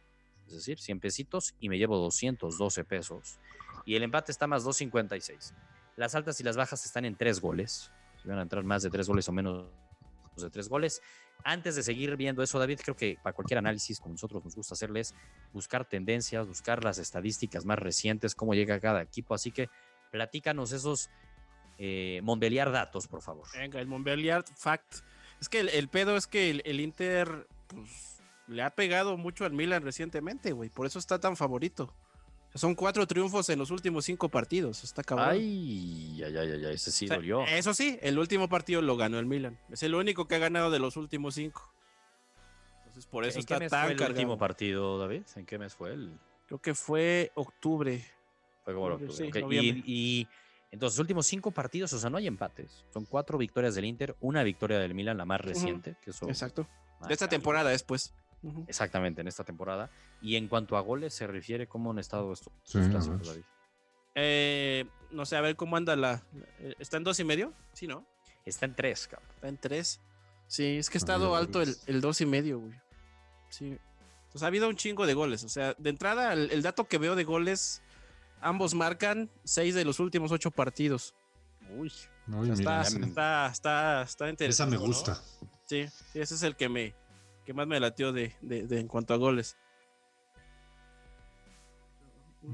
es 0.46 0.52
decir, 0.52 0.78
100 0.78 1.00
pesitos 1.00 1.54
y 1.60 1.68
me 1.68 1.78
llevo 1.78 1.98
212 1.98 2.84
pesos. 2.84 3.38
Y 3.84 3.94
el 3.94 4.02
empate 4.02 4.32
está 4.32 4.46
más 4.46 4.64
2.56. 4.64 5.54
Las 5.96 6.14
altas 6.14 6.40
y 6.40 6.44
las 6.44 6.56
bajas 6.56 6.84
están 6.84 7.04
en 7.04 7.16
tres 7.16 7.40
goles. 7.40 7.90
Si 8.20 8.28
van 8.28 8.38
a 8.38 8.42
entrar 8.42 8.64
más 8.64 8.82
de 8.82 8.90
tres 8.90 9.08
goles 9.08 9.28
o 9.28 9.32
menos 9.32 9.66
de 10.36 10.50
tres 10.50 10.68
goles. 10.68 11.02
Antes 11.44 11.74
de 11.74 11.82
seguir 11.82 12.16
viendo 12.16 12.42
eso, 12.42 12.58
David, 12.58 12.80
creo 12.82 12.96
que 12.96 13.18
para 13.22 13.34
cualquier 13.34 13.58
análisis, 13.58 13.98
como 13.98 14.14
nosotros 14.14 14.44
nos 14.44 14.54
gusta 14.54 14.74
hacerles, 14.74 15.14
buscar 15.52 15.84
tendencias, 15.84 16.46
buscar 16.46 16.84
las 16.84 16.98
estadísticas 16.98 17.64
más 17.64 17.78
recientes, 17.78 18.34
cómo 18.34 18.54
llega 18.54 18.78
cada 18.80 19.02
equipo. 19.02 19.34
Así 19.34 19.50
que 19.50 19.68
platícanos 20.10 20.72
esos 20.72 21.10
eh, 21.78 22.22
datos, 22.22 23.08
por 23.08 23.22
favar. 23.22 23.44
Venga, 23.54 23.80
el 23.80 23.88
Montbeliard 23.88 24.46
Fact. 24.56 25.00
Es 25.42 25.48
que 25.48 25.58
el, 25.58 25.70
el 25.70 25.88
pedo 25.88 26.16
es 26.16 26.28
que 26.28 26.50
el, 26.50 26.62
el 26.64 26.78
Inter 26.78 27.48
pues, 27.66 28.22
le 28.46 28.62
ha 28.62 28.70
pegado 28.70 29.16
mucho 29.16 29.44
al 29.44 29.52
Milan 29.52 29.82
recientemente, 29.82 30.52
güey. 30.52 30.70
Por 30.70 30.86
eso 30.86 31.00
está 31.00 31.18
tan 31.18 31.36
favorito. 31.36 31.92
Son 32.54 32.76
cuatro 32.76 33.08
triunfos 33.08 33.48
en 33.48 33.58
los 33.58 33.72
últimos 33.72 34.04
cinco 34.04 34.28
partidos. 34.28 34.84
Está 34.84 35.02
cabrón. 35.02 35.30
Ay, 35.30 36.22
ay, 36.22 36.36
ay, 36.36 36.50
ay, 36.52 36.64
ay, 36.66 36.74
ese 36.74 36.92
sí 36.92 37.06
O 37.06 37.08
sea, 37.08 37.16
dolió. 37.16 37.44
Eso 37.46 37.74
sí, 37.74 37.98
el 38.02 38.20
último 38.20 38.48
partido 38.48 38.82
lo 38.82 38.96
ganó 38.96 39.18
el 39.18 39.26
Milan. 39.26 39.58
Es 39.68 39.82
el 39.82 39.96
único 39.96 40.28
que 40.28 40.36
ha 40.36 40.38
ganado 40.38 40.70
de 40.70 40.78
los 40.78 40.96
últimos 40.96 41.34
cinco. 41.34 41.72
Entonces 42.86 43.06
por 43.06 43.24
eso 43.24 43.40
¿En 43.40 43.44
qué 43.44 43.54
está 43.54 43.58
mes 43.58 43.70
tan 43.72 43.82
fue 43.82 43.92
el 43.94 43.98
cargado. 43.98 44.14
último 44.20 44.38
partido, 44.38 44.96
David? 45.00 45.22
¿En 45.34 45.44
qué 45.44 45.58
mes 45.58 45.74
fue 45.74 45.92
el? 45.92 46.16
Creo 46.46 46.60
que 46.60 46.76
fue 46.76 47.32
octubre. 47.34 48.04
Fue 48.64 48.74
como 48.74 48.86
octubre, 48.86 49.12
sí, 49.12 49.30
y, 49.50 50.20
y 50.20 50.28
entonces, 50.72 50.96
los 50.96 51.00
últimos 51.02 51.26
cinco 51.26 51.50
partidos, 51.52 51.92
o 51.92 51.98
sea, 51.98 52.10
no 52.10 52.16
hay 52.18 52.26
empates. 52.26 52.84
Son 52.92 53.04
cuatro 53.04 53.38
victorias 53.38 53.74
del 53.74 53.84
Inter, 53.84 54.16
una 54.20 54.42
victoria 54.42 54.78
del 54.78 54.94
Milan, 54.94 55.16
la 55.18 55.24
más 55.24 55.40
reciente. 55.40 55.96
que 56.02 56.10
eso 56.10 56.28
Exacto. 56.28 56.66
De 57.06 57.12
esta 57.12 57.28
temporada 57.28 57.70
después. 57.70 58.14
Ujú. 58.42 58.64
Exactamente, 58.66 59.20
en 59.20 59.28
esta 59.28 59.44
temporada. 59.44 59.90
Y 60.20 60.34
en 60.36 60.48
cuanto 60.48 60.76
a 60.76 60.80
goles 60.80 61.14
se 61.14 61.26
refiere, 61.28 61.66
¿cómo 61.68 61.90
han 61.92 61.98
estado 61.98 62.32
estos 62.32 62.52
Sí, 62.64 62.78
clásicos. 62.90 63.26
David? 63.28 63.42
Eh, 64.14 64.84
no 65.10 65.24
sé, 65.26 65.36
a 65.36 65.40
ver 65.40 65.56
cómo 65.56 65.76
anda 65.76 65.94
la. 65.96 66.22
eh, 66.58 66.74
¿Está 66.78 66.96
en 66.96 67.04
dos 67.04 67.18
y 67.20 67.24
medio? 67.24 67.52
Sí, 67.72 67.86
¿no? 67.86 68.06
Está 68.44 68.66
en 68.66 68.74
tres, 68.74 69.06
cabrón. 69.08 69.28
Está 69.34 69.48
en 69.48 69.58
tres. 69.58 70.00
Sí, 70.48 70.76
es 70.78 70.90
que 70.90 70.98
ha 70.98 71.00
Ha 71.00 71.02
estado 71.02 71.36
alto 71.36 71.62
el, 71.62 72.00
dos 72.00 72.20
y 72.20 72.26
medio, 72.26 72.58
güey. 72.60 72.74
Sí. 73.48 73.78
Pues 74.30 74.42
ha 74.42 74.46
habido 74.48 74.68
un 74.68 74.76
chingo 74.76 75.06
de 75.06 75.14
goles. 75.14 75.44
O 75.44 75.48
sea, 75.48 75.74
de 75.78 75.90
entrada, 75.90 76.32
el, 76.32 76.50
el 76.50 76.62
dato 76.62 76.84
que 76.84 76.98
veo 76.98 77.14
de 77.14 77.24
goles, 77.24 77.82
ambos 78.42 78.74
marcan 78.74 79.30
seis 79.44 79.74
de 79.74 79.84
los 79.84 80.00
últimos 80.00 80.30
ocho 80.32 80.50
partidos. 80.50 81.14
Uy. 81.76 81.92
Uy, 82.28 82.50
Está, 82.50 82.82
está, 82.82 83.46
está, 83.50 84.02
está 84.02 84.24
esa 84.24 84.30
interesante. 84.30 84.76
me 84.76 84.80
¿no? 84.80 84.86
gusta. 84.86 85.20
Sí, 85.66 85.86
sí, 86.12 86.20
ese 86.20 86.34
es 86.34 86.42
el 86.42 86.56
que 86.56 86.68
me 86.68 86.94
que 87.44 87.52
más 87.54 87.66
me 87.66 87.80
latió 87.80 88.12
de, 88.12 88.36
de- 88.40 88.66
de 88.68 88.78
en 88.78 88.86
cuanto 88.86 89.14
a 89.14 89.16
goles. 89.16 89.56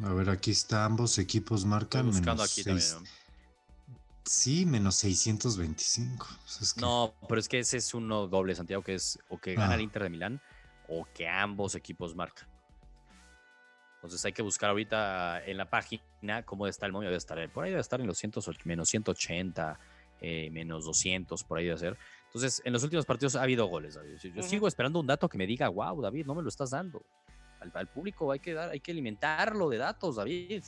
A 0.05 0.13
ver, 0.13 0.31
aquí 0.31 0.51
está, 0.51 0.85
ambos 0.85 1.19
equipos 1.19 1.61
Estoy 1.61 1.71
marcan 1.71 2.07
buscando 2.07 2.35
menos 2.43 2.53
aquí 2.53 2.63
seis- 2.63 2.93
también. 2.95 3.13
¿no? 3.13 3.19
Sí, 4.25 4.67
menos 4.67 4.95
625. 4.97 6.27
O 6.45 6.49
sea, 6.49 6.63
es 6.63 6.75
que- 6.75 6.81
No, 6.83 7.15
pero 7.29 7.41
es 7.41 7.49
que 7.49 7.59
ese 7.59 7.79
es 7.79 7.95
uno 7.95 8.27
doble, 8.29 8.55
Santiago, 8.55 8.83
que 8.83 8.95
es 8.95 9.19
o 9.31 9.39
que 9.39 9.55
gana 9.55 9.73
Ah. 9.73 9.75
el 9.77 9.81
Inter 9.83 10.03
de 10.03 10.11
Milán 10.11 10.41
o 10.89 11.07
que 11.15 11.27
ambos 11.29 11.75
equipos 11.75 12.15
marcan. 12.15 12.49
Entonces 13.99 14.25
hay 14.25 14.33
que 14.33 14.43
buscar 14.43 14.71
ahorita 14.71 15.45
en 15.45 15.57
la 15.57 15.69
página 15.69 16.45
cómo 16.45 16.67
está 16.67 16.87
el 16.87 16.93
momio. 16.93 17.09
Debe 17.09 17.19
estar 17.19 17.51
por 17.51 17.65
ahí, 17.65 17.71
debe 17.71 17.81
estar 17.81 18.01
en 18.01 18.07
los 18.07 18.17
108, 18.19 18.61
menos 18.65 18.89
180, 18.89 19.79
eh, 20.21 20.51
menos 20.51 20.85
200, 20.85 21.43
por 21.45 21.59
ahí 21.59 21.65
debe 21.67 21.79
ser. 21.79 21.97
Entonces, 22.27 22.63
en 22.65 22.73
los 22.73 22.83
últimos 22.85 23.07
partidos 23.07 23.35
ha 23.37 23.43
habido 23.43 23.67
goles, 23.67 23.95
David. 23.95 24.19
Yo 24.35 24.43
sigo 24.43 24.69
esperando 24.69 25.01
un 25.01 25.07
dato 25.07 25.29
que 25.29 25.37
me 25.39 25.47
diga, 25.47 25.69
wow, 25.69 26.01
David, 26.01 26.27
no 26.27 26.35
me 26.35 26.43
lo 26.43 26.49
estás 26.49 26.71
dando. 26.71 27.03
Al, 27.61 27.73
al 27.75 27.89
público 27.89 28.31
hay 28.31 28.39
que 28.39 28.55
dar, 28.55 28.71
hay 28.71 28.79
que 28.81 28.93
alimentarlo 28.93 29.69
de 29.69 29.79
datos, 29.79 30.17
David. 30.17 30.63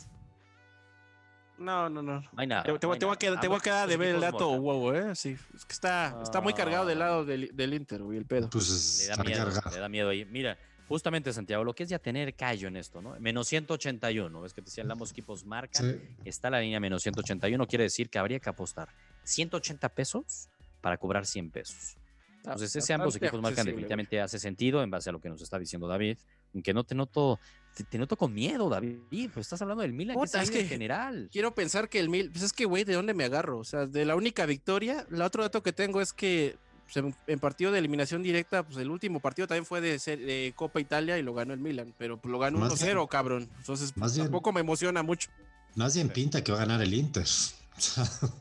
No, 1.58 1.90
no, 1.90 2.00
no. 2.02 2.20
No 2.22 2.28
hay 2.38 2.46
nada. 2.46 2.62
Te, 2.62 2.72
te 2.72 2.86
no 2.86 2.88
voy- 2.88 2.94
hay 2.94 2.98
te 3.00 3.06
voy 3.06 3.14
a 3.14 3.18
quedar, 3.18 3.40
te 3.40 3.48
voy 3.48 3.56
a 3.58 3.60
quedar 3.60 3.88
de 3.88 3.96
ver 3.98 4.14
el 4.14 4.20
dato, 4.22 4.58
wow, 4.58 4.92
¿eh? 4.94 5.14
Sí, 5.14 5.36
es 5.54 5.64
que 5.66 5.72
está, 5.74 6.18
está 6.22 6.40
muy 6.40 6.54
cargado 6.54 6.86
del 6.86 6.98
lado 6.98 7.24
del, 7.24 7.50
del 7.54 7.74
Inter, 7.74 8.02
güey, 8.02 8.16
el 8.16 8.24
pedo. 8.24 8.48
Pues 8.48 9.06
Le 9.08 9.14
da 9.16 9.22
miedo, 9.22 9.44
cargado. 9.44 9.70
le 9.76 9.80
da 9.80 9.88
miedo 9.90 10.08
ahí. 10.08 10.24
Mira, 10.24 10.56
justamente 10.90 11.32
Santiago, 11.32 11.62
lo 11.62 11.72
que 11.72 11.84
es 11.84 11.88
ya 11.88 12.00
tener 12.00 12.34
callo 12.34 12.66
en 12.66 12.76
esto, 12.76 13.00
¿no? 13.00 13.14
Menos 13.20 13.46
181, 13.46 14.40
ves 14.42 14.52
que 14.52 14.60
te 14.60 14.66
decían 14.66 14.90
ambos 14.90 15.12
equipos 15.12 15.44
marcan, 15.46 15.88
Sí. 15.92 16.00
está 16.24 16.50
la 16.50 16.58
línea 16.60 16.80
menos 16.80 17.00
181, 17.04 17.64
quiere 17.68 17.84
decir 17.84 18.10
que 18.10 18.18
habría 18.18 18.40
que 18.40 18.50
apostar 18.50 18.88
180 19.22 19.88
pesos 19.90 20.48
para 20.80 20.96
cobrar 20.98 21.26
100 21.26 21.52
pesos. 21.52 21.96
Entonces, 22.38 22.74
ese 22.74 22.92
ambos 22.92 23.14
equipos 23.14 23.40
marcan 23.40 23.66
definitivamente 23.66 24.20
hace 24.20 24.40
sentido 24.40 24.82
en 24.82 24.90
base 24.90 25.10
a 25.10 25.12
lo 25.12 25.20
que 25.20 25.28
nos 25.28 25.40
está 25.42 25.58
diciendo 25.60 25.86
David. 25.86 26.18
Aunque 26.54 26.74
no 26.74 26.82
te 26.82 26.96
noto, 26.96 27.38
te, 27.76 27.84
te 27.84 27.96
noto 27.98 28.16
con 28.16 28.32
miedo, 28.34 28.68
David. 28.68 28.96
Pues 29.32 29.46
estás 29.46 29.62
hablando 29.62 29.82
del 29.82 29.92
Milan, 29.92 30.16
que 30.16 30.20
Puta, 30.20 30.42
es, 30.42 30.48
es 30.48 30.56
que- 30.56 30.64
general. 30.66 31.28
Quiero 31.30 31.54
pensar 31.54 31.88
que 31.88 32.00
el 32.00 32.08
mil, 32.08 32.30
pues 32.32 32.42
es 32.42 32.52
que, 32.52 32.64
güey, 32.64 32.82
¿de 32.82 32.94
dónde 32.94 33.14
me 33.14 33.22
agarro? 33.24 33.58
O 33.58 33.64
sea, 33.64 33.86
de 33.86 34.04
la 34.04 34.16
única 34.16 34.44
victoria, 34.46 35.06
el 35.12 35.22
otro 35.22 35.44
dato 35.44 35.62
que 35.62 35.72
tengo 35.72 36.00
es 36.00 36.12
que 36.12 36.56
pues, 36.92 36.96
en, 37.04 37.14
en 37.26 37.38
partido 37.38 37.70
de 37.72 37.78
eliminación 37.78 38.22
directa, 38.22 38.62
pues 38.62 38.76
el 38.78 38.90
último 38.90 39.20
partido 39.20 39.46
también 39.46 39.64
fue 39.66 39.80
de, 39.80 39.98
ser- 39.98 40.18
de 40.18 40.52
Copa 40.56 40.80
Italia 40.80 41.18
y 41.18 41.22
lo 41.22 41.34
ganó 41.34 41.52
el 41.54 41.60
Milan, 41.60 41.94
pero 41.98 42.16
pues, 42.18 42.30
lo 42.32 42.38
ganó 42.38 42.58
Más 42.58 42.72
1-0, 42.82 43.08
cabrón. 43.08 43.48
Entonces, 43.58 43.96
más 43.96 44.08
pues, 44.10 44.14
bien- 44.14 44.26
tampoco 44.26 44.52
me 44.52 44.60
emociona 44.60 45.02
mucho. 45.02 45.30
Más 45.76 45.94
bien 45.94 46.08
pinta 46.08 46.42
que 46.42 46.50
va 46.52 46.58
a 46.58 46.60
ganar 46.66 46.82
el 46.82 46.92
Inter. 46.94 47.26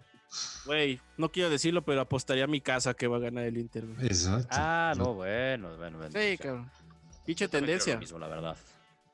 Güey, 0.65 0.99
no 1.17 1.31
quiero 1.31 1.49
decirlo, 1.49 1.83
pero 1.83 2.01
apostaría 2.01 2.43
a 2.43 2.47
mi 2.47 2.61
casa 2.61 2.93
que 2.93 3.07
va 3.07 3.17
a 3.17 3.19
ganar 3.19 3.45
el 3.45 3.57
Inter. 3.57 3.85
Exacto. 4.01 4.47
Ah, 4.51 4.93
no, 4.95 5.15
bueno, 5.15 5.75
bueno. 5.77 5.97
bueno, 5.97 6.11
Sí, 6.11 6.17
o 6.17 6.21
sea, 6.21 6.37
cabrón. 6.37 6.71
Pinche 7.25 7.47
tendencia. 7.47 7.93
lo 7.95 7.99
mismo, 7.99 8.19
la 8.19 8.27
verdad. 8.27 8.57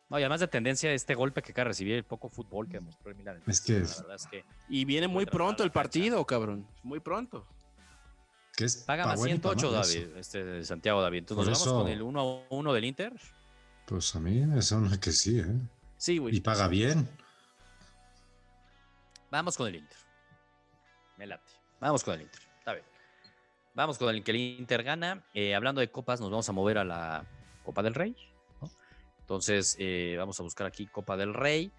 No, 0.09 0.19
y 0.19 0.23
además 0.23 0.41
de 0.41 0.47
tendencia, 0.47 0.91
este 0.91 1.15
golpe 1.15 1.41
que 1.41 1.51
acaba 1.51 1.65
de 1.65 1.69
recibir 1.69 1.93
el 1.95 2.03
poco 2.03 2.29
fútbol 2.29 2.67
que 2.67 2.73
demostró 2.73 3.09
el 3.11 3.15
Milan. 3.17 3.41
Es 3.47 3.61
que- 3.61 3.79
La 3.79 3.79
verdad 4.01 4.15
es 4.15 4.27
que 4.27 4.43
Y 4.69 4.83
viene 4.86 5.07
muy 5.07 5.25
pronto 5.25 5.63
el 5.63 5.69
cancha. 5.69 5.83
partido, 5.83 6.25
cabrón. 6.25 6.67
Muy 6.83 6.99
pronto. 6.99 7.47
Que 8.56 8.66
es 8.66 8.78
paga 8.78 9.03
pa' 9.03 9.10
más 9.10 9.20
bueno 9.20 9.36
y 9.36 9.39
pa' 9.39 9.49
108, 9.49 9.68
malo 9.68 9.82
eso. 9.82 9.99
David, 9.99 10.18
este 10.18 10.64
Santiago 10.66 11.01
David. 11.01 11.20
Entonces, 11.20 11.47
¿nos 11.47 11.66
vamos 11.66 11.84
con 11.84 11.91
el 11.91 12.01
1 12.01 12.20
a 12.20 12.53
1 12.53 12.74
del 12.74 12.86
Inter? 12.86 13.14
Pues 13.86 14.16
a 14.16 14.20
mí 14.20 14.45
me 14.45 14.62
suena 14.62 14.99
que 14.99 15.12
sí, 15.12 15.39
¿eh? 15.39 15.45
Sí, 15.97 16.18
güey. 16.18 16.36
Y 16.36 16.41
paga 16.41 16.68
bien. 16.68 17.08
Vamos 19.32 19.58
con 19.58 19.68
el 19.68 19.76
Inter. 19.76 19.97
Me 21.18 21.28
late. 21.28 21.51
Vamos 21.80 22.03
con 22.03 22.16
el 22.16 22.22
Inter. 22.22 22.41
Está 22.60 22.74
bien. 22.74 22.86
Vamos 23.74 23.97
con 23.97 24.14
el 24.14 24.24
que 24.24 24.32
el 24.32 24.38
Inter 24.38 24.84
gana. 24.84 25.24
Eh, 25.34 25.56
hablando 25.56 25.82
de 25.82 25.91
copas, 25.91 26.22
nos 26.22 26.32
vamos 26.32 26.47
a 26.47 26.51
mover 26.51 26.78
a 26.78 26.84
la 26.84 27.26
Copa 27.64 27.84
del 27.84 27.93
Rey. 27.93 28.16
¿no? 28.62 28.70
Entonces, 29.20 29.76
eh, 29.80 30.16
vamos 30.18 30.39
a 30.39 30.43
buscar 30.43 30.68
aquí 30.68 30.88
Copa 30.88 31.18
del 31.18 31.34
Rey. 31.34 31.72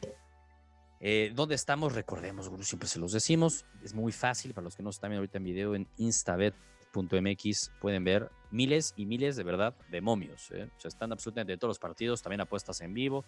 Eh, 1.00 1.32
¿Dónde 1.34 1.54
estamos? 1.54 1.94
Recordemos, 1.94 2.48
bueno, 2.48 2.64
siempre 2.64 2.88
se 2.88 2.98
los 2.98 3.12
decimos. 3.12 3.64
Es 3.82 3.94
muy 3.94 4.12
fácil 4.12 4.54
para 4.54 4.64
los 4.64 4.76
que 4.76 4.82
no 4.82 4.90
están 4.90 5.10
viendo 5.10 5.20
ahorita 5.20 5.38
en 5.38 5.44
video 5.44 5.74
en 5.74 5.88
instabet.mx. 5.98 7.72
Pueden 7.80 8.04
ver 8.04 8.30
miles 8.50 8.94
y 8.96 9.04
miles 9.06 9.36
de 9.36 9.44
verdad 9.44 9.74
de 9.90 10.00
momios. 10.00 10.50
¿eh? 10.52 10.68
O 10.76 10.80
sea, 10.80 10.88
están 10.88 11.12
absolutamente 11.12 11.52
de 11.52 11.58
todos 11.58 11.70
los 11.70 11.78
partidos, 11.78 12.22
también 12.22 12.40
apuestas 12.40 12.80
en 12.80 12.94
vivo. 12.94 13.24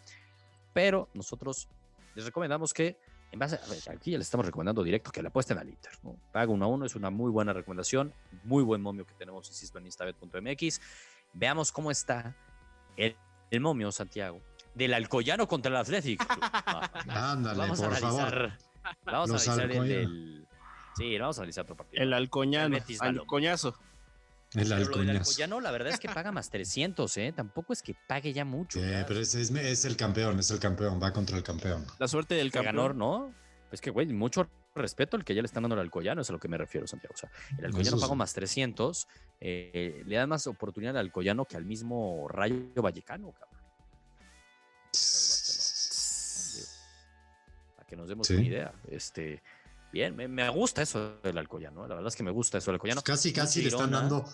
Pero 0.73 1.09
nosotros 1.13 1.69
les 2.15 2.25
recomendamos 2.25 2.73
que, 2.73 2.97
en 3.33 3.39
base 3.39 3.57
a, 3.57 3.69
ver, 3.69 3.79
aquí 3.91 4.13
ya 4.13 4.19
les 4.19 4.27
estamos 4.27 4.47
recomendando 4.47 4.83
directo 4.83 5.11
que 5.11 5.21
le 5.21 5.29
apuesten 5.29 5.59
al 5.59 5.69
Inter. 5.69 5.93
¿no? 6.03 6.17
Paga 6.33 6.51
uno 6.51 6.65
a 6.65 6.69
uno, 6.69 6.87
es 6.87 6.97
una 6.97 7.11
muy 7.11 7.31
buena 7.31 7.53
recomendación. 7.53 8.15
Muy 8.45 8.63
buen 8.63 8.81
momio 8.81 9.05
que 9.05 9.15
tenemos, 9.15 9.49
insisto, 9.49 9.79
en 9.79 9.87
instabet.mx. 9.87 10.81
Veamos 11.35 11.71
cómo 11.71 11.91
está 11.91 12.35
el, 12.97 13.15
el 13.51 13.61
momio, 13.61 13.93
Santiago, 13.93 14.41
del 14.79 14.95
Alcoyano 14.95 15.47
contra 15.49 15.71
el 15.71 15.77
Athletic. 15.77 16.21
Ándale, 17.09 17.59
vamos 17.59 17.81
por 17.81 17.93
a 17.93 17.97
favor. 17.97 18.21
analizar. 18.21 18.59
Vamos 19.05 19.29
Los 19.31 19.49
a 19.49 19.53
analizar 19.53 19.71
el 19.71 19.79
Alcoyano. 19.79 20.09
del. 20.11 20.47
Sí, 20.97 21.19
vamos 21.19 21.39
a 21.39 21.41
analizar 21.43 21.65
otro 21.65 21.77
partido. 21.77 22.03
El. 22.03 22.13
Halcoñazo. 22.15 23.75
El 24.55 24.63
Pero 24.63 24.69
lo 24.69 24.75
del 24.77 24.87
Alcoñazo. 24.87 25.19
Alcoyano, 25.31 25.61
la 25.61 25.71
verdad 25.71 25.93
es 25.93 26.01
que 26.01 26.09
paga 26.09 26.33
más 26.33 26.49
300, 26.49 27.15
¿eh? 27.19 27.33
Tampoco 27.37 27.73
es 27.75 27.83
que 27.83 27.95
pague 28.07 28.33
ya 28.33 28.45
mucho. 28.47 28.81
¿verdad? 28.81 29.05
pero 29.07 29.21
es, 29.21 29.35
es- 29.35 29.51
es 29.51 29.85
el 29.85 29.97
campeón, 29.97 30.39
es 30.39 30.51
el 30.51 30.59
campeón, 30.59 30.99
va 31.03 31.13
contra 31.13 31.37
el 31.37 31.43
campeón. 31.43 31.85
La 31.99 32.09
suerte 32.09 32.35
del 32.35 32.51
campeón. 32.51 32.97
¿no? 32.97 33.35
Es 33.71 33.83
que, 33.83 33.91
güey, 33.91 34.07
mucho 34.07 34.49
respeto 34.75 35.17
al 35.19 35.25
que 35.25 35.35
ya 35.35 35.43
le 35.43 35.47
están 35.47 35.65
dando 35.65 35.75
al 35.75 35.81
Alcoyano, 35.81 36.23
es 36.23 36.31
a 36.31 36.33
lo 36.33 36.39
que 36.39 36.49
me 36.49 36.57
refiero, 36.57 36.87
Santiago. 36.87 37.13
O 37.15 37.19
sea, 37.19 37.31
el 37.59 37.67
Alcoyano 37.67 37.97
Eso 37.99 38.09
sí. 38.09 38.15
más 38.15 38.33
300, 38.33 39.07
eh, 39.41 40.03
le 40.07 40.17
dan 40.17 40.29
más 40.31 40.47
oportunidad 40.47 40.97
al 40.97 41.05
Alcoyano 41.07 41.45
que 41.45 41.57
al 41.59 41.67
mismo 41.67 42.27
Rayo 42.29 42.71
Vallecano, 42.77 43.33
cabrón. 43.33 43.48
Para 47.77 47.87
que 47.87 47.97
nos 47.97 48.09
demos 48.09 48.27
Sí. 48.27 48.35
una 48.35 48.45
idea. 48.45 48.73
Este, 48.91 49.43
bien, 49.93 50.17
me, 50.17 50.29
me 50.29 50.49
gusta 50.51 50.83
eso 50.83 51.19
del 51.23 51.39
Alcoyano, 51.39 51.87
la 51.87 51.95
verdad 51.95 52.09
es 52.09 52.17
que 52.17 52.23
me 52.23 52.31
gusta 52.31 52.59
eso 52.59 52.67
del 52.71 52.77
Alcoyano. 52.77 53.01
Pues 53.03 53.17
casi, 53.17 53.33
casi 53.33 53.63
le 53.63 53.69
están 53.69 53.91
dando. 53.91 54.25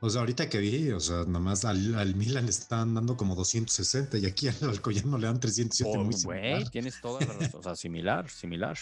O 0.00 0.10
sea, 0.10 0.20
ahorita 0.20 0.48
que 0.50 0.58
vi, 0.58 0.90
o 0.90 1.00
sea, 1.00 1.24
nomás 1.24 1.64
al, 1.64 1.94
al 1.94 2.14
Milan 2.14 2.44
le 2.44 2.50
están 2.50 2.92
dando 2.94 3.16
como 3.16 3.34
260 3.34 4.18
y 4.18 4.26
aquí 4.26 4.48
al 4.48 4.56
Alcoyano 4.62 5.16
le 5.18 5.26
dan 5.28 5.40
307. 5.40 5.90
por- 5.96 6.04
muy 6.04 6.14
Güey, 6.22 6.40
similar. 6.42 6.70
tienes 6.70 7.00
toda 7.00 7.20
la 7.24 7.32
razón. 7.32 7.60
O 7.60 7.62
sea, 7.62 7.76
similar, 7.76 8.28
similar. 8.28 8.76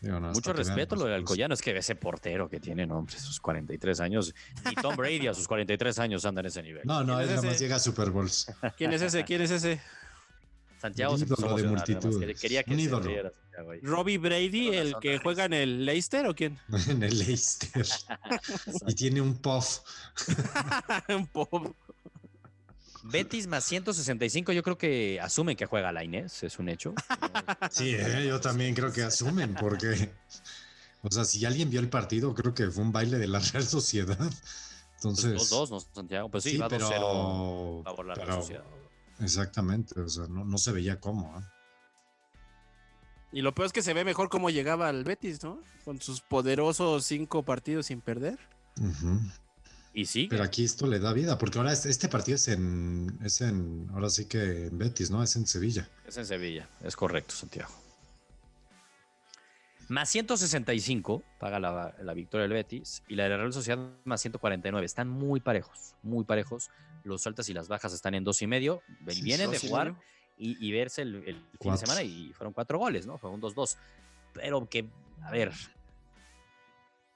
Digo, 0.00 0.18
no, 0.20 0.32
Mucho 0.32 0.52
respeto 0.52 0.96
lo 0.96 1.04
del 1.04 1.12
pues, 1.12 1.20
Alcoyano, 1.20 1.54
es 1.54 1.62
que 1.62 1.76
ese 1.76 1.94
portero 1.94 2.48
que 2.50 2.60
tiene, 2.60 2.86
no, 2.86 2.98
hombre, 2.98 3.16
sus 3.18 3.40
43 3.40 4.00
años, 4.00 4.34
ni 4.66 4.74
Tom 4.74 4.96
Brady 4.96 5.28
a 5.28 5.34
sus 5.34 5.46
43 5.46 5.98
años 6.00 6.24
anda 6.24 6.40
en 6.40 6.46
ese 6.46 6.62
nivel. 6.62 6.82
No, 6.84 7.04
no, 7.04 7.16
¿Quién 7.18 7.20
él 7.20 7.28
es 7.30 7.36
nada 7.36 7.48
más 7.52 7.58
llega 7.60 7.76
a 7.76 7.78
Super 7.78 8.10
Bowls. 8.10 8.46
¿Quién 8.76 8.92
es 8.92 9.00
ese? 9.02 9.24
¿Quién 9.24 9.42
es 9.42 9.50
ese? 9.52 9.80
Santiago 10.84 11.16
se 11.16 11.24
a 11.24 11.54
de 11.56 11.62
multitudes, 11.64 12.40
Quería 12.40 12.62
que 12.62 12.70
un 12.72 12.76
se 12.76 12.82
ídolo. 12.82 13.06
riera 13.06 13.30
Santiago. 13.32 13.72
¿Robbie 13.82 14.18
Brady, 14.18 14.68
el 14.68 14.94
que 15.00 15.08
David. 15.12 15.20
juega 15.22 15.44
en 15.46 15.52
el 15.54 15.86
Leicester 15.86 16.26
o 16.26 16.34
quién? 16.34 16.58
en 16.88 17.02
el 17.02 17.18
Leicester. 17.18 17.86
y 18.86 18.94
tiene 18.94 19.22
un 19.22 19.36
puff. 19.38 19.78
Un 21.08 21.26
poco. 21.28 21.74
Betis 23.04 23.46
más 23.46 23.64
165, 23.64 24.52
yo 24.52 24.62
creo 24.62 24.76
que 24.78 25.18
asumen 25.20 25.56
que 25.56 25.66
juega 25.66 25.90
la 25.92 26.04
Inés, 26.04 26.42
es 26.42 26.58
un 26.58 26.68
hecho. 26.68 26.92
Sí, 27.70 27.94
eh, 27.94 28.26
yo 28.28 28.40
también 28.40 28.74
creo 28.74 28.92
que 28.92 29.02
asumen, 29.02 29.54
porque. 29.54 30.10
O 31.02 31.10
sea, 31.10 31.24
si 31.24 31.44
alguien 31.46 31.70
vio 31.70 31.80
el 31.80 31.88
partido, 31.88 32.34
creo 32.34 32.54
que 32.54 32.70
fue 32.70 32.82
un 32.82 32.92
baile 32.92 33.18
de 33.18 33.26
la 33.26 33.38
Real 33.40 33.64
Sociedad. 33.64 34.18
Entonces. 34.96 35.32
Los 35.32 35.48
dos, 35.50 35.70
¿no, 35.70 35.80
Santiago? 35.80 36.28
Pues 36.30 36.44
sí, 36.44 36.50
sí, 36.52 36.56
va 36.58 36.68
2-0 36.68 36.78
pero. 36.78 37.82
favor 37.84 38.06
la 38.06 38.14
Real 38.14 38.26
pero- 38.28 38.40
Sociedad. 38.42 38.64
Exactamente, 39.20 40.00
o 40.00 40.08
sea, 40.08 40.26
no, 40.28 40.44
no 40.44 40.58
se 40.58 40.72
veía 40.72 41.00
cómo. 41.00 41.38
¿eh? 41.38 41.42
Y 43.34 43.42
lo 43.42 43.52
peor 43.52 43.66
es 43.66 43.72
que 43.72 43.82
se 43.82 43.94
ve 43.94 44.04
mejor 44.04 44.28
cómo 44.28 44.48
llegaba 44.48 44.88
al 44.88 45.02
Betis, 45.02 45.42
¿no? 45.42 45.60
Con 45.84 46.00
sus 46.00 46.20
poderosos 46.20 47.04
cinco 47.04 47.42
partidos 47.42 47.86
sin 47.86 48.00
perder. 48.00 48.38
Y 49.92 50.06
sí, 50.06 50.28
Pero 50.30 50.44
aquí 50.44 50.64
esto 50.64 50.86
le 50.86 51.00
da 51.00 51.12
vida, 51.12 51.36
porque 51.36 51.58
ahora 51.58 51.72
este, 51.72 51.90
este 51.90 52.08
partido 52.08 52.36
es 52.36 52.46
en, 52.46 53.18
es 53.24 53.40
en, 53.40 53.88
ahora 53.92 54.08
sí 54.08 54.26
que 54.26 54.66
en 54.66 54.78
Betis, 54.78 55.10
¿no? 55.10 55.20
Es 55.20 55.34
en 55.34 55.48
Sevilla. 55.48 55.88
es 56.06 56.16
en 56.16 56.26
Sevilla, 56.26 56.68
es 56.82 56.94
correcto, 56.94 57.34
Santiago. 57.34 57.72
Más 59.88 60.08
165 60.10 61.22
paga 61.40 61.58
la, 61.58 61.94
la 62.02 62.14
victoria 62.14 62.42
del 62.42 62.52
Betis 62.52 63.02
y 63.08 63.16
la 63.16 63.24
de 63.24 63.30
la 63.30 63.36
Real 63.38 63.52
Sociedad 63.52 63.78
más 64.04 64.20
149. 64.20 64.86
Están 64.86 65.08
muy 65.08 65.40
parejos, 65.40 65.96
muy 66.02 66.24
parejos. 66.24 66.70
Los 67.04 67.26
altas 67.26 67.48
y 67.48 67.54
las 67.54 67.68
bajas 67.68 67.92
están 67.92 68.14
en 68.14 68.24
dos 68.24 68.42
y 68.42 68.46
medio. 68.48 68.82
Sí, 69.08 69.22
Vienen 69.22 69.50
de 69.50 69.58
jugar 69.58 69.94
y, 70.36 70.56
y 70.66 70.72
verse 70.72 71.02
el, 71.02 71.14
el 71.16 71.22
fin 71.36 71.42
de 71.52 71.58
Cuatro. 71.58 71.86
semana 71.86 72.02
y 72.02 72.32
fueron 72.32 72.52
cuatro 72.52 72.78
goles, 72.78 73.06
¿no? 73.06 73.16
Fue 73.18 73.30
un 73.30 73.40
2-2. 73.40 73.76
Pero 74.32 74.66
que, 74.68 74.86
a 75.22 75.30
ver, 75.30 75.52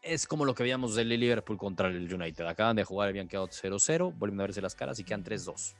es 0.03 0.27
como 0.27 0.45
lo 0.45 0.55
que 0.55 0.63
veíamos 0.63 0.95
del 0.95 1.09
Liverpool 1.09 1.59
contra 1.59 1.89
el 1.89 2.13
United. 2.13 2.45
Acaban 2.47 2.77
de 2.77 2.85
jugar, 2.85 3.09
habían 3.09 3.29
quedado 3.29 3.49
0-0, 3.49 4.15
vuelven 4.17 4.39
a 4.41 4.45
verse 4.45 4.61
las 4.63 4.75
caras 4.75 4.99
y 4.99 5.05
quedan 5.05 5.25
3-2. 5.25 5.75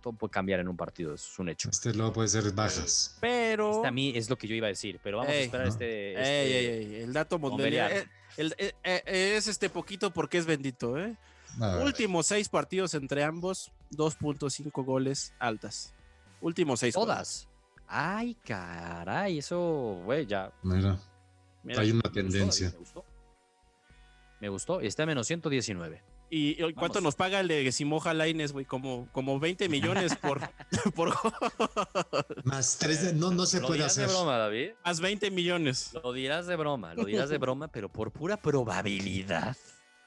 Todo 0.00 0.14
puede 0.14 0.30
cambiar 0.30 0.60
en 0.60 0.68
un 0.68 0.76
partido, 0.78 1.14
eso 1.14 1.28
es 1.30 1.38
un 1.38 1.48
hecho. 1.50 1.68
Este 1.70 1.92
luego 1.94 2.12
puede 2.12 2.28
ser 2.28 2.50
bajas. 2.52 3.18
Pero. 3.20 3.70
Este 3.76 3.86
a 3.86 3.90
mí 3.90 4.12
es 4.16 4.30
lo 4.30 4.36
que 4.36 4.46
yo 4.48 4.54
iba 4.54 4.66
a 4.66 4.70
decir, 4.70 4.98
pero 5.02 5.18
vamos 5.18 5.32
a 5.32 5.36
Ey, 5.36 5.44
esperar 5.44 5.66
¿no? 5.66 5.72
este. 5.72 6.08
Ey, 6.10 6.16
este- 6.16 6.58
ey, 6.58 6.94
ey, 6.96 7.02
el 7.02 7.12
dato 7.12 7.38
mundial. 7.38 7.92
el- 7.92 8.08
el- 8.36 8.54
eh, 8.58 8.72
eh, 8.82 9.34
es 9.36 9.46
este 9.46 9.68
poquito 9.68 10.10
porque 10.10 10.38
es 10.38 10.46
bendito, 10.46 10.98
¿eh? 10.98 11.16
A 11.60 11.78
Últimos 11.78 12.26
seis 12.26 12.48
partidos 12.48 12.94
entre 12.94 13.22
ambos, 13.24 13.70
2.5 13.92 14.84
goles 14.84 15.32
altas. 15.38 15.94
Últimos 16.40 16.80
seis. 16.80 16.94
Todas. 16.94 17.48
Ay, 17.86 18.34
caray, 18.44 19.38
eso, 19.38 20.00
güey, 20.04 20.26
ya. 20.26 20.52
mira, 20.62 20.98
mira, 21.62 21.80
Hay 21.82 21.90
una 21.90 22.02
me 22.04 22.10
tendencia. 22.10 22.70
Me 22.70 22.76
gustó. 22.78 23.04
Me 24.40 24.48
gustó. 24.48 24.82
Y 24.82 24.86
está 24.86 25.02
en 25.04 25.08
menos 25.08 25.26
119. 25.26 26.02
¿Y 26.30 26.52
y 26.52 26.72
cuánto 26.72 26.94
Vamos. 26.94 27.02
nos 27.02 27.14
paga 27.14 27.38
el 27.40 27.48
de 27.48 27.70
Simoja 27.70 28.12
Laines, 28.14 28.52
güey? 28.52 28.64
Como, 28.64 29.06
como 29.12 29.38
20 29.38 29.68
millones 29.68 30.16
por, 30.22 30.40
por 30.94 31.14
más 32.44 32.78
tres, 32.78 33.02
de- 33.04 33.12
no, 33.12 33.30
no 33.30 33.46
se 33.46 33.60
Lo 33.60 33.66
puede 33.68 33.78
dirás 33.80 33.92
hacer. 33.92 34.08
de 34.08 34.14
broma, 34.14 34.38
David. 34.38 34.70
más 34.84 35.00
20 35.00 35.30
millones. 35.30 35.92
Lo 36.02 36.12
dirás 36.12 36.46
de 36.46 36.56
broma, 36.56 36.94
lo 36.94 37.04
dirás 37.04 37.28
de 37.28 37.38
broma, 37.38 37.68
pero 37.68 37.88
por 37.90 38.10
pura 38.10 38.36
probabilidad. 38.36 39.56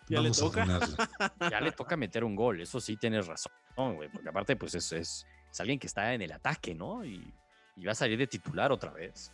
Ya 0.10 0.22
le 0.22 0.30
Vamos 0.30 0.40
toca. 0.40 0.66
Ya 1.52 1.60
le 1.62 1.72
toca 1.72 1.98
meter 1.98 2.24
un 2.24 2.36
gol. 2.36 2.62
Eso 2.62 2.80
sí 2.80 2.98
tienes 2.98 3.28
razón, 3.28 3.52
güey. 3.76 4.10
Porque 4.10 4.30
aparte, 4.30 4.56
pues 4.56 4.74
es, 4.76 4.92
es, 4.92 5.26
es 5.52 5.60
alguien 5.60 5.80
que 5.80 5.88
está 5.88 6.14
en 6.14 6.22
el 6.22 6.32
ataque, 6.32 6.74
¿no? 6.74 7.06
Y, 7.06 7.34
y 7.76 7.86
va 7.86 7.92
a 7.92 7.96
salir 7.96 8.18
de 8.18 8.28
titular 8.28 8.72
otra 8.72 8.92
vez. 8.92 9.32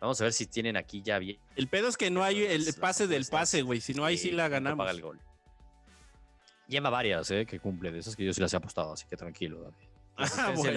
Vamos 0.00 0.20
a 0.20 0.24
ver 0.24 0.32
si 0.32 0.46
tienen 0.46 0.76
aquí 0.76 1.00
ya 1.02 1.18
bien. 1.18 1.38
El 1.56 1.68
pedo 1.68 1.88
es 1.88 1.96
que 1.96 2.10
no 2.10 2.22
hay 2.22 2.42
el 2.42 2.74
pase 2.74 3.06
del 3.06 3.24
pase, 3.26 3.62
güey. 3.62 3.80
Si 3.80 3.94
no, 3.94 4.04
ahí 4.04 4.18
sí 4.18 4.30
la 4.30 4.48
ganamos. 4.48 4.78
paga 4.78 4.90
el 4.90 5.00
gol. 5.00 5.20
Lleva 6.68 6.90
varias, 6.90 7.30
¿eh? 7.30 7.46
Que 7.46 7.60
cumple 7.60 7.90
de 7.90 8.00
esas 8.00 8.16
que 8.16 8.24
yo 8.24 8.32
sí 8.32 8.40
las 8.40 8.52
he 8.52 8.56
apostado, 8.56 8.92
así 8.92 9.06
que 9.08 9.16
tranquilo, 9.16 9.62
David. 9.62 9.74
Ah, 10.16 10.22
asistencia 10.22 10.52
y 10.52 10.56
bueno. 10.56 10.72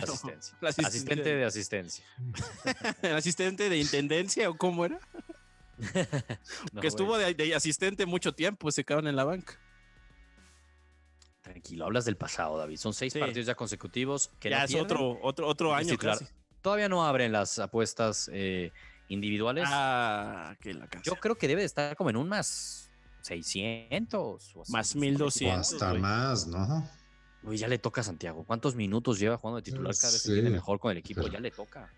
la 0.62 0.70
asistencia. 0.70 0.88
Asistente 0.88 1.36
de 1.36 1.46
asistencia. 1.46 2.06
¿El 3.04 3.16
asistente 3.16 3.70
de 3.70 3.78
intendencia 3.78 4.50
o 4.50 4.58
cómo 4.58 4.84
era? 4.84 5.00
No, 6.74 6.82
que 6.82 6.88
estuvo 6.88 7.18
de, 7.18 7.34
de 7.34 7.56
asistente 7.56 8.06
mucho 8.06 8.34
tiempo, 8.34 8.72
se 8.72 8.84
quedaron 8.84 9.08
en 9.08 9.16
la 9.16 9.24
banca. 9.24 9.60
Tranquilo, 11.42 11.86
hablas 11.86 12.04
del 12.06 12.18
pasado, 12.18 12.58
David. 12.58 12.78
Son 12.78 12.94
seis 12.94 13.14
Sí. 13.14 13.20
partidos 13.20 13.46
ya 13.48 13.56
consecutivos 13.56 14.32
que 14.40 14.50
ya 14.50 14.60
no 14.60 14.66
es 14.66 14.72
pierden. 14.72 14.86
otro, 14.86 15.20
otro, 15.22 15.48
otro 15.48 15.74
año 15.74 15.98
casi. 15.98 16.26
Todavía 16.62 16.90
no 16.90 17.06
abren 17.06 17.32
las 17.32 17.58
apuestas 17.60 18.30
eh, 18.34 18.72
individuales. 19.08 19.64
Ah, 19.68 20.56
que 20.60 20.74
la 20.74 20.90
Yo 21.04 21.16
creo 21.16 21.36
que 21.38 21.48
debe 21.48 21.62
de 21.62 21.66
estar 21.68 21.96
como 21.96 22.10
en 22.10 22.18
un 22.18 22.28
más 22.28 22.92
600 23.22 24.56
o 24.56 24.62
así. 24.64 24.72
Más 24.72 24.96
No 24.96 25.00
sé, 25.02 25.06
1200. 25.08 25.28
O 25.28 25.32
Cientos, 25.32 25.74
hasta 25.74 25.90
güey. 25.92 26.02
más, 26.02 26.48
¿no? 26.48 26.90
Uy, 27.44 27.56
ya 27.58 27.70
le 27.70 27.78
toca 27.78 28.02
a 28.02 28.04
Santiago. 28.04 28.44
¿Cuántos 28.44 28.76
minutos 28.76 29.18
lleva 29.20 29.38
jugando 29.38 29.58
de 29.58 29.62
titular? 29.62 29.96
Cada 29.96 30.12
vez 30.12 30.22
se 30.22 30.28
Sí, 30.28 30.34
viene 30.34 30.50
mejor 30.50 30.80
con 30.80 30.92
el 30.92 30.98
equipo. 30.98 31.22
pero- 31.22 31.32
Ya 31.34 31.40
le 31.40 31.52
toca. 31.52 31.90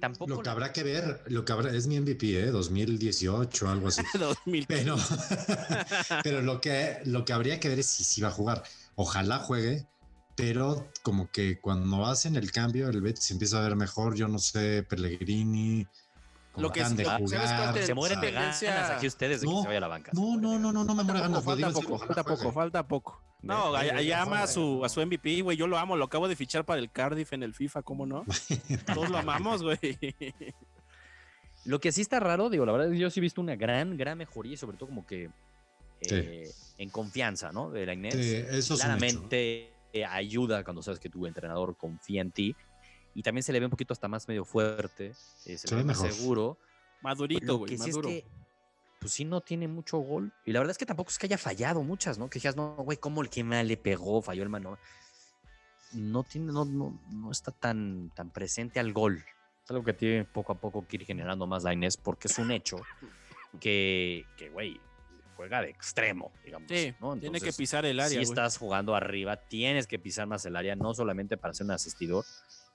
Tampoco. 0.00 0.30
Lo 0.30 0.42
que 0.42 0.48
habrá 0.48 0.72
que 0.72 0.82
ver, 0.82 1.22
lo 1.26 1.44
que 1.44 1.52
habrá, 1.52 1.74
es 1.74 1.86
mi 1.86 1.98
MVP, 2.00 2.38
¿eh? 2.40 2.50
2018, 2.50 3.68
algo 3.68 3.88
así. 3.88 4.02
2000. 4.18 4.66
Pero, 4.66 4.96
pero 6.22 6.42
lo, 6.42 6.60
que, 6.60 6.98
lo 7.04 7.24
que 7.24 7.32
habría 7.32 7.58
que 7.60 7.68
ver 7.68 7.80
es 7.80 7.86
si, 7.86 8.04
si 8.04 8.20
va 8.20 8.28
a 8.28 8.32
jugar. 8.32 8.62
Ojalá 8.94 9.38
juegue, 9.38 9.86
pero 10.36 10.88
como 11.02 11.30
que 11.32 11.60
cuando 11.60 12.06
hacen 12.06 12.36
el 12.36 12.52
cambio, 12.52 12.88
el 12.88 13.00
Betis 13.00 13.24
se 13.24 13.32
empieza 13.32 13.58
a 13.58 13.62
ver 13.62 13.74
mejor. 13.74 14.14
Yo 14.14 14.28
no 14.28 14.38
sé, 14.38 14.84
Pellegrini. 14.84 15.86
Lo 16.56 16.70
que 16.72 16.82
han 16.82 16.96
de 16.96 17.04
sí- 17.04 17.08
¿sabes 17.10 17.30
cuál 17.30 17.46
jugar, 17.48 17.74
te- 17.74 17.86
Se 17.86 17.94
mueren 17.94 18.20
de 18.20 18.32
ganas 18.32 18.62
aquí 18.64 19.06
ustedes 19.06 19.40
de 19.42 19.46
que 19.46 19.52
se 19.60 19.66
vaya 19.66 19.78
a 19.78 19.80
la 19.80 19.88
banca. 19.88 20.10
No, 20.14 20.36
no, 20.36 20.58
no, 20.58 20.72
no, 20.72 20.84
no 20.84 20.94
me 20.94 21.04
muero 21.04 21.20
ganas. 21.20 21.44
falta 21.44 21.70
poco, 21.70 21.98
falta 21.98 22.24
poco, 22.24 22.52
falta 22.52 22.86
poco. 22.88 23.22
No, 23.42 23.70
ve, 23.72 24.14
ama 24.14 24.42
a 24.42 24.46
su, 24.48 24.84
a 24.84 24.88
su 24.88 25.00
MVP, 25.00 25.42
güey. 25.42 25.56
Yo 25.56 25.68
lo 25.68 25.78
amo, 25.78 25.96
lo 25.96 26.06
acabo 26.06 26.26
de 26.26 26.34
fichar 26.34 26.64
para 26.64 26.80
el 26.80 26.90
Cardiff 26.90 27.32
en 27.32 27.44
el 27.44 27.54
FIFA, 27.54 27.82
¿cómo 27.82 28.04
no? 28.06 28.24
Todos 28.86 29.10
lo 29.10 29.18
amamos, 29.18 29.62
güey. 29.62 29.78
Lo 31.64 31.80
que 31.80 31.92
sí 31.92 32.00
está 32.00 32.18
raro, 32.20 32.50
digo, 32.50 32.64
la 32.66 32.72
verdad, 32.72 32.90
yo 32.92 33.10
sí 33.10 33.20
he 33.20 33.22
visto 33.22 33.40
una 33.40 33.54
gran, 33.56 33.96
gran 33.96 34.16
mejoría 34.18 34.54
y 34.54 34.56
sobre 34.56 34.76
todo 34.76 34.88
como 34.88 35.06
que 35.06 35.30
Sí. 36.00 36.14
eh, 36.14 36.50
en 36.78 36.90
confianza, 36.90 37.50
¿no? 37.52 37.70
De 37.70 37.84
la 37.84 37.92
Inés. 37.94 38.14
Sí, 38.14 38.34
eso 38.36 38.48
es 38.50 38.70
un 38.70 38.76
hecho. 38.76 38.82
Claramente 38.84 39.72
eh, 39.92 40.04
ayuda 40.04 40.62
cuando 40.62 40.80
sabes 40.82 41.00
que 41.00 41.08
tu 41.10 41.26
entrenador 41.26 41.76
confía 41.76 42.20
en 42.20 42.30
ti. 42.30 42.54
Y 43.18 43.22
también 43.24 43.42
se 43.42 43.52
le 43.52 43.58
ve 43.58 43.66
un 43.66 43.70
poquito 43.70 43.92
hasta 43.92 44.06
más 44.06 44.28
medio 44.28 44.44
fuerte, 44.44 45.06
eh, 45.08 45.58
se, 45.58 45.58
Se 45.58 45.70
le 45.70 45.76
ve 45.78 45.84
más 45.84 46.00
mejor. 46.00 46.12
seguro. 46.12 46.58
Madurito, 47.02 47.46
Lo 47.46 47.56
güey, 47.58 47.70
que 47.70 47.76
sí 47.78 47.90
es 47.90 47.96
maduro. 47.96 48.08
que, 48.10 48.24
pues 49.00 49.12
sí, 49.12 49.24
no 49.24 49.40
tiene 49.40 49.66
mucho 49.66 49.98
gol. 49.98 50.32
Y 50.44 50.52
la 50.52 50.60
verdad 50.60 50.70
es 50.70 50.78
que 50.78 50.86
tampoco 50.86 51.10
es 51.10 51.18
que 51.18 51.26
haya 51.26 51.36
fallado 51.36 51.82
muchas, 51.82 52.16
¿no? 52.16 52.30
Que 52.30 52.34
dijeras, 52.38 52.54
no, 52.54 52.76
güey, 52.76 52.96
¿cómo 52.98 53.20
el 53.20 53.28
que 53.28 53.42
mal 53.42 53.66
le 53.66 53.76
pegó? 53.76 54.22
Falló 54.22 54.44
el 54.44 54.48
mano. 54.50 54.78
No 55.94 56.22
tiene, 56.22 56.52
no, 56.52 56.64
no, 56.64 57.00
no 57.10 57.30
está 57.32 57.50
tan, 57.50 58.10
tan 58.14 58.30
presente 58.30 58.78
al 58.78 58.92
gol. 58.92 59.24
Es 59.64 59.70
algo 59.72 59.82
que 59.82 59.94
tiene 59.94 60.24
poco 60.24 60.52
a 60.52 60.60
poco 60.60 60.86
que 60.86 60.96
ir 60.96 61.04
generando 61.04 61.44
más 61.48 61.64
la 61.64 61.72
Inés, 61.72 61.96
porque 61.96 62.28
es 62.28 62.38
un 62.38 62.52
hecho 62.52 62.76
que, 63.60 64.24
que, 64.36 64.48
güey, 64.50 64.80
juega 65.36 65.60
de 65.62 65.70
extremo, 65.70 66.30
digamos. 66.44 66.68
Sí, 66.70 66.94
¿no? 67.00 67.12
tiene 67.14 67.38
que 67.40 67.46
Entonces, 67.46 67.56
pisar 67.56 67.84
el 67.84 67.98
área, 67.98 68.08
si 68.10 68.14
güey. 68.16 68.24
estás 68.24 68.58
jugando 68.58 68.94
arriba, 68.94 69.36
tienes 69.36 69.86
que 69.88 69.98
pisar 69.98 70.26
más 70.26 70.44
el 70.46 70.56
área, 70.56 70.76
no 70.76 70.94
solamente 70.94 71.36
para 71.36 71.54
ser 71.54 71.64
un 71.66 71.72
asistidor, 71.72 72.24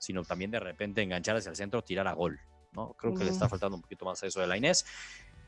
sino 0.04 0.22
también 0.22 0.50
de 0.50 0.60
repente 0.60 1.02
enganchar 1.02 1.36
hacia 1.36 1.50
el 1.50 1.56
centro, 1.56 1.82
tirar 1.82 2.06
a 2.06 2.12
gol. 2.12 2.38
¿no? 2.72 2.92
Creo 2.94 3.14
que 3.14 3.24
le 3.24 3.30
está 3.30 3.48
faltando 3.48 3.76
un 3.76 3.82
poquito 3.82 4.04
más 4.04 4.22
a 4.22 4.26
eso 4.26 4.40
de 4.40 4.46
la 4.48 4.56
Inés. 4.56 4.84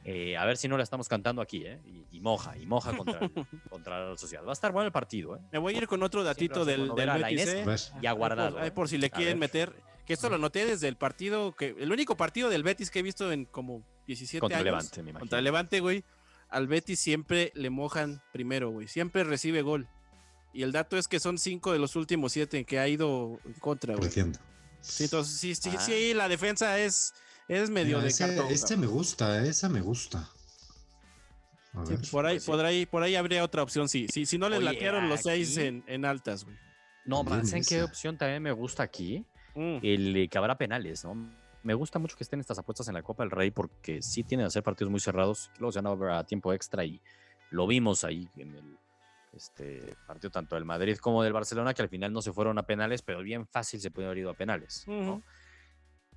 Eh, 0.05 0.37
a 0.37 0.45
ver 0.45 0.57
si 0.57 0.69
no 0.69 0.77
la 0.77 0.85
estamos 0.85 1.09
cantando 1.09 1.43
aquí, 1.43 1.65
¿eh? 1.67 1.81
Y, 1.85 2.07
y 2.19 2.21
moja, 2.21 2.57
y 2.57 2.65
moja 2.65 2.97
contra, 2.97 3.19
el- 3.19 3.33
contra 3.69 4.11
la 4.11 4.17
sociedad. 4.17 4.45
Va 4.45 4.51
a 4.51 4.53
estar 4.53 4.71
bueno 4.71 4.87
el 4.87 4.93
partido, 4.93 5.37
¿eh? 5.37 5.41
Me 5.51 5.59
voy 5.59 5.75
a 5.75 5.79
ir 5.79 5.89
con 5.89 6.01
otro 6.05 6.23
datito 6.23 6.65
del, 6.65 6.95
del 6.95 7.09
a 7.09 7.19
la 7.19 7.27
Betis, 7.29 7.43
Inés. 7.43 7.55
¿eh? 7.57 7.63
A 7.63 7.65
ver. 7.95 8.05
Y 8.05 8.07
a 8.07 8.13
guardado. 8.13 8.59
Ay, 8.61 8.69
¿eh? 8.69 8.71
por 8.71 8.89
si 8.89 8.97
le 8.99 9.11
quieren 9.11 9.39
meter. 9.41 9.75
Que 10.07 10.13
esto 10.13 10.31
lo 10.31 10.39
noté 10.39 10.65
desde 10.65 10.87
el 10.87 10.95
partido, 10.97 11.57
que 11.57 11.75
el 11.81 11.91
único 11.91 12.17
partido 12.17 12.49
del 12.49 12.63
Betis 12.63 12.93
que 12.93 13.01
he 13.01 13.03
visto 13.03 13.33
en 13.33 13.45
como 13.47 13.83
17 14.07 14.39
Contra 14.41 14.59
años. 14.59 14.65
Levante, 14.67 15.03
me 15.03 15.11
imagino. 15.11 15.19
Contra 15.19 15.41
Levante, 15.41 15.81
güey. 15.81 16.05
Al 16.49 16.69
Betis 16.69 17.01
siempre 17.01 17.51
le 17.57 17.71
mojan 17.71 18.23
primero, 18.33 18.71
güey. 18.71 18.87
Siempre 18.87 19.25
recibe 19.25 19.63
gol. 19.63 19.89
Y 20.57 20.63
el 20.63 20.73
dato 20.73 20.97
es 20.97 21.07
que 21.07 21.21
son 21.21 21.37
cinco 21.39 21.73
de 21.73 21.79
los 21.79 21.97
últimos 21.97 22.33
siete 22.33 22.59
en 22.59 22.65
que 22.65 22.79
ha 22.79 22.89
ido 22.89 23.39
en 23.45 23.53
contra, 23.55 23.95
güey. 23.95 24.07
Entiendo. 24.09 24.39
Sí, 24.81 25.05
entonces 25.05 25.37
sí, 25.39 25.55
sí, 25.55 25.71
Ah. 25.77 25.81
sí, 25.81 26.15
la 26.15 26.29
defensa 26.29 26.79
es, 26.79 27.13
es 27.49 27.69
medio 27.69 27.97
Mira, 27.99 28.03
de 28.03 28.09
ese- 28.09 28.27
cartón. 28.27 28.47
este 28.51 28.77
me 28.77 28.87
gusta, 28.87 29.45
esa 29.47 29.69
me 29.69 29.81
gusta. 29.83 30.31
A 31.75 31.85
Sí, 31.85 31.93
ver. 31.97 32.01
por 32.11 32.25
ahí, 32.27 32.37
Pues 32.37 32.47
por 32.47 32.65
ahí, 32.65 32.87
por 32.87 33.03
ahí 33.03 33.15
habría 33.17 33.45
otra 33.45 33.63
opción, 33.63 33.89
sí. 33.89 34.07
sí 34.11 34.25
si 34.25 34.39
no 34.39 34.49
les 34.49 34.59
Oye, 34.61 34.65
latearon 34.73 35.09
los 35.11 35.21
seis 35.21 35.57
en, 35.59 35.85
en 35.87 36.05
altas, 36.07 36.45
güey. 36.45 36.57
No, 37.05 37.23
También 37.23 37.47
¿saben 37.47 37.65
qué 37.65 37.83
opción 37.83 38.17
también 38.17 38.43
me 38.43 38.53
gusta 38.53 38.83
aquí? 38.83 39.25
Mm. 39.55 39.79
El 39.83 40.17
eh, 40.17 40.29
que 40.29 40.39
habrá 40.39 40.57
penales, 40.57 41.05
¿no? 41.05 41.15
Me 41.63 41.75
gusta 41.75 41.99
mucho 41.99 42.17
que 42.17 42.23
estén 42.25 42.41
estas 42.41 42.59
apuestas 42.59 42.89
en 42.89 42.95
la 42.95 43.03
Copa 43.03 43.25
del 43.25 43.31
Rey 43.31 43.51
porque 43.51 44.01
sí 44.01 44.23
tienen 44.23 44.47
a 44.47 44.51
ser 44.51 44.63
partidos 44.63 44.91
muy 44.91 45.01
cerrados. 45.01 45.51
Luego 45.59 45.73
se 45.73 45.81
van 45.83 46.11
a 46.11 46.25
tiempo 46.25 46.53
extra 46.55 46.85
y 46.85 47.01
lo 47.51 47.67
vimos 47.67 48.05
ahí 48.05 48.29
en 48.37 48.55
el 48.55 48.79
este 49.37 49.97
partido 50.07 50.31
tanto 50.31 50.55
del 50.55 50.65
Madrid 50.65 50.97
como 50.99 51.23
del 51.23 51.33
Barcelona 51.33 51.75
que 51.75 51.83
al 51.83 51.89
final 51.89 52.13
no 52.13 52.23
se 52.23 52.33
fueron 52.33 52.59
a 52.59 52.65
penales, 52.65 53.03
pero 53.03 53.23
bien 53.23 53.47
fácil 53.47 53.81
se 53.81 53.91
puede 53.91 54.07
haber 54.07 54.19
ido 54.19 54.31
a 54.31 54.35
penales. 54.35 54.85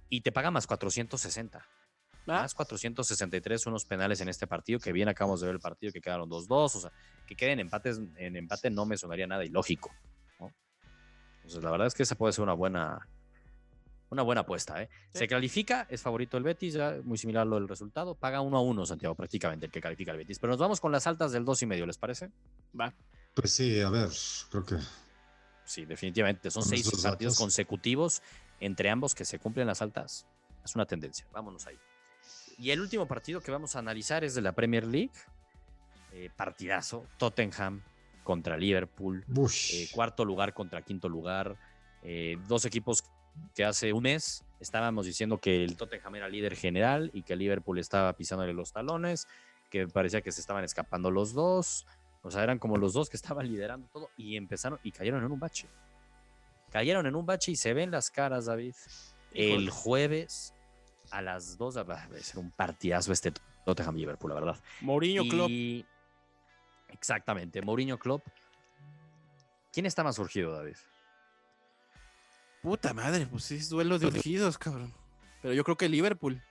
Y 0.09 0.21
te 0.21 0.31
paga 0.31 0.49
más 0.51 0.65
460. 0.65 1.59
Ah, 1.59 2.41
Más 2.41 2.53
463 2.53 3.65
unos 3.65 3.85
penales 3.85 4.21
en 4.21 4.29
este 4.29 4.45
partido, 4.45 4.79
que 4.79 4.91
bien 4.91 5.09
acabamos 5.09 5.41
de 5.41 5.47
ver 5.47 5.55
el 5.55 5.61
partido, 5.61 5.91
que 5.91 6.01
quedaron 6.01 6.29
2-2, 6.29 6.47
o 6.49 6.69
sea, 6.69 6.91
que 7.25 7.35
queden 7.35 7.59
empates 7.59 7.99
en 8.17 8.35
empate 8.35 8.69
no 8.69 8.85
me 8.85 8.97
sonaría 8.97 9.25
nada 9.25 9.43
ilógico. 9.43 9.91
¿no? 10.39 10.53
Entonces, 11.37 11.63
la 11.63 11.71
verdad 11.71 11.87
es 11.87 11.95
que 11.95 12.03
esa 12.03 12.15
puede 12.15 12.33
ser 12.33 12.43
una 12.43 12.53
buena, 12.53 13.07
una 14.09 14.21
buena 14.23 14.41
apuesta. 14.41 14.81
¿eh? 14.81 14.89
Sí. 15.13 15.19
Se 15.19 15.27
califica, 15.27 15.85
es 15.89 16.01
favorito 16.01 16.37
el 16.37 16.43
Betis, 16.43 16.73
ya 16.73 16.97
muy 17.03 17.17
similar 17.17 17.43
a 17.43 17.45
lo 17.45 17.55
del 17.55 17.67
resultado, 17.67 18.15
paga 18.15 18.41
1 18.41 18.57
a 18.57 18.61
1 18.61 18.85
Santiago, 18.85 19.15
prácticamente 19.15 19.67
el 19.67 19.71
que 19.71 19.81
califica 19.81 20.11
el 20.11 20.17
Betis. 20.17 20.39
Pero 20.39 20.51
nos 20.51 20.59
vamos 20.59 20.79
con 20.81 20.91
las 20.91 21.05
altas 21.07 21.31
del 21.31 21.45
2 21.45 21.61
y 21.63 21.65
medio, 21.65 21.85
¿les 21.85 21.97
parece? 21.97 22.31
va. 22.79 22.93
Pues 23.33 23.51
sí, 23.53 23.79
a 23.79 23.89
ver, 23.89 24.09
creo 24.49 24.65
que 24.65 24.75
Sí, 25.65 25.85
definitivamente. 25.85 26.49
Son 26.49 26.63
seis 26.63 26.83
partidos 26.89 27.33
datos. 27.33 27.37
consecutivos 27.37 28.23
entre 28.59 28.89
ambos 28.89 29.13
que 29.13 29.23
se 29.23 29.37
cumplen 29.37 29.67
las 29.67 29.83
altas. 29.83 30.25
Es 30.65 30.73
una 30.73 30.87
tendencia. 30.87 31.27
Vámonos 31.31 31.67
ahí. 31.67 31.77
Y 32.57 32.71
el 32.71 32.81
último 32.81 33.07
partido 33.07 33.39
que 33.39 33.51
vamos 33.51 33.75
a 33.75 33.79
analizar 33.79 34.23
es 34.23 34.33
de 34.33 34.41
la 34.41 34.53
Premier 34.53 34.87
League. 34.87 35.11
Eh, 36.11 36.31
partidazo. 36.35 37.05
Tottenham 37.17 37.83
contra 38.23 38.57
Liverpool. 38.57 39.23
Bush. 39.27 39.75
Eh, 39.75 39.89
cuarto 39.91 40.25
lugar 40.25 40.55
contra 40.55 40.81
quinto 40.81 41.07
lugar. 41.07 41.55
Eh, 42.01 42.37
dos 42.47 42.65
equipos 42.65 43.03
que 43.55 43.63
hace 43.65 43.93
un 43.93 44.03
mes 44.03 44.43
estábamos 44.59 45.05
diciendo 45.05 45.37
que 45.37 45.63
el 45.63 45.77
Tottenham 45.77 46.15
era 46.15 46.27
líder 46.29 46.55
general 46.55 47.09
y 47.13 47.23
que 47.23 47.33
el 47.33 47.39
Liverpool 47.39 47.79
estaba 47.79 48.13
pisándole 48.13 48.53
los 48.53 48.71
talones, 48.73 49.27
que 49.69 49.87
parecía 49.87 50.21
que 50.21 50.31
se 50.31 50.41
estaban 50.41 50.63
escapando 50.63 51.11
los 51.11 51.33
dos. 51.33 51.85
O 52.21 52.31
sea, 52.31 52.43
eran 52.43 52.59
como 52.59 52.77
los 52.77 52.93
dos 52.93 53.09
que 53.09 53.15
estaban 53.17 53.47
liderando 53.47 53.87
todo 53.91 54.09
y 54.17 54.35
empezaron 54.35 54.79
y 54.83 54.91
cayeron 54.91 55.23
en 55.23 55.31
un 55.31 55.39
bache. 55.39 55.67
Cayeron 56.71 57.05
en 57.07 57.15
un 57.15 57.25
bache 57.25 57.51
y 57.51 57.55
se 57.55 57.73
ven 57.73 57.89
las 57.91 58.11
caras, 58.11 58.45
David. 58.45 58.75
El 59.33 59.69
jueves 59.69 60.53
a 61.11 61.21
las 61.21 61.57
2 61.57 61.77
va 61.89 61.93
a 62.03 62.09
ser 62.19 62.39
un 62.39 62.51
partidazo 62.51 63.11
este 63.11 63.31
Tottenham 63.65 63.95
Liverpool, 63.95 64.29
la 64.33 64.39
verdad. 64.39 64.59
Mourinho 64.81 65.23
Klopp. 65.27 65.49
Y- 65.49 65.85
Exactamente, 66.89 67.61
Mourinho 67.61 67.97
Klopp. 67.97 68.25
¿Quién 69.71 69.85
está 69.85 70.03
más 70.03 70.15
surgido, 70.15 70.51
David? 70.51 70.75
Puta 72.61 72.93
madre, 72.93 73.25
pues 73.27 73.43
sí, 73.45 73.55
es 73.55 73.69
duelo 73.69 73.97
de 73.99 74.07
urgidos, 74.07 74.57
cabrón. 74.57 74.93
Pero 75.41 75.53
yo 75.53 75.63
creo 75.63 75.77
que 75.77 75.87
Liverpool. 75.89 76.41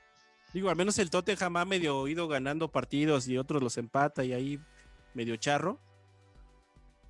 Digo, 0.55 0.71
al 0.71 0.77
menos 0.77 0.99
el 0.99 1.11
Tottenham 1.11 1.57
ha 1.59 1.65
medio 1.67 2.09
ido 2.09 2.27
ganando 2.29 2.69
partidos 2.71 3.29
y 3.29 3.37
otros 3.37 3.63
los 3.63 3.77
empata 3.77 4.25
y 4.25 4.33
ahí 4.33 4.59
medio 5.13 5.37
charro. 5.37 5.79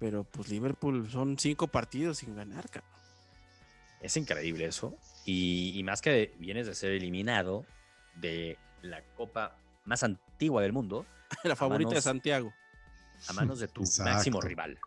Pero 0.01 0.25
pues 0.25 0.49
Liverpool 0.49 1.09
son 1.11 1.39
cinco 1.39 1.69
partidos 1.69 2.19
sin 2.19 2.35
ganar, 2.35 2.69
cabrón. 2.69 2.91
Es 4.01 4.17
increíble 4.17 4.65
eso. 4.65 4.97
Y, 5.25 5.73
y 5.79 5.83
más 5.85 6.01
que 6.03 6.35
vienes 6.39 6.67
de 6.67 6.75
ser 6.75 6.93
eliminado 6.93 7.65
de 8.17 8.59
la 8.83 9.03
copa 9.17 9.57
más 9.85 10.03
antigua 10.03 10.63
del 10.63 10.73
mundo 10.73 11.05
La 11.45 11.55
favorita 11.57 11.95
de 11.95 12.01
Santiago. 12.01 12.53
a 13.29 13.33
manos 13.35 13.61
de 13.61 13.69
tu 13.69 13.83
Exacto. 13.83 14.13
máximo 14.13 14.41
rival. 14.41 14.79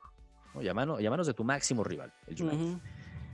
¿no? 0.53 0.61
Y, 0.61 0.67
a 0.67 0.73
mano- 0.73 0.99
y 0.99 1.05
a 1.05 1.09
manos 1.09 1.27
de 1.27 1.33
tu 1.33 1.43
máximo 1.45 1.83
rival, 1.83 2.13
el 2.27 2.41
United. 2.41 2.77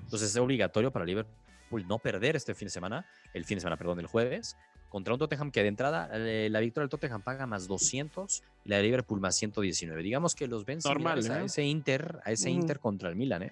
Entonces 0.07 0.29
es 0.29 0.37
obligatorio 0.37 0.89
para 0.89 1.03
Liverpool 1.03 1.85
no 1.85 1.99
perder 1.99 2.37
este 2.37 2.55
fin 2.55 2.67
de 2.67 2.69
semana, 2.69 3.05
el 3.33 3.43
fin 3.43 3.57
de 3.57 3.61
semana, 3.61 3.75
perdón, 3.75 3.99
el 3.99 4.07
jueves, 4.07 4.55
contra 4.87 5.13
un 5.13 5.19
Tottenham 5.19 5.51
que 5.51 5.61
de 5.63 5.67
entrada 5.67 6.09
eh, 6.13 6.47
la 6.49 6.61
victoria 6.61 6.83
del 6.83 6.89
Tottenham 6.89 7.21
paga 7.21 7.45
más 7.45 7.67
200 7.67 8.41
y 8.63 8.69
la 8.69 8.77
de 8.77 8.83
Liverpool 8.83 9.19
más 9.19 9.35
119. 9.35 10.01
Digamos 10.01 10.33
que 10.33 10.47
los 10.47 10.63
ven 10.63 10.79
Normal, 10.81 11.29
a 11.29 11.43
ese 11.43 11.65
Inter, 11.65 12.19
a 12.23 12.31
ese. 12.31 12.49
Inter 12.49 12.79
contra 12.79 13.09
el 13.09 13.17
Milan, 13.17 13.43
¿eh? 13.43 13.51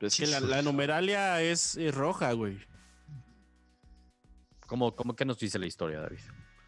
Es 0.00 0.16
que 0.16 0.28
la, 0.28 0.38
la 0.38 0.62
numeralia 0.62 1.42
es, 1.42 1.76
es 1.76 1.92
roja, 1.92 2.32
güey. 2.34 2.58
¿Cómo, 4.68 4.94
cómo 4.94 5.16
qué 5.16 5.24
nos 5.24 5.40
dice 5.40 5.58
la 5.58 5.66
historia, 5.66 5.98
David? 5.98 6.20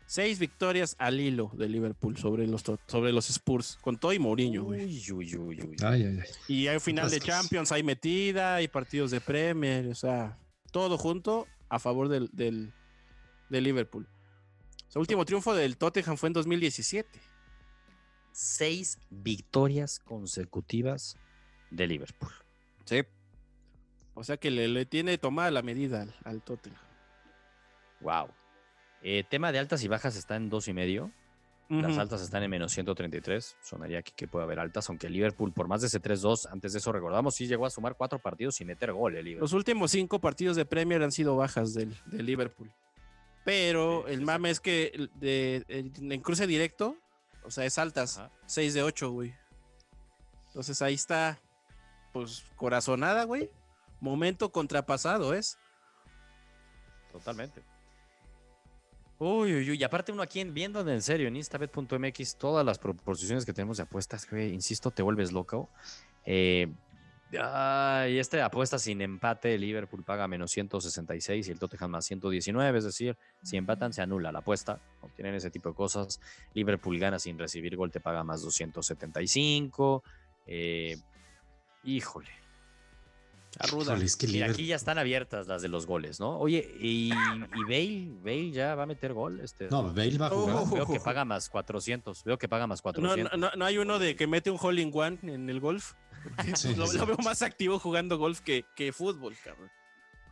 Seis 0.09 0.39
victorias 0.39 0.97
al 0.99 1.21
hilo 1.21 1.51
de 1.53 1.69
Liverpool 1.69 2.17
sobre 2.17 2.47
los, 2.47 2.65
sobre 2.87 3.13
los 3.13 3.29
Spurs, 3.29 3.77
con 3.83 3.99
todo 3.99 4.15
y 4.15 4.19
Mourinho, 4.19 4.65
güey. 4.65 4.87
Uy, 4.87 5.13
uy, 5.13 5.37
uy, 5.37 5.61
uy. 5.61 5.77
Ay, 5.85 6.03
ay, 6.03 6.21
ay. 6.23 6.29
Y 6.49 6.67
hay 6.67 6.81
final 6.81 7.11
de. 7.11 7.21
Champions, 7.21 7.73
hay 7.73 7.83
metida, 7.83 8.55
hay 8.55 8.69
partidos 8.69 9.11
de 9.11 9.21
Premier, 9.21 9.87
o 9.89 9.95
sea, 9.95 10.39
todo 10.73 10.97
junto 10.97 11.47
a 11.69 11.79
favor 11.79 12.09
del, 12.09 12.31
del, 12.33 12.73
del 13.51 13.65
Liverpool. 13.65 14.09
Su 14.89 14.99
último 14.99 15.27
triunfo 15.27 15.55
del 15.55 15.77
Tottenham 15.77 16.17
fue 16.17 16.29
en 16.29 16.33
2017. 16.33 17.21
Seis 18.33 18.99
victorias 19.11 19.99
consecutivas 19.99 21.19
de 21.71 21.87
Liverpool. 21.87 22.33
Sí. 22.87 23.03
O 24.15 24.25
sea 24.25 24.39
que 24.39 24.51
le, 24.51 24.69
le 24.69 24.87
tiene 24.87 25.19
tomada 25.19 25.51
la 25.51 25.61
medida 25.61 26.01
al, 26.01 26.15
al 26.25 26.43
Tottenham. 26.43 26.81
Wow. 28.01 28.38
Eh, 29.03 29.25
tema 29.29 29.53
de 29.53 29.59
altas 29.59 29.83
y 29.85 29.89
bajas 29.89 30.17
está 30.17 30.37
en 30.37 30.51
dos 30.51 30.69
y 30.69 30.73
medio. 30.73 31.13
Las 31.71 31.99
altas 31.99 32.23
están 32.23 32.43
en 32.43 32.51
menos 32.51 32.73
133. 32.73 33.59
Sonaría 33.63 33.99
aquí 33.99 34.13
que 34.17 34.27
puede 34.27 34.45
haber 34.45 34.59
altas, 34.59 34.89
aunque 34.89 35.11
Liverpool, 35.11 35.53
por 35.53 35.69
más 35.69 35.83
de 35.83 35.89
ese 35.89 36.01
3-2, 36.01 36.51
antes 36.51 36.73
de 36.73 36.79
eso 36.79 36.93
recordamos, 36.93 37.35
sí 37.35 37.47
llegó 37.47 37.67
a 37.67 37.71
sumar 37.71 37.95
cuatro 37.95 38.19
partidos 38.19 38.55
sin 38.55 38.69
meter 38.69 38.91
gol 38.91 39.17
el 39.17 39.25
Liverpool. 39.27 39.43
Los 39.43 39.53
últimos 39.53 39.91
cinco 39.91 40.19
partidos 40.19 40.57
de 40.57 40.65
Premier 40.65 41.03
han 41.03 41.13
sido 41.13 41.37
bajas 41.37 41.75
del, 41.75 41.95
del 42.07 42.25
Liverpool. 42.25 42.73
Pero 43.45 44.05
Sí, 44.07 44.15
el 44.15 44.21
sí, 44.21 44.25
mame 44.25 44.49
es 44.49 44.61
que 44.61 45.11
de, 45.17 45.63
en 45.69 46.21
cruce 46.23 46.47
directo, 46.47 46.97
o 47.45 47.51
sea, 47.51 47.67
es 47.67 47.79
altas. 47.79 48.19
Ajá. 48.19 48.31
6 48.47 48.73
de 48.73 48.83
8, 48.83 49.11
güey. 49.11 49.35
Entonces 50.47 50.81
ahí 50.81 50.95
está, 50.95 51.39
pues, 52.15 52.45
corazonada, 52.57 53.25
güey. 53.25 53.51
Momento 54.01 54.53
contrapasado 54.53 55.35
es. 55.35 55.59
Totalmente. 57.13 57.63
Uy, 59.19 59.53
uy, 59.53 59.71
uy. 59.71 59.79
Y 59.79 59.85
aparte 59.85 60.13
uno 60.13 60.23
aquí 60.23 60.41
en, 60.41 60.55
viendo 60.55 60.89
en 60.89 61.03
serio 61.03 61.27
en 61.27 61.37
instabet.mx 61.37 62.37
todas 62.37 62.65
las 62.65 62.79
proposiciones 62.79 63.45
que 63.45 63.53
tenemos 63.53 63.79
de 63.79 63.83
apuestas, 63.83 64.29
güey, 64.31 64.53
insisto, 64.53 64.93
te 64.93 65.03
vuelves 65.03 65.33
loco. 65.33 65.69
Eh, 66.25 66.73
ay, 67.37 68.19
este 68.19 68.41
apuesta 68.41 68.79
sin 68.79 69.01
empate, 69.03 69.59
Liverpool 69.59 70.05
paga 70.05 70.29
menos 70.29 70.53
166 70.53 71.49
y 71.49 71.51
el 71.51 71.59
Tottenham 71.59 71.91
más 71.91 72.05
119, 72.05 72.79
es 72.79 72.85
decir, 72.85 73.17
si 73.43 73.57
empatan 73.57 73.93
se 73.93 74.03
anula 74.03 74.31
la 74.31 74.39
apuesta, 74.39 74.81
no 75.03 75.09
tienen 75.17 75.35
ese 75.35 75.51
tipo 75.51 75.71
de 75.71 75.75
cosas. 75.75 76.21
Liverpool 76.55 76.97
gana 77.01 77.19
sin 77.19 77.39
recibir 77.39 77.77
gol, 77.77 77.91
te 77.91 78.01
paga 78.01 78.23
más 78.23 78.43
275. 78.43 80.05
Eh, 80.47 80.97
híjole. 81.83 82.31
Arruda. 83.59 83.93
Híjole, 83.93 84.05
es 84.05 84.17
que 84.17 84.27
Mira, 84.27 84.47
Liverpool- 84.47 84.55
aquí 84.55 84.67
ya 84.67 84.77
están 84.77 84.99
abiertas 84.99 85.47
las 85.49 85.63
de 85.63 85.69
los 85.69 85.87
goles, 85.87 86.21
¿no? 86.21 86.39
Oye, 86.39 86.77
y, 86.81 87.11
y 87.13 87.63
Bale, 87.65 88.09
Bale 88.23 88.51
ya 88.53 88.75
va 88.75 88.85
a 88.85 88.87
meter 88.87 89.13
gol. 89.15 89.41
Este, 89.41 89.69
No, 89.71 89.83
Bale 89.93 90.17
va 90.19 90.27
a 90.27 90.31
jugar. 90.31 90.57
Oh. 90.61 90.67
Veo 90.67 90.87
que 90.87 91.01
paga 91.01 91.25
más 91.25 91.49
400. 91.49 92.25
Veo 92.25 92.39
que 92.39 92.49
paga 92.49 92.67
más 92.67 92.81
No, 92.81 92.83
400. 92.85 93.33
no, 93.33 93.39
no- 93.51 93.57
no 93.57 93.65
hay 93.65 93.79
uno 93.79 93.99
de 93.99 94.15
que 94.17 94.27
mete 94.27 94.51
un 94.51 94.59
hole 94.61 94.83
in 94.83 94.91
one 94.95 95.19
en 95.23 95.49
el 95.51 95.61
golf. 95.61 95.95
Sí, 96.55 96.75
lo, 96.77 96.87
veo 97.07 97.17
más 97.25 97.43
activo 97.43 97.79
jugando 97.79 98.19
golf 98.19 98.41
que, 98.41 98.65
que 98.77 98.93
fútbol, 98.93 99.35
cabrón. 99.43 99.71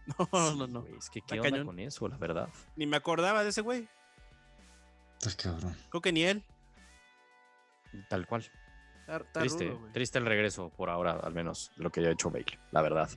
No, 0.19 0.25
Sí, 0.53 0.59
no, 0.59 0.67
no. 0.69 0.87
es 0.97 1.11
que 1.11 1.19
Está 1.19 1.35
qué 1.35 1.41
onda 1.41 1.51
cañón. 1.51 1.67
con 1.67 1.79
eso, 1.81 2.07
la 2.07 2.17
verdad. 2.17 2.49
Ni 2.77 2.87
me 2.87 2.97
acordaba 2.97 3.43
de 3.43 3.51
ese 3.51 3.61
güey. 3.63 3.89
Está 5.21 5.51
cabrón. 5.51 5.77
Creo 5.91 6.01
que 6.01 6.13
ni 6.13 6.23
él. 6.23 6.45
Tal 8.09 8.25
cual. 8.27 8.45
Está- 9.07 9.17
está 9.19 9.41
Triste, 9.41 9.69
rudo, 9.69 9.89
triste 9.93 10.19
el 10.19 10.27
regreso 10.27 10.71
por 10.77 10.91
ahora, 10.91 11.13
al 11.13 11.33
menos, 11.35 11.71
de 11.77 11.85
lo 11.85 11.91
que 11.91 12.03
ya 12.03 12.09
ha 12.09 12.13
hecho 12.13 12.31
Bale, 12.31 12.45
la 12.73 12.83
verdad. 12.83 13.09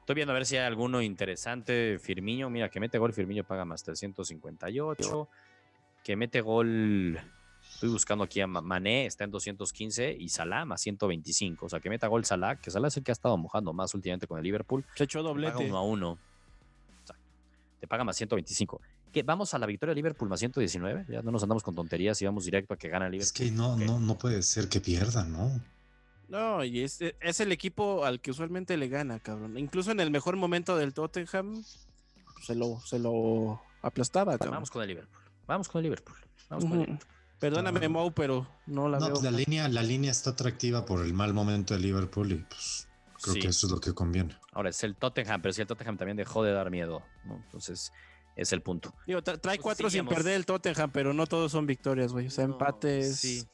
Estoy 0.00 0.14
viendo 0.14 0.32
a 0.32 0.34
ver 0.34 0.46
si 0.46 0.56
hay 0.56 0.64
alguno 0.64 1.02
interesante. 1.02 1.98
Firmiño, 1.98 2.48
mira, 2.50 2.68
que 2.70 2.80
mete 2.80 2.96
gol, 2.98 3.12
Firmiño 3.12 3.44
paga 3.44 3.64
más 3.64 3.82
358. 3.82 5.28
Que 6.02 6.16
mete 6.16 6.40
gol, 6.40 7.18
estoy 7.74 7.90
buscando 7.90 8.24
aquí 8.24 8.40
a 8.40 8.46
Ma- 8.46 8.62
Mané, 8.62 9.04
está 9.06 9.24
en 9.24 9.30
215 9.30 10.16
y 10.18 10.28
Salah 10.30 10.64
más 10.64 10.80
125. 10.80 11.66
O 11.66 11.68
sea, 11.68 11.80
que 11.80 11.90
meta 11.90 12.06
gol 12.06 12.24
Salah, 12.24 12.56
que 12.56 12.70
Salah 12.70 12.88
es 12.88 12.96
el 12.96 13.02
que 13.04 13.10
ha 13.10 13.12
estado 13.12 13.36
mojando 13.36 13.72
más 13.74 13.92
últimamente 13.94 14.26
con 14.26 14.38
el 14.38 14.44
Liverpool. 14.44 14.84
Se 14.94 15.04
echó 15.04 15.18
paga 15.18 15.28
doblete. 15.28 15.66
uno 15.68 15.76
a 15.76 15.82
uno. 15.82 16.10
O 16.12 17.06
sea, 17.06 17.16
te 17.80 17.86
paga 17.86 18.04
más 18.04 18.16
125. 18.16 18.80
¿Qué? 19.12 19.22
¿Vamos 19.22 19.54
a 19.54 19.58
la 19.58 19.66
victoria 19.66 19.90
de 19.92 19.96
Liverpool 19.96 20.28
más 20.28 20.40
119? 20.40 21.06
Ya 21.08 21.22
no 21.22 21.30
nos 21.30 21.42
andamos 21.42 21.62
con 21.62 21.74
tonterías 21.74 22.20
y 22.22 22.24
vamos 22.26 22.44
directo 22.44 22.74
a 22.74 22.76
que 22.76 22.88
gana 22.88 23.08
Liverpool. 23.08 23.22
Es 23.26 23.32
que 23.32 23.50
no, 23.50 23.76
no, 23.76 23.98
no 23.98 24.18
puede 24.18 24.42
ser 24.42 24.68
que 24.68 24.80
pierda, 24.80 25.24
¿no? 25.24 25.60
No, 26.28 26.62
y 26.62 26.82
es, 26.82 26.98
es 27.00 27.40
el 27.40 27.52
equipo 27.52 28.04
al 28.04 28.20
que 28.20 28.30
usualmente 28.30 28.76
le 28.76 28.88
gana, 28.88 29.18
cabrón. 29.18 29.56
Incluso 29.56 29.90
en 29.92 30.00
el 30.00 30.10
mejor 30.10 30.36
momento 30.36 30.76
del 30.76 30.92
Tottenham 30.92 31.64
se 32.42 32.54
lo, 32.54 32.80
se 32.80 32.98
lo 32.98 33.62
aplastaba, 33.82 34.32
cabrón. 34.36 34.54
Vamos 34.56 34.70
con 34.70 34.82
el 34.82 34.88
Liverpool. 34.88 35.22
Vamos 35.46 35.68
con 35.68 35.78
el 35.78 35.84
Liverpool. 35.84 36.16
Vamos 36.50 36.64
con 36.66 36.72
el. 36.74 36.78
Liverpool. 36.86 37.08
Perdóname, 37.38 37.86
Ah. 37.86 37.88
Mau, 37.88 38.12
pero 38.12 38.46
no 38.66 38.88
la 38.88 38.98
No, 38.98 39.06
veo. 39.06 39.14
pues 39.14 39.24
la 39.24 39.30
línea, 39.30 39.68
la 39.68 39.82
línea 39.82 40.10
está 40.10 40.30
atractiva 40.30 40.84
por 40.84 41.04
el 41.04 41.14
mal 41.14 41.32
momento 41.32 41.72
de 41.72 41.80
Liverpool 41.80 42.32
y 42.32 42.36
pues 42.36 42.88
creo 43.22 43.34
Sí. 43.34 43.40
que 43.40 43.46
eso 43.48 43.66
es 43.68 43.72
lo 43.72 43.80
que 43.80 43.94
conviene. 43.94 44.36
Ahora 44.52 44.70
es 44.70 44.82
el 44.84 44.96
Tottenham, 44.96 45.40
pero 45.40 45.52
si 45.52 45.60
el 45.62 45.66
Tottenham 45.68 45.96
también 45.96 46.16
dejó 46.16 46.42
de 46.42 46.52
dar 46.52 46.68
miedo. 46.70 47.02
¿no? 47.24 47.36
Entonces, 47.36 47.92
es 48.38 48.52
el 48.52 48.62
punto. 48.62 48.94
Digo, 49.06 49.20
tra- 49.20 49.38
trae 49.40 49.56
Pues 49.56 49.60
cuatro 49.62 49.90
sin 49.90 50.06
perder 50.06 50.34
el 50.34 50.46
Tottenham, 50.46 50.90
pero 50.90 51.12
no 51.12 51.26
todos 51.26 51.52
son 51.52 51.66
victorias, 51.66 52.12
güey. 52.12 52.28
O 52.28 52.30
sea, 52.30 52.46
No, 52.46 52.54
empates. 52.54 53.16
sí. 53.20 53.44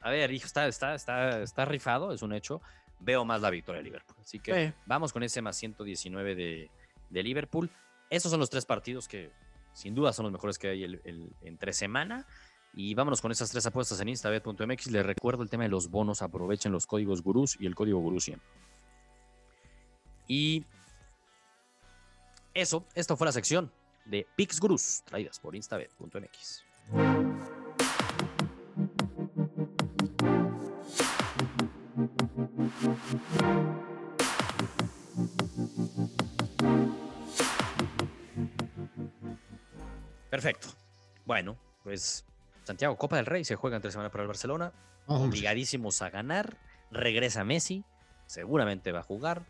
A 0.00 0.10
ver, 0.10 0.30
hijo, 0.32 0.46
está, 0.46 0.66
está, 0.68 0.94
está, 0.94 1.40
está 1.42 1.64
rifado, 1.64 2.12
es 2.12 2.22
un 2.22 2.32
hecho. 2.32 2.60
Veo 3.00 3.24
más 3.24 3.40
la 3.40 3.50
victoria 3.50 3.78
de 3.78 3.84
Liverpool. 3.84 4.16
Así 4.20 4.38
que 4.38 4.68
Sí. 4.68 4.74
vamos 4.86 5.12
con 5.12 5.22
ese 5.22 5.42
más 5.42 5.56
119 5.56 6.34
de, 6.34 6.70
de 7.10 7.22
Liverpool. 7.22 7.70
Esos 8.10 8.30
son 8.30 8.38
los 8.40 8.50
tres 8.50 8.66
partidos 8.66 9.08
que 9.08 9.30
sin 9.72 9.94
duda 9.94 10.12
son 10.12 10.24
los 10.24 10.32
mejores 10.32 10.58
que 10.58 10.68
hay 10.68 10.84
el- 10.84 11.00
el- 11.04 11.32
entre 11.42 11.72
semana. 11.72 12.26
Y 12.74 12.94
vámonos 12.94 13.20
con 13.20 13.30
esas 13.32 13.50
tres 13.50 13.64
apuestas 13.66 14.00
en 14.00 14.08
instabet.mx. 14.08 14.90
Les 14.90 15.04
recuerdo 15.06 15.42
el 15.42 15.50
tema 15.50 15.62
de 15.64 15.68
los 15.70 15.88
bonos. 15.90 16.22
Aprovechen 16.22 16.72
los 16.72 16.86
códigos 16.86 17.22
gurús 17.22 17.56
y 17.60 17.66
el 17.66 17.74
código 17.74 17.98
gurú 18.00 18.18
100. 18.20 18.40
Y 20.28 20.64
eso, 22.54 22.84
esto 22.94 23.16
fue 23.16 23.26
la 23.26 23.32
sección 23.32 23.72
de 24.04 24.26
Pix 24.36 24.60
Gurús, 24.60 25.02
traídas 25.04 25.38
por 25.38 25.54
instabet.mx. 25.54 26.64
Perfecto. 40.30 40.68
Bueno, 41.26 41.58
pues 41.84 42.24
Santiago, 42.64 42.96
Copa 42.96 43.16
del 43.16 43.26
Rey 43.26 43.44
se 43.44 43.54
juega 43.54 43.76
entre 43.76 43.90
semana 43.90 44.10
para 44.10 44.22
el 44.22 44.28
Barcelona. 44.28 44.72
Obligadísimos 45.06 46.00
a 46.02 46.10
ganar. 46.10 46.56
Regresa 46.90 47.44
Messi. 47.44 47.84
Seguramente 48.26 48.92
va 48.92 49.00
a 49.00 49.04
jugar. 49.04 49.46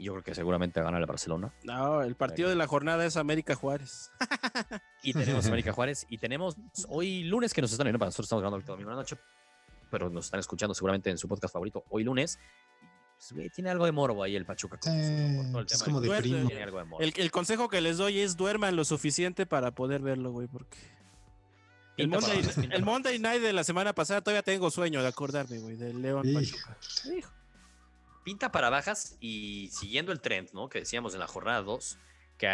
Yo 0.00 0.12
creo 0.12 0.24
que 0.24 0.34
seguramente 0.34 0.80
va 0.80 0.84
a 0.84 0.88
ganar 0.88 1.00
el 1.02 1.06
Barcelona. 1.06 1.52
No, 1.64 2.02
el 2.02 2.14
partido 2.16 2.48
de 2.48 2.56
la 2.56 2.66
jornada 2.66 3.04
es 3.04 3.16
América 3.16 3.54
Juárez. 3.54 4.10
Y 5.02 5.14
tenemos 5.14 5.46
América 5.46 5.72
Juárez. 5.72 6.06
Y 6.10 6.18
tenemos 6.18 6.56
hoy 6.88 7.24
lunes 7.24 7.54
que 7.54 7.62
nos 7.62 7.72
están 7.72 7.86
viendo. 7.86 7.98
Para 7.98 8.08
nosotros 8.08 8.26
estamos 8.26 8.42
grabando 8.42 8.56
ahorita 8.56 8.72
domingo 8.72 8.90
en 8.90 8.96
la 8.96 9.02
noche. 9.02 9.16
Pero 9.90 10.10
nos 10.10 10.26
están 10.26 10.40
escuchando 10.40 10.74
seguramente 10.74 11.08
en 11.08 11.16
su 11.16 11.26
podcast 11.26 11.54
favorito 11.54 11.84
hoy 11.88 12.04
lunes. 12.04 12.38
Pues, 13.16 13.32
güey, 13.32 13.48
tiene 13.48 13.70
algo 13.70 13.86
de 13.86 13.92
morbo 13.92 14.22
ahí 14.22 14.36
el 14.36 14.44
Pachuca. 14.44 14.78
todo 14.78 14.92
el 14.92 15.66
es 15.70 15.82
como 15.82 16.00
de 16.02 16.08
Duerme. 16.08 16.30
primo. 16.30 16.48
Tiene 16.48 16.62
algo 16.64 16.78
de 16.78 16.84
morbo. 16.84 17.02
El, 17.02 17.14
el 17.16 17.30
consejo 17.30 17.68
que 17.70 17.80
les 17.80 17.96
doy 17.96 18.20
es 18.20 18.36
duerman 18.36 18.76
lo 18.76 18.84
suficiente 18.84 19.46
para 19.46 19.70
poder 19.70 20.02
verlo, 20.02 20.32
güey, 20.32 20.48
porque 20.48 20.76
el 21.96 22.08
Monday, 22.82 23.16
el 23.16 23.22
Night 23.22 23.42
de 23.42 23.52
la 23.52 23.64
semana 23.64 23.94
pasada 23.94 24.22
todavía 24.22 24.42
tengo 24.42 24.70
sueño 24.70 25.02
de 25.02 25.08
acordarme, 25.08 25.58
güey, 25.58 25.76
del 25.76 26.00
León. 26.00 26.26
Pachuca. 26.32 26.76
Hijo. 27.16 27.30
Pinta 28.24 28.52
para 28.52 28.70
bajas 28.70 29.16
y 29.20 29.68
siguiendo 29.72 30.12
el 30.12 30.20
trend, 30.20 30.50
¿no? 30.52 30.68
Que 30.68 30.80
decíamos 30.80 31.14
en 31.14 31.20
la 31.20 31.26
jornada 31.26 31.62
2, 31.62 31.98
que 32.38 32.46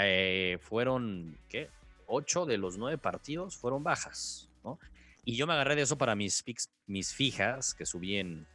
eh, 0.55 0.59
fueron, 0.59 1.39
¿qué? 1.49 1.71
8 2.07 2.47
de 2.47 2.59
los 2.59 2.79
9 2.79 2.99
partidos 2.99 3.57
fueron 3.57 3.83
bajas, 3.83 4.49
¿no? 4.65 4.79
Y 5.25 5.37
yo 5.37 5.47
me 5.47 5.55
agarré 5.55 5.75
de 5.75 5.83
eso 5.83 5.99
para 5.99 6.15
mis 6.15 6.43
picks, 6.43 6.71
mis 6.87 7.13
fijas 7.13 7.75
que 7.75 7.85
subí 7.85 8.17
en, 8.17 8.47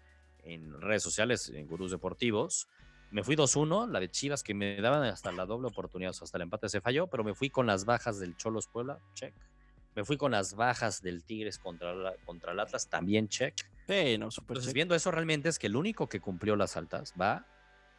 en 0.44 0.80
redes 0.80 1.04
sociales, 1.04 1.50
en 1.50 1.68
Gurús 1.68 1.92
Deportivos. 1.92 2.68
Me 3.12 3.24
fui 3.26 3.36
2-1, 3.36 3.90
la 3.92 4.00
de 4.00 4.10
Chivas 4.10 4.42
que 4.42 4.54
me 4.54 4.80
daban 4.80 5.04
hasta 5.04 5.34
la 5.34 5.46
doble 5.46 5.68
oportunidad, 5.68 6.14
hasta 6.22 6.38
el 6.38 6.44
empate 6.44 6.70
se 6.70 6.80
falló, 6.80 7.08
pero 7.08 7.26
me 7.26 7.36
fui 7.36 7.50
con 7.50 7.68
las 7.68 7.84
bajas 7.84 8.20
del 8.20 8.38
Cholos 8.38 8.68
Puebla, 8.68 9.00
check. 9.16 9.34
Me 9.96 10.06
fui 10.06 10.16
con 10.16 10.32
las 10.32 10.56
bajas 10.56 11.02
del 11.02 11.26
Tigres 11.26 11.60
contra, 11.60 11.94
la- 11.94 12.16
contra 12.26 12.54
el 12.54 12.60
Atlas, 12.62 12.88
también 12.90 13.28
check. 13.28 13.54
Sí, 13.88 14.18
no, 14.18 14.30
Entonces, 14.38 14.74
viendo 14.74 14.96
eso, 14.96 15.12
realmente 15.12 15.50
es 15.50 15.60
que 15.60 15.68
el 15.68 15.76
único 15.76 16.08
que 16.08 16.20
cumplió 16.20 16.56
las 16.56 16.78
altas 16.78 17.14
va. 17.20 17.46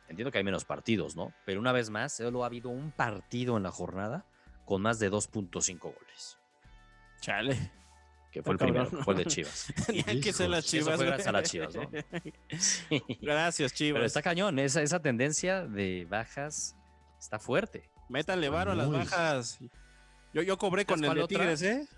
Entiendo 0.09 0.30
que 0.30 0.39
hay 0.39 0.45
menos 0.45 0.64
partidos, 0.64 1.16
¿no? 1.16 1.33
Pero 1.47 1.61
una 1.61 1.72
vez 1.72 1.91
más, 1.91 2.14
solo 2.14 2.43
ha 2.43 2.47
habido 2.47 2.68
un 2.70 2.91
partido 2.93 3.57
en 3.57 3.62
la 3.62 3.70
jornada 3.70 4.26
con 4.64 4.83
más 4.83 4.99
de 4.99 5.11
2.5 5.11 5.78
goles. 5.80 6.39
Chale. 7.20 7.70
que 8.30 8.43
fue 8.43 8.53
el 8.53 8.59
primero, 8.59 8.85
cabrón. 8.85 8.99
que 8.99 9.05
fue 9.05 9.14
el 9.14 9.18
de 9.18 9.26
Chivas. 9.26 9.72
Que 10.22 10.33
ser 10.33 10.51
las 10.51 10.64
Eso 10.64 10.76
chivas. 10.78 10.97
fue 10.97 11.07
gracias 11.07 11.28
a 11.28 11.33
las 11.33 11.51
Chivas, 11.51 11.74
¿no? 11.74 11.91
Sí. 12.59 13.03
Gracias, 13.20 13.72
chivas. 13.74 13.99
Pero 13.99 14.07
está 14.07 14.22
cañón, 14.22 14.59
esa, 14.59 14.83
esa 14.83 15.01
tendencia 15.01 15.66
de 15.66 16.07
bajas 16.09 16.76
está 17.18 17.39
fuerte. 17.39 17.89
Métanle 18.09 18.49
varo 18.49 18.72
a 18.72 18.74
las 18.74 18.91
bajas. 18.91 19.59
Yo, 20.35 20.43
yo 20.43 20.59
cobré 20.59 20.85
con 20.85 20.99
¿Sabes 20.99 21.14
el 21.14 21.22
de? 21.22 21.28
Tigres, 21.28 21.62
¿eh? 21.62 21.89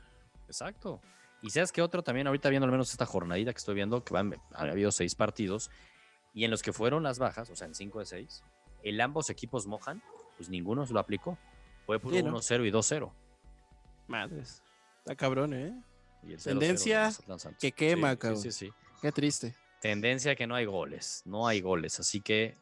Exacto. 0.46 1.00
Y 1.44 1.50
sabes 1.50 1.72
que 1.72 1.82
otro 1.82 2.02
también, 2.02 2.26
ahorita 2.26 2.48
viendo 2.48 2.64
al 2.64 2.72
menos 2.72 2.90
esta 2.90 3.04
jornadita 3.04 3.52
que 3.52 3.58
estoy 3.58 3.74
viendo, 3.74 4.02
que 4.02 4.14
van, 4.14 4.34
ha 4.54 4.62
habido 4.62 4.90
seis 4.90 5.14
partidos, 5.14 5.70
y 6.32 6.44
en 6.46 6.50
los 6.50 6.62
que 6.62 6.72
fueron 6.72 7.02
las 7.02 7.18
bajas, 7.18 7.50
o 7.50 7.54
sea, 7.54 7.66
en 7.66 7.74
cinco 7.74 7.98
de 7.98 8.06
seis, 8.06 8.42
el 8.82 8.98
ambos 8.98 9.28
equipos 9.28 9.66
mojan, 9.66 10.02
pues 10.38 10.48
ninguno 10.48 10.86
se 10.86 10.94
lo 10.94 11.00
aplicó. 11.00 11.36
Fue 11.84 11.98
Sí, 12.00 12.22
¿no? 12.22 12.38
1-0 12.38 12.66
y 12.66 12.70
2-0. 12.70 13.12
Madres. 14.06 14.62
Está 15.00 15.14
cabrón, 15.16 15.52
¿eh? 15.52 15.78
Y 16.22 16.32
el 16.32 16.38
0-0 16.38 16.44
de 16.44 16.50
Tendencia 16.54 17.12
que 17.60 17.72
quema, 17.72 18.12
Sí, 18.12 18.16
cabrón. 18.16 18.40
Sí, 18.40 18.50
sí, 18.50 18.66
sí. 18.66 18.72
Qué 19.02 19.12
triste. 19.12 19.54
Tendencia 19.82 20.34
que 20.34 20.46
no 20.46 20.54
hay 20.54 20.64
goles, 20.64 21.24
no 21.26 21.46
hay 21.46 21.60
goles, 21.60 22.00
así 22.00 22.22
que 22.22 22.56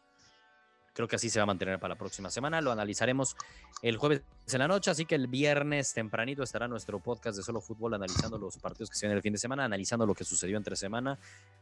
creo 0.93 1.09
que 1.09 1.17
así 1.17 1.31
se 1.31 1.39
va 1.39 1.45
a 1.45 1.47
mantener 1.47 1.79
para 1.79 1.95
la 1.95 1.99
próxima 1.99 2.31
semana. 2.31 2.61
Lo 2.61 2.73
analizaremos 2.73 3.37
el 3.83 3.97
jueves 3.97 4.23
en 4.53 4.59
la 4.59 4.69
noche, 4.69 4.91
así 4.91 5.07
que 5.07 5.15
el 5.15 5.27
viernes 5.27 5.95
tempranito 5.95 6.43
estará 6.43 6.69
nuestro 6.69 7.01
podcast 7.01 7.37
de 7.37 7.43
Solo 7.43 7.61
Fútbol 7.61 7.95
analizando 7.95 8.39
los 8.39 8.59
partidos 8.59 8.91
que 8.91 8.97
se 8.97 9.07
vienen 9.07 9.17
el 9.17 9.23
fin 9.23 9.33
de 9.33 9.39
semana, 9.39 9.65
analizando 9.65 10.07
lo 10.07 10.15
que 10.15 10.25
sucedió 10.25 10.57
entre 10.57 10.77
semana, 10.77 11.19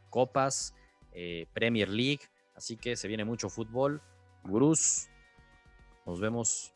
copas, 0.08 0.74
eh, 1.12 1.46
Premier 1.52 1.88
League, 1.88 2.22
así 2.54 2.76
que 2.76 2.96
se 2.96 3.08
viene 3.08 3.24
mucho 3.24 3.48
fútbol. 3.48 4.00
Gurús, 4.44 5.08
nos 6.06 6.20
vemos 6.20 6.72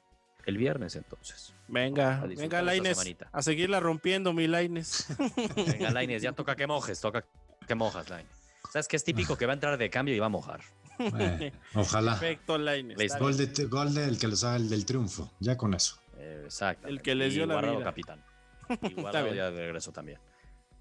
el 0.47 0.59
viernes 0.59 0.97
entonces. 0.97 1.55
Venga, 1.69 2.25
venga, 2.37 2.63
Laines. 2.63 3.17
A 3.33 3.43
seguirla 3.43 3.81
rompiendo, 3.81 4.33
mi 4.33 4.47
Laines. 4.47 5.07
Venga, 5.57 5.91
Laines, 5.91 6.23
ya 6.23 6.33
toca 6.33 6.55
que 6.55 6.67
mojes, 6.67 7.01
toca 7.01 7.25
que 7.67 7.75
mojas, 7.75 8.11
Laines. 8.11 8.45
¿Sabes 8.71 8.87
que 8.87 8.97
es 8.97 9.05
típico 9.05 9.37
que 9.39 9.47
va 9.47 9.53
a 9.53 9.55
entrar 9.55 9.79
de 9.79 9.89
cambio 9.89 10.15
y 10.15 10.19
va 10.19 10.27
a 10.27 10.31
mojar? 10.31 10.61
Bueno, 10.99 11.53
ojalá. 11.75 12.13
Perfecto. 12.19 12.57
Está 12.99 13.19
Gol, 13.19 13.37
de, 13.37 13.65
gol 13.67 13.95
del 13.95 14.19
que 14.19 14.29
los 14.29 14.45
haga 14.45 14.57
el 14.57 14.69
del 14.69 14.85
triunfo. 14.85 15.31
Ya 15.41 15.57
con 15.57 15.75
eso. 15.75 15.99
Eh, 16.19 16.43
Exacto. 16.45 16.89
El 16.89 17.03
que 17.03 17.15
les 17.15 17.35
dio 17.35 17.47
la 17.47 17.55
Guardado 17.55 17.77
vida. 17.79 17.85
capitán. 17.85 18.25
Y 18.83 18.95
Guardado 18.95 19.35
ya 19.35 19.51
de 19.51 19.61
regreso 19.61 19.93
también. 19.93 20.19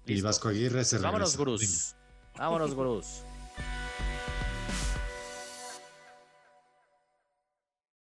Y 0.06 0.12
Listo. 0.12 0.28
Vasco 0.28 0.48
Aguirre 0.48 0.84
se 0.84 0.98
Vámonos, 0.98 1.36
regresa. 1.36 1.38
Gurús. 1.38 1.94
Vámonos, 2.36 2.74
Gurús. 2.74 3.22